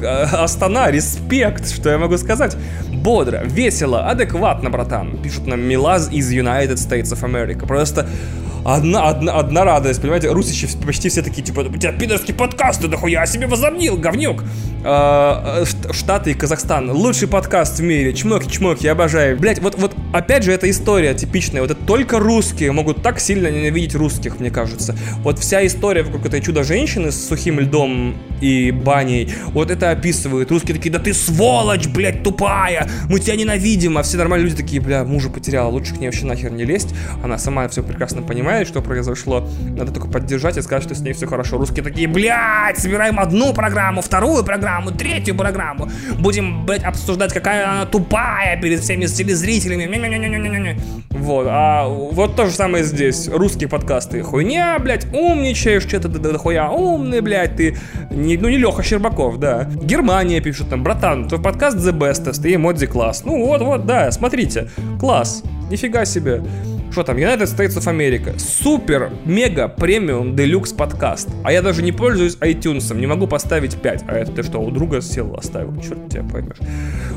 Астана, 0.04 0.92
респект, 0.92 1.70
что 1.70 1.90
я 1.90 1.98
могу 1.98 2.18
сказать. 2.18 2.56
Бодро, 2.94 3.44
весело, 3.44 4.10
адекватно, 4.10 4.70
братан. 4.70 5.18
Пишут 5.22 5.48
нам 5.48 5.62
Милаз 5.62 6.10
из 6.12 6.32
United 6.32 6.76
States 6.76 7.14
of 7.14 7.24
America. 7.24 7.66
Просто 7.66 8.08
одна, 8.68 9.08
одна, 9.08 9.34
одна 9.34 9.64
радость, 9.64 10.02
понимаете, 10.02 10.32
русичи 10.32 10.68
почти 10.86 11.10
все 11.10 11.22
такие, 11.22 11.42
типа, 11.42 11.62
у 11.62 11.78
тебя 11.78 11.94
пидорский 11.94 12.34
подкаст, 12.34 12.82
ты 12.82 12.88
нахуя 12.88 13.26
себе 13.26 13.48
возомнил, 13.48 13.98
говнюк. 13.98 14.44
А, 14.90 15.66
Штаты 15.92 16.32
и 16.32 16.34
Казахстан, 16.34 16.90
лучший 16.92 17.28
подкаст 17.28 17.80
в 17.80 17.84
мире, 17.84 18.14
чмоки-чмоки, 18.14 18.84
я 18.84 18.94
обожаю. 18.94 19.38
Блять, 19.38 19.60
вот, 19.60 19.76
вот 19.78 19.94
опять 20.14 20.44
же 20.44 20.54
эта 20.54 20.70
история 20.70 21.14
типичная, 21.14 21.62
вот 21.62 21.72
это 21.72 21.84
только 21.86 22.20
русские 22.20 22.72
могут 22.72 23.02
так 23.02 23.20
сильно 23.20 23.48
ненавидеть 23.48 23.96
русских, 23.96 24.40
мне 24.40 24.50
кажется. 24.50 24.96
Вот 25.24 25.40
вся 25.40 25.66
история 25.66 26.04
вокруг 26.04 26.26
этой 26.28 26.40
чудо-женщины 26.40 27.12
с 27.12 27.28
сухим 27.28 27.60
льдом 27.60 28.16
и 28.40 28.72
баней, 28.72 29.34
вот 29.48 29.72
это 29.72 29.92
описывает. 29.92 30.52
Русские 30.52 30.78
такие, 30.78 30.90
да 30.90 31.00
ты 31.00 31.14
сволочь, 31.14 31.88
блядь, 31.88 32.24
тупая, 32.24 32.90
мы 33.10 33.20
тебя 33.20 33.36
ненавидим, 33.36 33.98
а 33.98 34.04
все 34.04 34.16
нормальные 34.16 34.50
люди 34.50 34.62
такие, 34.62 34.82
бля, 34.82 35.04
мужа 35.04 35.30
потеряла, 35.30 35.70
лучше 35.70 35.96
к 35.96 36.00
ней 36.00 36.08
вообще 36.08 36.26
нахер 36.26 36.54
не 36.54 36.64
лезть, 36.64 36.96
она 37.22 37.38
сама 37.38 37.68
все 37.68 37.84
прекрасно 37.84 38.22
понимает, 38.22 38.57
что 38.66 38.82
произошло, 38.82 39.48
надо 39.78 39.92
только 39.92 40.08
поддержать 40.08 40.58
и 40.58 40.62
сказать, 40.62 40.84
что 40.84 40.96
с 40.96 41.02
ней 41.02 41.14
все 41.14 41.28
хорошо. 41.28 41.58
Русские 41.58 41.84
такие, 41.84 42.08
блядь, 42.08 42.78
собираем 42.78 43.20
одну 43.20 43.54
программу, 43.54 44.02
вторую 44.02 44.44
программу, 44.44 44.92
третью 44.92 45.36
программу, 45.36 45.90
будем, 46.20 46.66
блядь, 46.66 46.84
обсуждать, 46.84 47.34
какая 47.34 47.70
она 47.70 47.86
тупая 47.86 48.60
перед 48.62 48.80
всеми 48.80 49.06
телезрителями, 49.06 49.86
вот, 51.10 51.48
а 51.50 51.88
вот 51.88 52.36
то 52.36 52.46
же 52.46 52.52
самое 52.52 52.84
здесь, 52.84 53.28
русские 53.28 53.70
подкасты, 53.70 54.22
хуйня, 54.22 54.78
блядь, 54.80 55.06
умничаешь, 55.14 55.84
что-то 55.84 56.08
да, 56.08 56.32
да, 56.32 56.38
хуя 56.38 56.70
умный, 56.70 57.22
блядь, 57.22 57.56
ты, 57.56 57.78
не, 58.12 58.38
ну 58.38 58.50
не 58.50 58.58
Леха 58.58 58.84
Щербаков, 58.84 59.38
да, 59.40 59.68
Германия 59.82 60.42
пишет 60.42 60.70
там, 60.70 60.84
братан, 60.84 61.28
твой 61.28 61.42
подкаст 61.42 61.78
The 61.78 61.92
Bestest 61.92 62.48
и 62.48 62.56
эмодзи 62.56 62.88
класс, 62.88 63.24
ну 63.26 63.46
вот, 63.46 63.62
вот, 63.62 63.86
да, 63.86 64.12
смотрите, 64.12 64.70
класс, 65.00 65.44
нифига 65.70 66.06
себе. 66.06 66.44
Что 66.92 67.04
там, 67.04 67.18
United 67.18 67.44
States 67.44 67.78
of 67.78 67.86
America. 67.86 68.38
Супер, 68.40 69.12
мега, 69.26 69.68
премиум, 69.68 70.36
делюкс 70.36 70.72
подкаст. 70.72 71.30
А 71.44 71.52
я 71.52 71.62
даже 71.62 71.84
не 71.84 71.92
пользуюсь 71.92 72.38
iTunes, 72.38 72.96
не 72.96 73.06
могу 73.06 73.28
поставить 73.28 73.76
5. 73.76 74.06
А 74.08 74.14
это 74.18 74.32
ты 74.32 74.44
что, 74.44 74.60
у 74.60 74.72
друга 74.72 75.02
сел 75.02 75.36
оставил? 75.36 75.80
Черт 75.82 76.10
тебя 76.10 76.24
поймешь. 76.24 76.58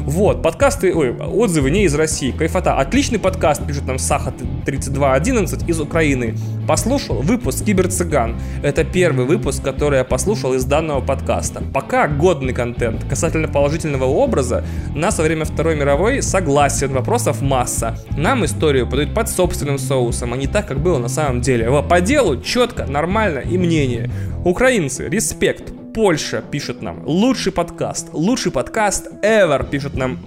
Вот, 0.00 0.42
подкасты, 0.42 0.94
ой, 0.94 1.16
отзывы 1.16 1.70
не 1.70 1.84
из 1.84 1.94
России. 1.94 2.30
Кайфота. 2.30 2.78
Отличный 2.78 3.18
подкаст, 3.18 3.66
пишет 3.66 3.86
нам 3.86 3.98
Саха 3.98 4.34
3211 4.66 5.68
из 5.68 5.80
Украины. 5.80 6.34
Послушал 6.66 7.22
выпуск 7.22 7.64
Киберцыган. 7.64 8.36
Это 8.62 8.84
первый 8.84 9.24
выпуск, 9.24 9.62
который 9.62 9.98
я 9.98 10.04
послушал 10.04 10.54
из 10.54 10.64
данного 10.64 11.00
подкаста. 11.00 11.62
Пока 11.72 12.06
годный 12.06 12.52
контент. 12.52 13.04
Касательно 13.08 13.48
положительного 13.48 14.04
образа, 14.04 14.64
нас 14.94 15.18
во 15.18 15.24
время 15.24 15.44
Второй 15.44 15.76
мировой 15.76 16.22
согласен, 16.22 16.92
вопросов 16.92 17.40
масса. 17.40 17.96
Нам 18.16 18.44
историю 18.44 18.88
подают 18.88 19.14
под 19.14 19.28
собственным 19.60 19.78
соусом, 19.78 20.32
а 20.32 20.36
не 20.36 20.46
так, 20.46 20.66
как 20.66 20.80
было 20.80 20.98
на 20.98 21.08
самом 21.08 21.42
деле. 21.42 21.70
По 21.82 22.00
делу 22.00 22.40
четко, 22.40 22.86
нормально 22.86 23.40
и 23.40 23.58
мнение. 23.58 24.10
Украинцы, 24.44 25.08
респект. 25.08 25.72
Польша 25.94 26.42
пишет 26.50 26.82
нам. 26.82 27.02
Лучший 27.04 27.52
подкаст. 27.52 28.08
Лучший 28.12 28.52
подкаст 28.52 29.08
ever 29.22 29.68
пишет 29.68 29.94
нам. 29.94 30.18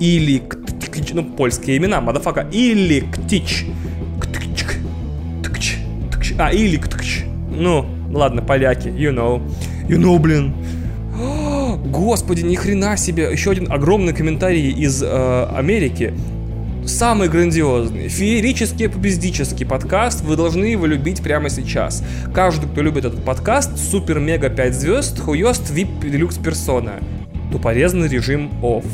Или 0.00 0.42
ну, 1.12 1.24
польские 1.24 1.78
имена, 1.78 2.00
мадафака. 2.00 2.46
Или 2.52 3.00
Ктич. 3.00 3.66
А, 6.38 6.52
или 6.52 6.80
Ну, 7.50 7.86
ладно, 8.12 8.42
поляки, 8.42 8.88
you 8.88 9.14
know. 9.14 9.40
You 9.88 9.98
know, 9.98 10.18
блин. 10.18 10.52
Господи, 11.90 12.42
ни 12.42 12.56
хрена 12.56 12.96
себе. 12.96 13.30
Еще 13.32 13.52
один 13.52 13.72
огромный 13.72 14.12
комментарий 14.12 14.72
из 14.72 15.02
э, 15.02 15.48
Америки. 15.56 16.12
Самый 16.86 17.30
грандиозный, 17.30 18.08
феерический, 18.08 18.90
побездический 18.90 19.64
подкаст. 19.64 20.20
Вы 20.20 20.36
должны 20.36 20.66
его 20.66 20.84
любить 20.84 21.22
прямо 21.22 21.48
сейчас. 21.48 22.04
Каждый, 22.34 22.68
кто 22.68 22.82
любит 22.82 23.06
этот 23.06 23.24
подкаст, 23.24 23.78
супер-мега 23.78 24.50
5 24.50 24.74
звезд, 24.74 25.18
хуёст 25.18 25.70
вип 25.70 25.88
делюкс 26.00 26.36
персона. 26.36 27.00
Тупорезный 27.50 28.06
режим 28.08 28.50
off. 28.60 28.84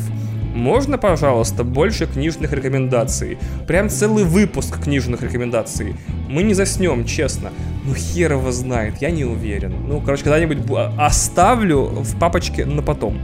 Можно, 0.55 0.97
пожалуйста, 0.97 1.65
больше 1.65 2.07
книжных 2.07 2.53
рекомендаций? 2.53 3.37
Прям 3.67 3.89
целый 3.89 4.23
выпуск 4.23 4.81
книжных 4.81 5.21
рекомендаций. 5.21 5.95
Мы 6.29 6.43
не 6.43 6.53
заснем, 6.53 7.03
честно. 7.03 7.51
Ну 7.83 7.93
хер 7.93 8.31
его 8.31 8.53
знает, 8.53 9.01
я 9.01 9.11
не 9.11 9.25
уверен. 9.25 9.75
Ну, 9.85 9.99
короче, 9.99 10.23
когда-нибудь 10.23 10.59
оставлю 10.97 11.87
в 11.87 12.17
папочке 12.17 12.65
на 12.65 12.81
потом. 12.81 13.17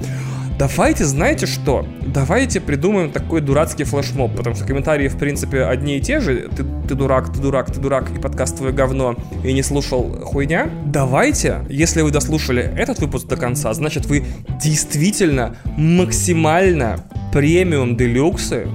Давайте, 0.58 1.06
знаете 1.06 1.46
что? 1.46 1.86
Давайте 2.02 2.60
придумаем 2.60 3.12
такой 3.12 3.42
дурацкий 3.42 3.84
флешмоб, 3.84 4.36
потому 4.36 4.56
что 4.56 4.66
комментарии, 4.66 5.08
в 5.08 5.16
принципе, 5.16 5.64
одни 5.64 5.98
и 5.98 6.02
те 6.02 6.20
же. 6.20 6.50
Ты, 6.50 6.66
ты 6.88 6.96
дурак, 6.96 7.32
ты 7.32 7.40
дурак, 7.40 7.72
ты 7.72 7.80
дурак, 7.80 8.10
и 8.10 8.20
подкаст 8.20 8.58
твое 8.58 8.74
говно, 8.74 9.16
и 9.44 9.54
не 9.54 9.62
слушал 9.62 10.20
хуйня. 10.24 10.68
Давайте, 10.86 11.60
если 11.70 12.02
вы 12.02 12.10
дослушали 12.10 12.64
этот 12.76 12.98
выпуск 13.00 13.28
до 13.28 13.38
конца, 13.38 13.72
значит, 13.76 14.08
вы 14.08 14.26
действительно 14.60 15.56
максимально 15.78 17.02
премиум 17.32 17.96
делюксы, 17.96 18.68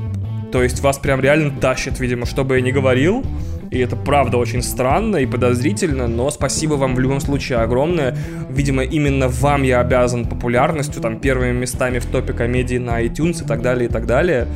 то 0.53 0.63
есть 0.63 0.81
вас 0.83 0.99
прям 0.99 1.21
реально 1.21 1.59
тащит, 1.61 1.99
видимо, 1.99 2.27
что 2.27 2.45
бы 2.45 2.57
я 2.57 2.61
ни 2.61 2.71
говорил, 2.71 3.25
И 3.73 3.79
это 3.79 3.97
правда 3.97 4.37
очень 4.37 4.63
странно 4.63 5.17
и 5.17 5.25
подозрительно, 5.25 6.07
но 6.07 6.31
спасибо 6.31 6.75
вам 6.75 6.95
в 6.95 7.01
любом 7.01 7.21
случае 7.21 7.61
огромное. 7.61 8.15
Видимо, 8.51 8.83
именно 8.83 9.29
вам 9.29 9.63
я 9.63 9.81
обязан 9.81 10.27
популярностью, 10.27 11.01
там, 11.01 11.19
первыми 11.19 11.59
местами 11.59 11.99
в 11.99 12.05
топе 12.05 12.35
комедии 12.35 12.77
на 12.77 13.03
iTunes 13.03 13.43
и 13.43 13.47
так 13.47 13.63
далее, 13.63 13.89
и 13.89 13.91
так 13.91 14.05
далее. 14.05 14.47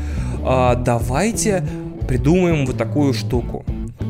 А, 0.44 0.74
давайте 0.74 1.66
придумаем 2.06 2.66
вот 2.66 2.76
такую 2.76 3.14
штуку. 3.14 3.64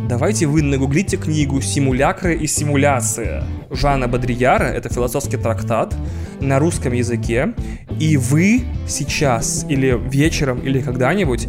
Давайте 0.08 0.46
вы 0.46 0.62
нагуглите 0.62 1.16
книгу 1.16 1.60
«Симулякры 1.60 2.34
и 2.34 2.48
симуляция» 2.48 3.44
Жана 3.70 4.08
Бодрияра, 4.08 4.64
это 4.64 4.92
философский 4.92 5.36
трактат 5.36 5.94
на 6.40 6.58
русском 6.58 6.92
языке, 6.92 7.54
и 8.00 8.16
вы 8.16 8.64
сейчас 8.88 9.64
или 9.68 9.96
вечером 10.10 10.58
или 10.58 10.80
когда-нибудь 10.80 11.48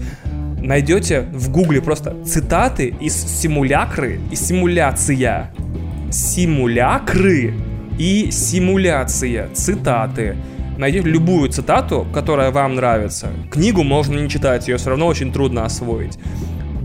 найдете 0.57 1.21
в 1.33 1.49
гугле 1.51 1.81
просто 1.81 2.15
цитаты 2.25 2.93
из 2.99 3.13
симулякры 3.13 4.19
и 4.31 4.35
симуляция. 4.35 5.51
Симулякры 6.11 7.53
и 7.97 8.29
симуляция. 8.31 9.49
Цитаты. 9.53 10.37
Найдите 10.77 11.07
любую 11.07 11.49
цитату, 11.49 12.05
которая 12.13 12.51
вам 12.51 12.75
нравится. 12.75 13.29
Книгу 13.49 13.83
можно 13.83 14.19
не 14.19 14.29
читать, 14.29 14.67
ее 14.67 14.77
все 14.77 14.89
равно 14.89 15.07
очень 15.07 15.33
трудно 15.33 15.65
освоить 15.65 16.19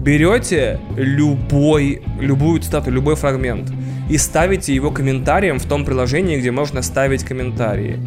берете 0.02 0.80
любой, 0.96 2.02
любую 2.18 2.60
цитату, 2.60 2.90
любой 2.90 3.14
фрагмент 3.14 3.72
и 4.10 4.18
ставите 4.18 4.74
его 4.74 4.90
комментарием 4.90 5.58
в 5.58 5.64
том 5.64 5.84
приложении, 5.84 6.38
где 6.38 6.50
можно 6.50 6.82
ставить 6.82 7.24
комментарии. 7.24 8.00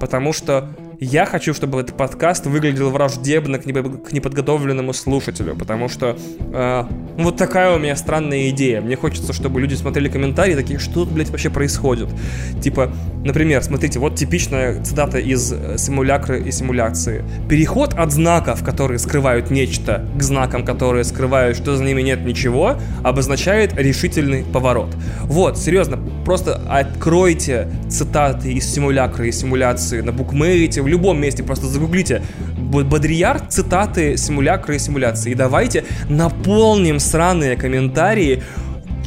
Потому 0.00 0.32
что 0.32 0.70
я 1.02 1.26
хочу, 1.26 1.52
чтобы 1.52 1.80
этот 1.80 1.96
подкаст 1.96 2.46
выглядел 2.46 2.90
враждебно 2.90 3.58
к, 3.58 3.66
неподготовленному 3.66 4.92
слушателю, 4.92 5.56
потому 5.56 5.88
что 5.88 6.16
э, 6.40 6.84
вот 7.16 7.36
такая 7.36 7.74
у 7.74 7.78
меня 7.80 7.96
странная 7.96 8.50
идея. 8.50 8.80
Мне 8.80 8.94
хочется, 8.94 9.32
чтобы 9.32 9.60
люди 9.60 9.74
смотрели 9.74 10.08
комментарии 10.08 10.54
такие, 10.54 10.78
что 10.78 10.94
тут, 10.94 11.10
блядь, 11.10 11.30
вообще 11.30 11.50
происходит. 11.50 12.08
Типа, 12.62 12.92
например, 13.24 13.64
смотрите, 13.64 13.98
вот 13.98 14.14
типичная 14.14 14.80
цитата 14.84 15.18
из 15.18 15.52
э, 15.52 15.76
симулякры 15.76 16.40
и 16.40 16.52
симуляции. 16.52 17.24
Переход 17.48 17.94
от 17.94 18.12
знаков, 18.12 18.62
которые 18.62 19.00
скрывают 19.00 19.50
нечто, 19.50 20.08
к 20.16 20.22
знакам, 20.22 20.64
которые 20.64 21.02
скрывают, 21.02 21.56
что 21.56 21.76
за 21.76 21.82
ними 21.82 22.02
нет 22.02 22.24
ничего, 22.24 22.76
обозначает 23.02 23.76
решительный 23.76 24.44
поворот. 24.44 24.94
Вот, 25.22 25.58
серьезно, 25.58 25.98
просто 26.24 26.62
откройте 26.68 27.68
цитаты 27.88 28.52
из 28.52 28.72
симулякры 28.72 29.28
и 29.28 29.32
симуляции 29.32 30.00
на 30.00 30.12
букмейте, 30.12 30.80
в 30.80 30.91
любом 30.92 31.20
месте, 31.20 31.42
просто 31.42 31.66
загуглите 31.66 32.22
Бодрияр, 32.56 33.40
цитаты, 33.48 34.16
симулякры 34.16 34.76
и 34.76 34.78
симуляции. 34.78 35.32
И 35.32 35.34
давайте 35.34 35.84
наполним 36.08 37.00
сраные 37.00 37.56
комментарии 37.56 38.42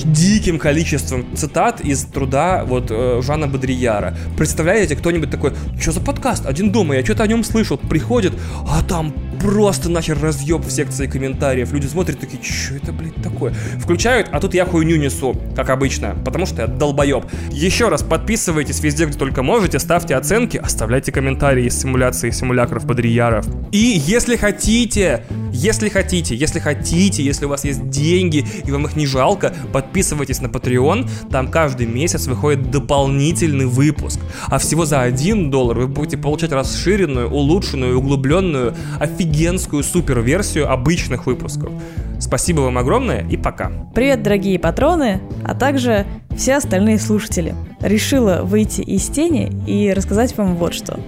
диким 0.03 0.59
количеством 0.59 1.25
цитат 1.36 1.81
из 1.81 2.03
труда 2.03 2.63
вот 2.65 2.88
э, 2.89 3.21
Жана 3.21 3.47
Бодрияра. 3.47 4.15
Представляете, 4.38 4.95
кто-нибудь 4.95 5.31
такой, 5.31 5.53
что 5.79 5.91
за 5.91 6.01
подкаст? 6.01 6.45
Один 6.45 6.71
дома, 6.71 6.95
я 6.95 7.03
что-то 7.03 7.23
о 7.23 7.27
нем 7.27 7.43
слышал. 7.43 7.77
Приходит, 7.77 8.33
а 8.67 8.83
там 8.83 9.13
просто 9.39 9.89
нахер 9.89 10.19
разъеб 10.19 10.65
в 10.65 10.71
секции 10.71 11.07
комментариев. 11.07 11.71
Люди 11.71 11.88
смотрят 11.88 12.19
такие, 12.19 12.41
что 12.43 12.75
это, 12.75 12.91
блядь, 12.91 13.15
такое? 13.15 13.53
Включают, 13.79 14.29
а 14.31 14.39
тут 14.39 14.53
я 14.53 14.65
хуйню 14.65 14.95
несу, 14.97 15.36
как 15.55 15.69
обычно, 15.69 16.15
потому 16.25 16.45
что 16.45 16.63
я 16.63 16.67
долбоеб. 16.67 17.25
Еще 17.51 17.89
раз 17.89 18.03
подписывайтесь 18.03 18.81
везде, 18.81 19.05
где 19.05 19.17
только 19.17 19.43
можете, 19.43 19.79
ставьте 19.79 20.15
оценки, 20.15 20.57
оставляйте 20.57 21.11
комментарии 21.11 21.65
из 21.65 21.79
симуляции 21.79 22.29
симулякров 22.29 22.86
Бодрияров. 22.86 23.45
И 23.71 24.01
если 24.05 24.36
хотите, 24.36 25.23
если 25.51 25.89
хотите, 25.89 26.36
если 26.36 26.59
хотите, 26.59 27.23
если 27.23 27.45
у 27.45 27.49
вас 27.49 27.63
есть 27.63 27.89
деньги 27.89 28.45
и 28.65 28.71
вам 28.71 28.86
их 28.86 28.95
не 28.95 29.05
жалко, 29.05 29.53
подписывайтесь 29.71 30.41
на 30.41 30.47
Patreon, 30.47 31.09
там 31.29 31.49
каждый 31.49 31.88
месяц 31.88 32.27
выходит 32.27 32.71
дополнительный 32.71 33.65
выпуск. 33.65 34.19
А 34.47 34.57
всего 34.57 34.86
за 34.86 35.01
1 35.01 35.51
доллар 35.51 35.79
вы 35.79 35.88
будете 35.88 36.17
получать 36.17 36.51
расширенную, 36.51 37.29
улучшенную, 37.29 37.97
углубленную, 37.97 38.75
офигенную 38.99 39.24
офигенскую 39.26 39.84
супер-версию 39.84 40.71
обычных 40.71 41.26
выпусков. 41.26 41.71
Спасибо 42.19 42.61
вам 42.61 42.78
огромное 42.78 43.26
и 43.28 43.38
пока. 43.38 43.71
Привет, 43.93 44.23
дорогие 44.23 44.59
патроны, 44.59 45.19
а 45.43 45.55
также 45.55 46.05
все 46.36 46.55
остальные 46.55 46.99
слушатели. 46.99 47.55
Решила 47.82 48.41
выйти 48.43 48.82
из 48.82 49.07
тени 49.07 49.51
и 49.67 49.91
рассказать 49.93 50.38
вам 50.38 50.55
вот 50.55 50.73
что. 50.73 50.99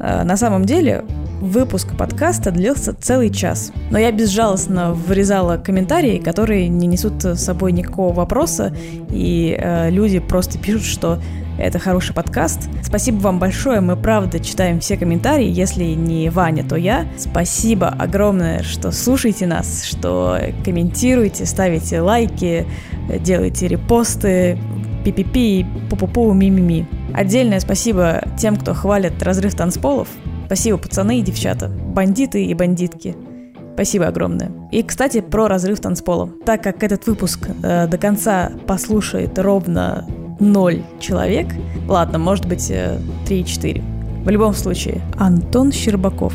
Э, 0.00 0.24
на 0.24 0.36
самом 0.36 0.64
деле, 0.64 1.04
выпуск 1.40 1.96
подкаста 1.96 2.50
длился 2.50 2.94
целый 2.94 3.30
час. 3.30 3.72
Но 3.90 3.98
я 3.98 4.10
безжалостно 4.10 4.92
вырезала 4.92 5.56
комментарии, 5.56 6.18
которые 6.18 6.68
не 6.68 6.86
несут 6.86 7.24
с 7.24 7.38
собой 7.38 7.72
никакого 7.72 8.12
вопроса, 8.12 8.74
и 9.10 9.56
э, 9.58 9.90
люди 9.90 10.18
просто 10.18 10.58
пишут, 10.58 10.84
что 10.84 11.18
это 11.58 11.78
хороший 11.78 12.14
подкаст. 12.14 12.68
Спасибо 12.82 13.18
вам 13.18 13.38
большое, 13.38 13.80
мы 13.80 13.96
правда 13.96 14.40
читаем 14.40 14.80
все 14.80 14.96
комментарии, 14.96 15.48
если 15.48 15.84
не 15.84 16.30
Ваня, 16.30 16.64
то 16.64 16.76
я. 16.76 17.06
Спасибо 17.18 17.88
огромное, 17.88 18.62
что 18.62 18.92
слушаете 18.92 19.46
нас, 19.46 19.84
что 19.84 20.38
комментируете, 20.64 21.46
ставите 21.46 22.00
лайки, 22.00 22.66
делаете 23.20 23.68
репосты, 23.68 24.58
пи-пи-пи, 25.04 25.66
пу-пу-пу, 25.90 26.32
ми-ми-ми. 26.32 26.86
Отдельное 27.14 27.60
спасибо 27.60 28.22
тем, 28.38 28.56
кто 28.56 28.74
хвалит 28.74 29.22
разрыв 29.22 29.54
танцполов. 29.54 30.08
Спасибо, 30.46 30.78
пацаны 30.78 31.20
и 31.20 31.22
девчата, 31.22 31.68
бандиты 31.68 32.44
и 32.44 32.54
бандитки. 32.54 33.16
Спасибо 33.74 34.08
огромное. 34.08 34.50
И, 34.72 34.82
кстати, 34.82 35.20
про 35.20 35.48
разрыв 35.48 35.80
танцпола. 35.80 36.28
Так 36.44 36.62
как 36.62 36.82
этот 36.82 37.06
выпуск 37.06 37.48
э, 37.62 37.86
до 37.86 37.96
конца 37.96 38.52
послушает 38.66 39.38
ровно 39.38 40.06
ноль 40.40 40.82
человек. 40.98 41.48
Ладно, 41.86 42.18
может 42.18 42.46
быть, 42.46 42.70
3-4. 42.70 43.78
Э, 43.78 44.24
В 44.24 44.28
любом 44.28 44.54
случае, 44.54 45.02
Антон 45.16 45.72
Щербаков, 45.72 46.34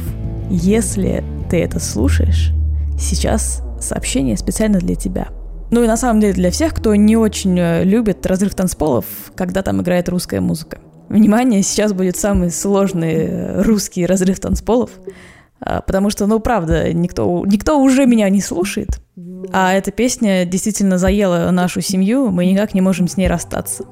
если 0.49 1.23
ты 1.49 1.61
это 1.61 1.79
слушаешь, 1.79 2.51
сейчас 2.99 3.61
сообщение 3.79 4.37
специально 4.37 4.79
для 4.79 4.95
тебя. 4.95 5.27
Ну 5.71 5.83
и 5.83 5.87
на 5.87 5.97
самом 5.97 6.21
деле 6.21 6.33
для 6.33 6.51
всех, 6.51 6.73
кто 6.73 6.95
не 6.95 7.17
очень 7.17 7.57
э, 7.59 7.83
любит 7.83 8.25
разрыв 8.25 8.55
танцполов, 8.55 9.05
когда 9.35 9.61
там 9.61 9.81
играет 9.81 10.07
русская 10.09 10.39
музыка. 10.39 10.77
Внимание, 11.09 11.61
сейчас 11.61 11.93
будет 11.93 12.17
самый 12.17 12.51
сложный 12.51 13.13
э, 13.13 13.61
русский 13.61 14.05
разрыв 14.05 14.39
танцполов, 14.39 14.91
а, 15.59 15.81
потому 15.81 16.09
что, 16.09 16.27
ну, 16.27 16.39
правда, 16.39 16.91
никто, 16.93 17.43
никто 17.45 17.79
уже 17.81 18.05
меня 18.05 18.29
не 18.29 18.41
слушает, 18.41 19.01
а 19.51 19.73
эта 19.73 19.91
песня 19.91 20.45
действительно 20.45 20.97
заела 20.97 21.49
нашу 21.51 21.81
семью, 21.81 22.29
мы 22.29 22.45
никак 22.45 22.73
не 22.73 22.81
можем 22.81 23.07
с 23.07 23.17
ней 23.17 23.27
расстаться. 23.27 23.85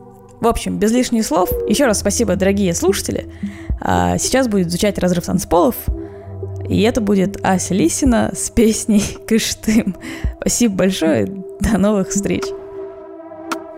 В 0.43 0.47
общем, 0.47 0.77
без 0.77 0.91
лишних 0.91 1.25
слов, 1.25 1.49
еще 1.69 1.85
раз 1.85 2.01
спасибо, 2.01 2.35
дорогие 2.35 2.73
слушатели. 2.73 3.27
А 3.79 4.17
сейчас 4.17 4.49
будет 4.49 4.69
звучать 4.69 4.99
разрыв 4.99 5.23
танцполов, 5.23 5.75
и 6.67 6.81
это 6.81 6.99
будет 6.99 7.39
Ася 7.45 7.73
Лисина 7.73 8.29
с 8.35 8.49
песней 8.49 9.03
«Кыштым». 9.25 9.95
Спасибо 10.41 10.75
большое, 10.75 11.29
до 11.61 11.77
новых 11.77 12.09
встреч. 12.09 12.43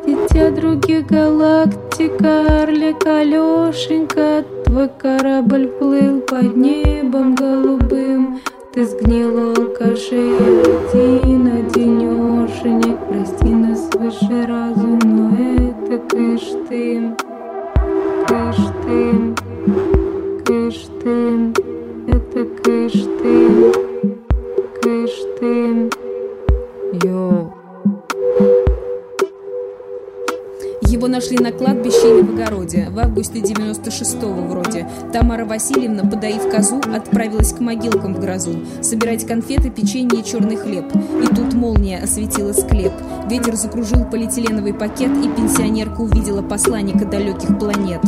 Дитя 0.08 0.50
других 0.50 1.06
галактик, 1.06 2.20
орлик 2.20 3.06
Алешенька, 3.06 4.44
Твой 4.66 4.90
корабль 4.90 5.68
плыл 5.68 6.22
под 6.22 6.58
небом 6.58 7.36
голубым, 7.36 8.42
Ты 8.74 8.88
сгнил 8.88 9.50
алкашей 9.50 10.36
один, 10.36 11.46
одинешенек, 11.46 12.98
Прости 13.08 13.54
нас 13.54 13.88
выше 13.94 14.48
разум, 14.48 15.00
но 15.04 15.30
это 15.36 15.65
кыштым, 15.98 17.16
кыштым, 18.28 19.36
кыштым, 20.46 21.54
это 22.08 22.46
кыштым, 22.64 23.54
кыштым, 24.82 25.90
йоу. 27.04 27.45
Его 31.06 31.14
нашли 31.14 31.38
на 31.38 31.52
кладбище 31.52 32.18
или 32.18 32.24
в 32.24 32.34
огороде, 32.34 32.88
в 32.90 32.98
августе 32.98 33.38
96-го 33.38 34.48
вроде. 34.48 34.90
Тамара 35.14 35.46
Васильевна, 35.46 36.04
подоив 36.04 36.50
козу, 36.50 36.80
отправилась 36.80 37.54
к 37.54 37.60
могилкам 37.60 38.16
в 38.16 38.20
грозу, 38.20 38.56
собирать 38.82 39.24
конфеты, 39.28 39.70
печенье 39.70 40.22
и 40.22 40.24
черный 40.24 40.56
хлеб. 40.56 40.86
И 41.22 41.28
тут 41.28 41.54
молния 41.54 42.00
осветила 42.00 42.54
склеп. 42.54 42.92
Ветер 43.30 43.54
закружил 43.54 44.04
полиэтиленовый 44.06 44.74
пакет, 44.74 45.12
и 45.24 45.30
пенсионерка 45.30 46.02
увидела 46.02 46.42
посланника 46.42 47.06
далеких 47.06 47.60
планет. 47.60 48.02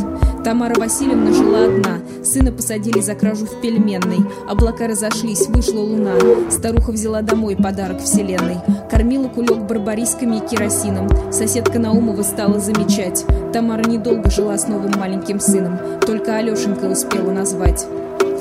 Тамара 0.48 0.76
Васильевна 0.80 1.34
жила 1.34 1.66
одна. 1.66 2.00
Сына 2.24 2.54
посадили 2.54 3.02
за 3.02 3.16
кражу 3.16 3.46
в 3.46 3.60
пельменной. 3.60 4.20
Облака 4.48 4.88
разошлись, 4.88 5.46
вышла 5.50 5.82
луна. 5.82 6.14
Старуха 6.50 6.94
взяла 6.94 7.22
домой 7.22 7.58
подарок 7.58 8.00
вселенной. 8.00 8.56
Кормила 8.90 9.28
кулек 9.28 9.58
барбарисками 9.68 10.38
и 10.38 10.40
керосином. 10.40 11.10
Соседка 11.34 11.80
Наумова 11.80 12.22
стала 12.22 12.62
замечать. 12.62 13.26
Тамара 13.52 13.84
недолго 13.90 14.32
жила 14.32 14.58
с 14.58 14.70
новым 14.70 14.98
маленьким 14.98 15.42
сыном. 15.42 15.80
Только 16.06 16.38
Алешенька 16.38 16.86
успела 16.86 17.32
назвать. 17.32 17.86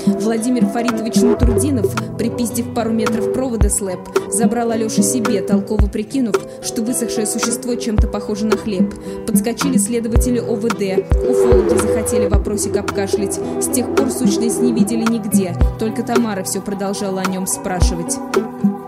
Владимир 0.06 0.66
Фаритович 0.66 1.16
Натурдинов, 1.16 1.92
припиздив 2.16 2.72
пару 2.74 2.92
метров 2.92 3.32
провода 3.32 3.68
слэп, 3.68 3.98
забрал 4.30 4.70
Алешу 4.70 5.02
себе, 5.02 5.42
толково 5.42 5.88
прикинув, 5.88 6.36
что 6.62 6.82
высохшее 6.82 7.26
существо 7.26 7.74
чем-то 7.74 8.06
похоже 8.06 8.46
на 8.46 8.56
хлеб. 8.56 8.94
Подскочили 9.26 9.78
следователи 9.78 10.38
ОВД, 10.38 11.04
уфологи 11.28 11.78
захотели 11.80 12.28
вопросик 12.28 12.76
обкашлять. 12.76 13.40
С 13.60 13.66
тех 13.66 13.92
пор 13.94 14.10
сущность 14.10 14.60
не 14.60 14.72
видели 14.72 15.04
нигде, 15.10 15.56
только 15.78 16.02
Тамара 16.02 16.44
все 16.44 16.60
продолжала 16.60 17.20
о 17.22 17.30
нем 17.30 17.46
спрашивать. 17.46 18.16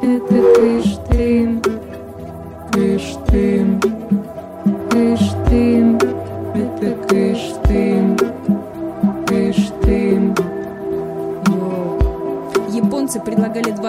Это 0.00 0.54
кыш 0.54 0.98
ты, 1.10 1.60
кыш 2.72 3.16
ты, 3.26 3.66
кыш 4.90 5.20
ты, 5.48 5.98
это 6.54 6.96
кыш 7.08 7.38
ты, 7.64 7.87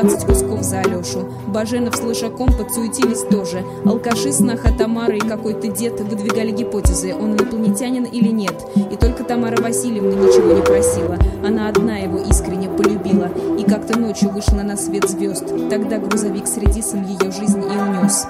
20 0.02 0.26
кусков 0.26 0.64
за 0.64 0.80
Алешу. 0.80 1.28
Баженов 1.48 1.96
с 1.96 2.02
Лышаком 2.02 2.48
подсуетились 2.54 3.24
тоже. 3.24 3.64
Алкаши, 3.86 4.32
снаха 4.32 4.72
Тамара 4.72 5.16
и 5.16 5.20
какой-то 5.20 5.68
дед 5.68 6.00
выдвигали 6.00 6.52
гипотезы, 6.52 7.14
он 7.14 7.34
инопланетянин 7.36 8.06
или 8.06 8.30
нет. 8.30 8.56
И 8.76 8.96
только 8.96 9.24
Тамара 9.24 9.62
Васильевна 9.62 10.12
ничего 10.12 10.54
не 10.54 10.62
просила. 10.62 11.18
Она 11.46 11.68
одна 11.68 11.98
его 11.98 12.20
искренне 12.20 12.70
полюбила. 12.70 13.30
И 13.58 13.64
как-то 13.64 14.00
ночью 14.00 14.30
вышла 14.30 14.62
на 14.62 14.78
свет 14.78 15.10
звезд. 15.10 15.46
Тогда 15.70 15.98
грузовик 15.98 16.48
с 16.48 16.58
редисом 16.58 17.06
ее 17.06 17.32
жизнь 17.32 17.62
и 17.62 17.78
унес. 17.78 18.26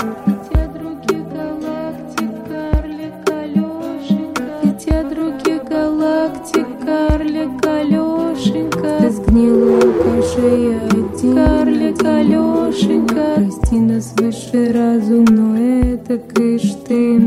Прости 13.70 13.86
нас 13.86 14.13
высший 14.17 14.72
разум, 14.72 15.26
но 15.26 15.55
это 15.55 16.17
кыш 16.17 16.74
ты, 16.88 17.22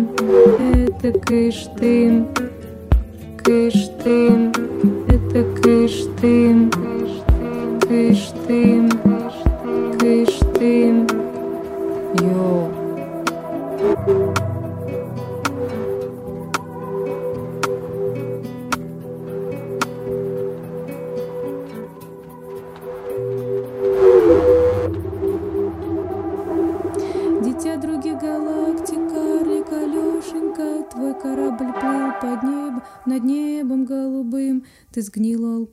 это 0.74 1.16
кыш 1.20 1.68
ты, 1.78 2.24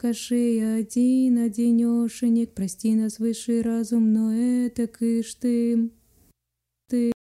алкашей 0.09 0.79
один, 0.79 1.37
одинешенек, 1.37 2.53
Прости 2.55 2.95
нас 2.95 3.19
высший 3.19 3.61
разум, 3.61 4.11
но 4.11 4.33
это 4.33 4.87
кыш 4.87 5.35
ты. 5.35 5.91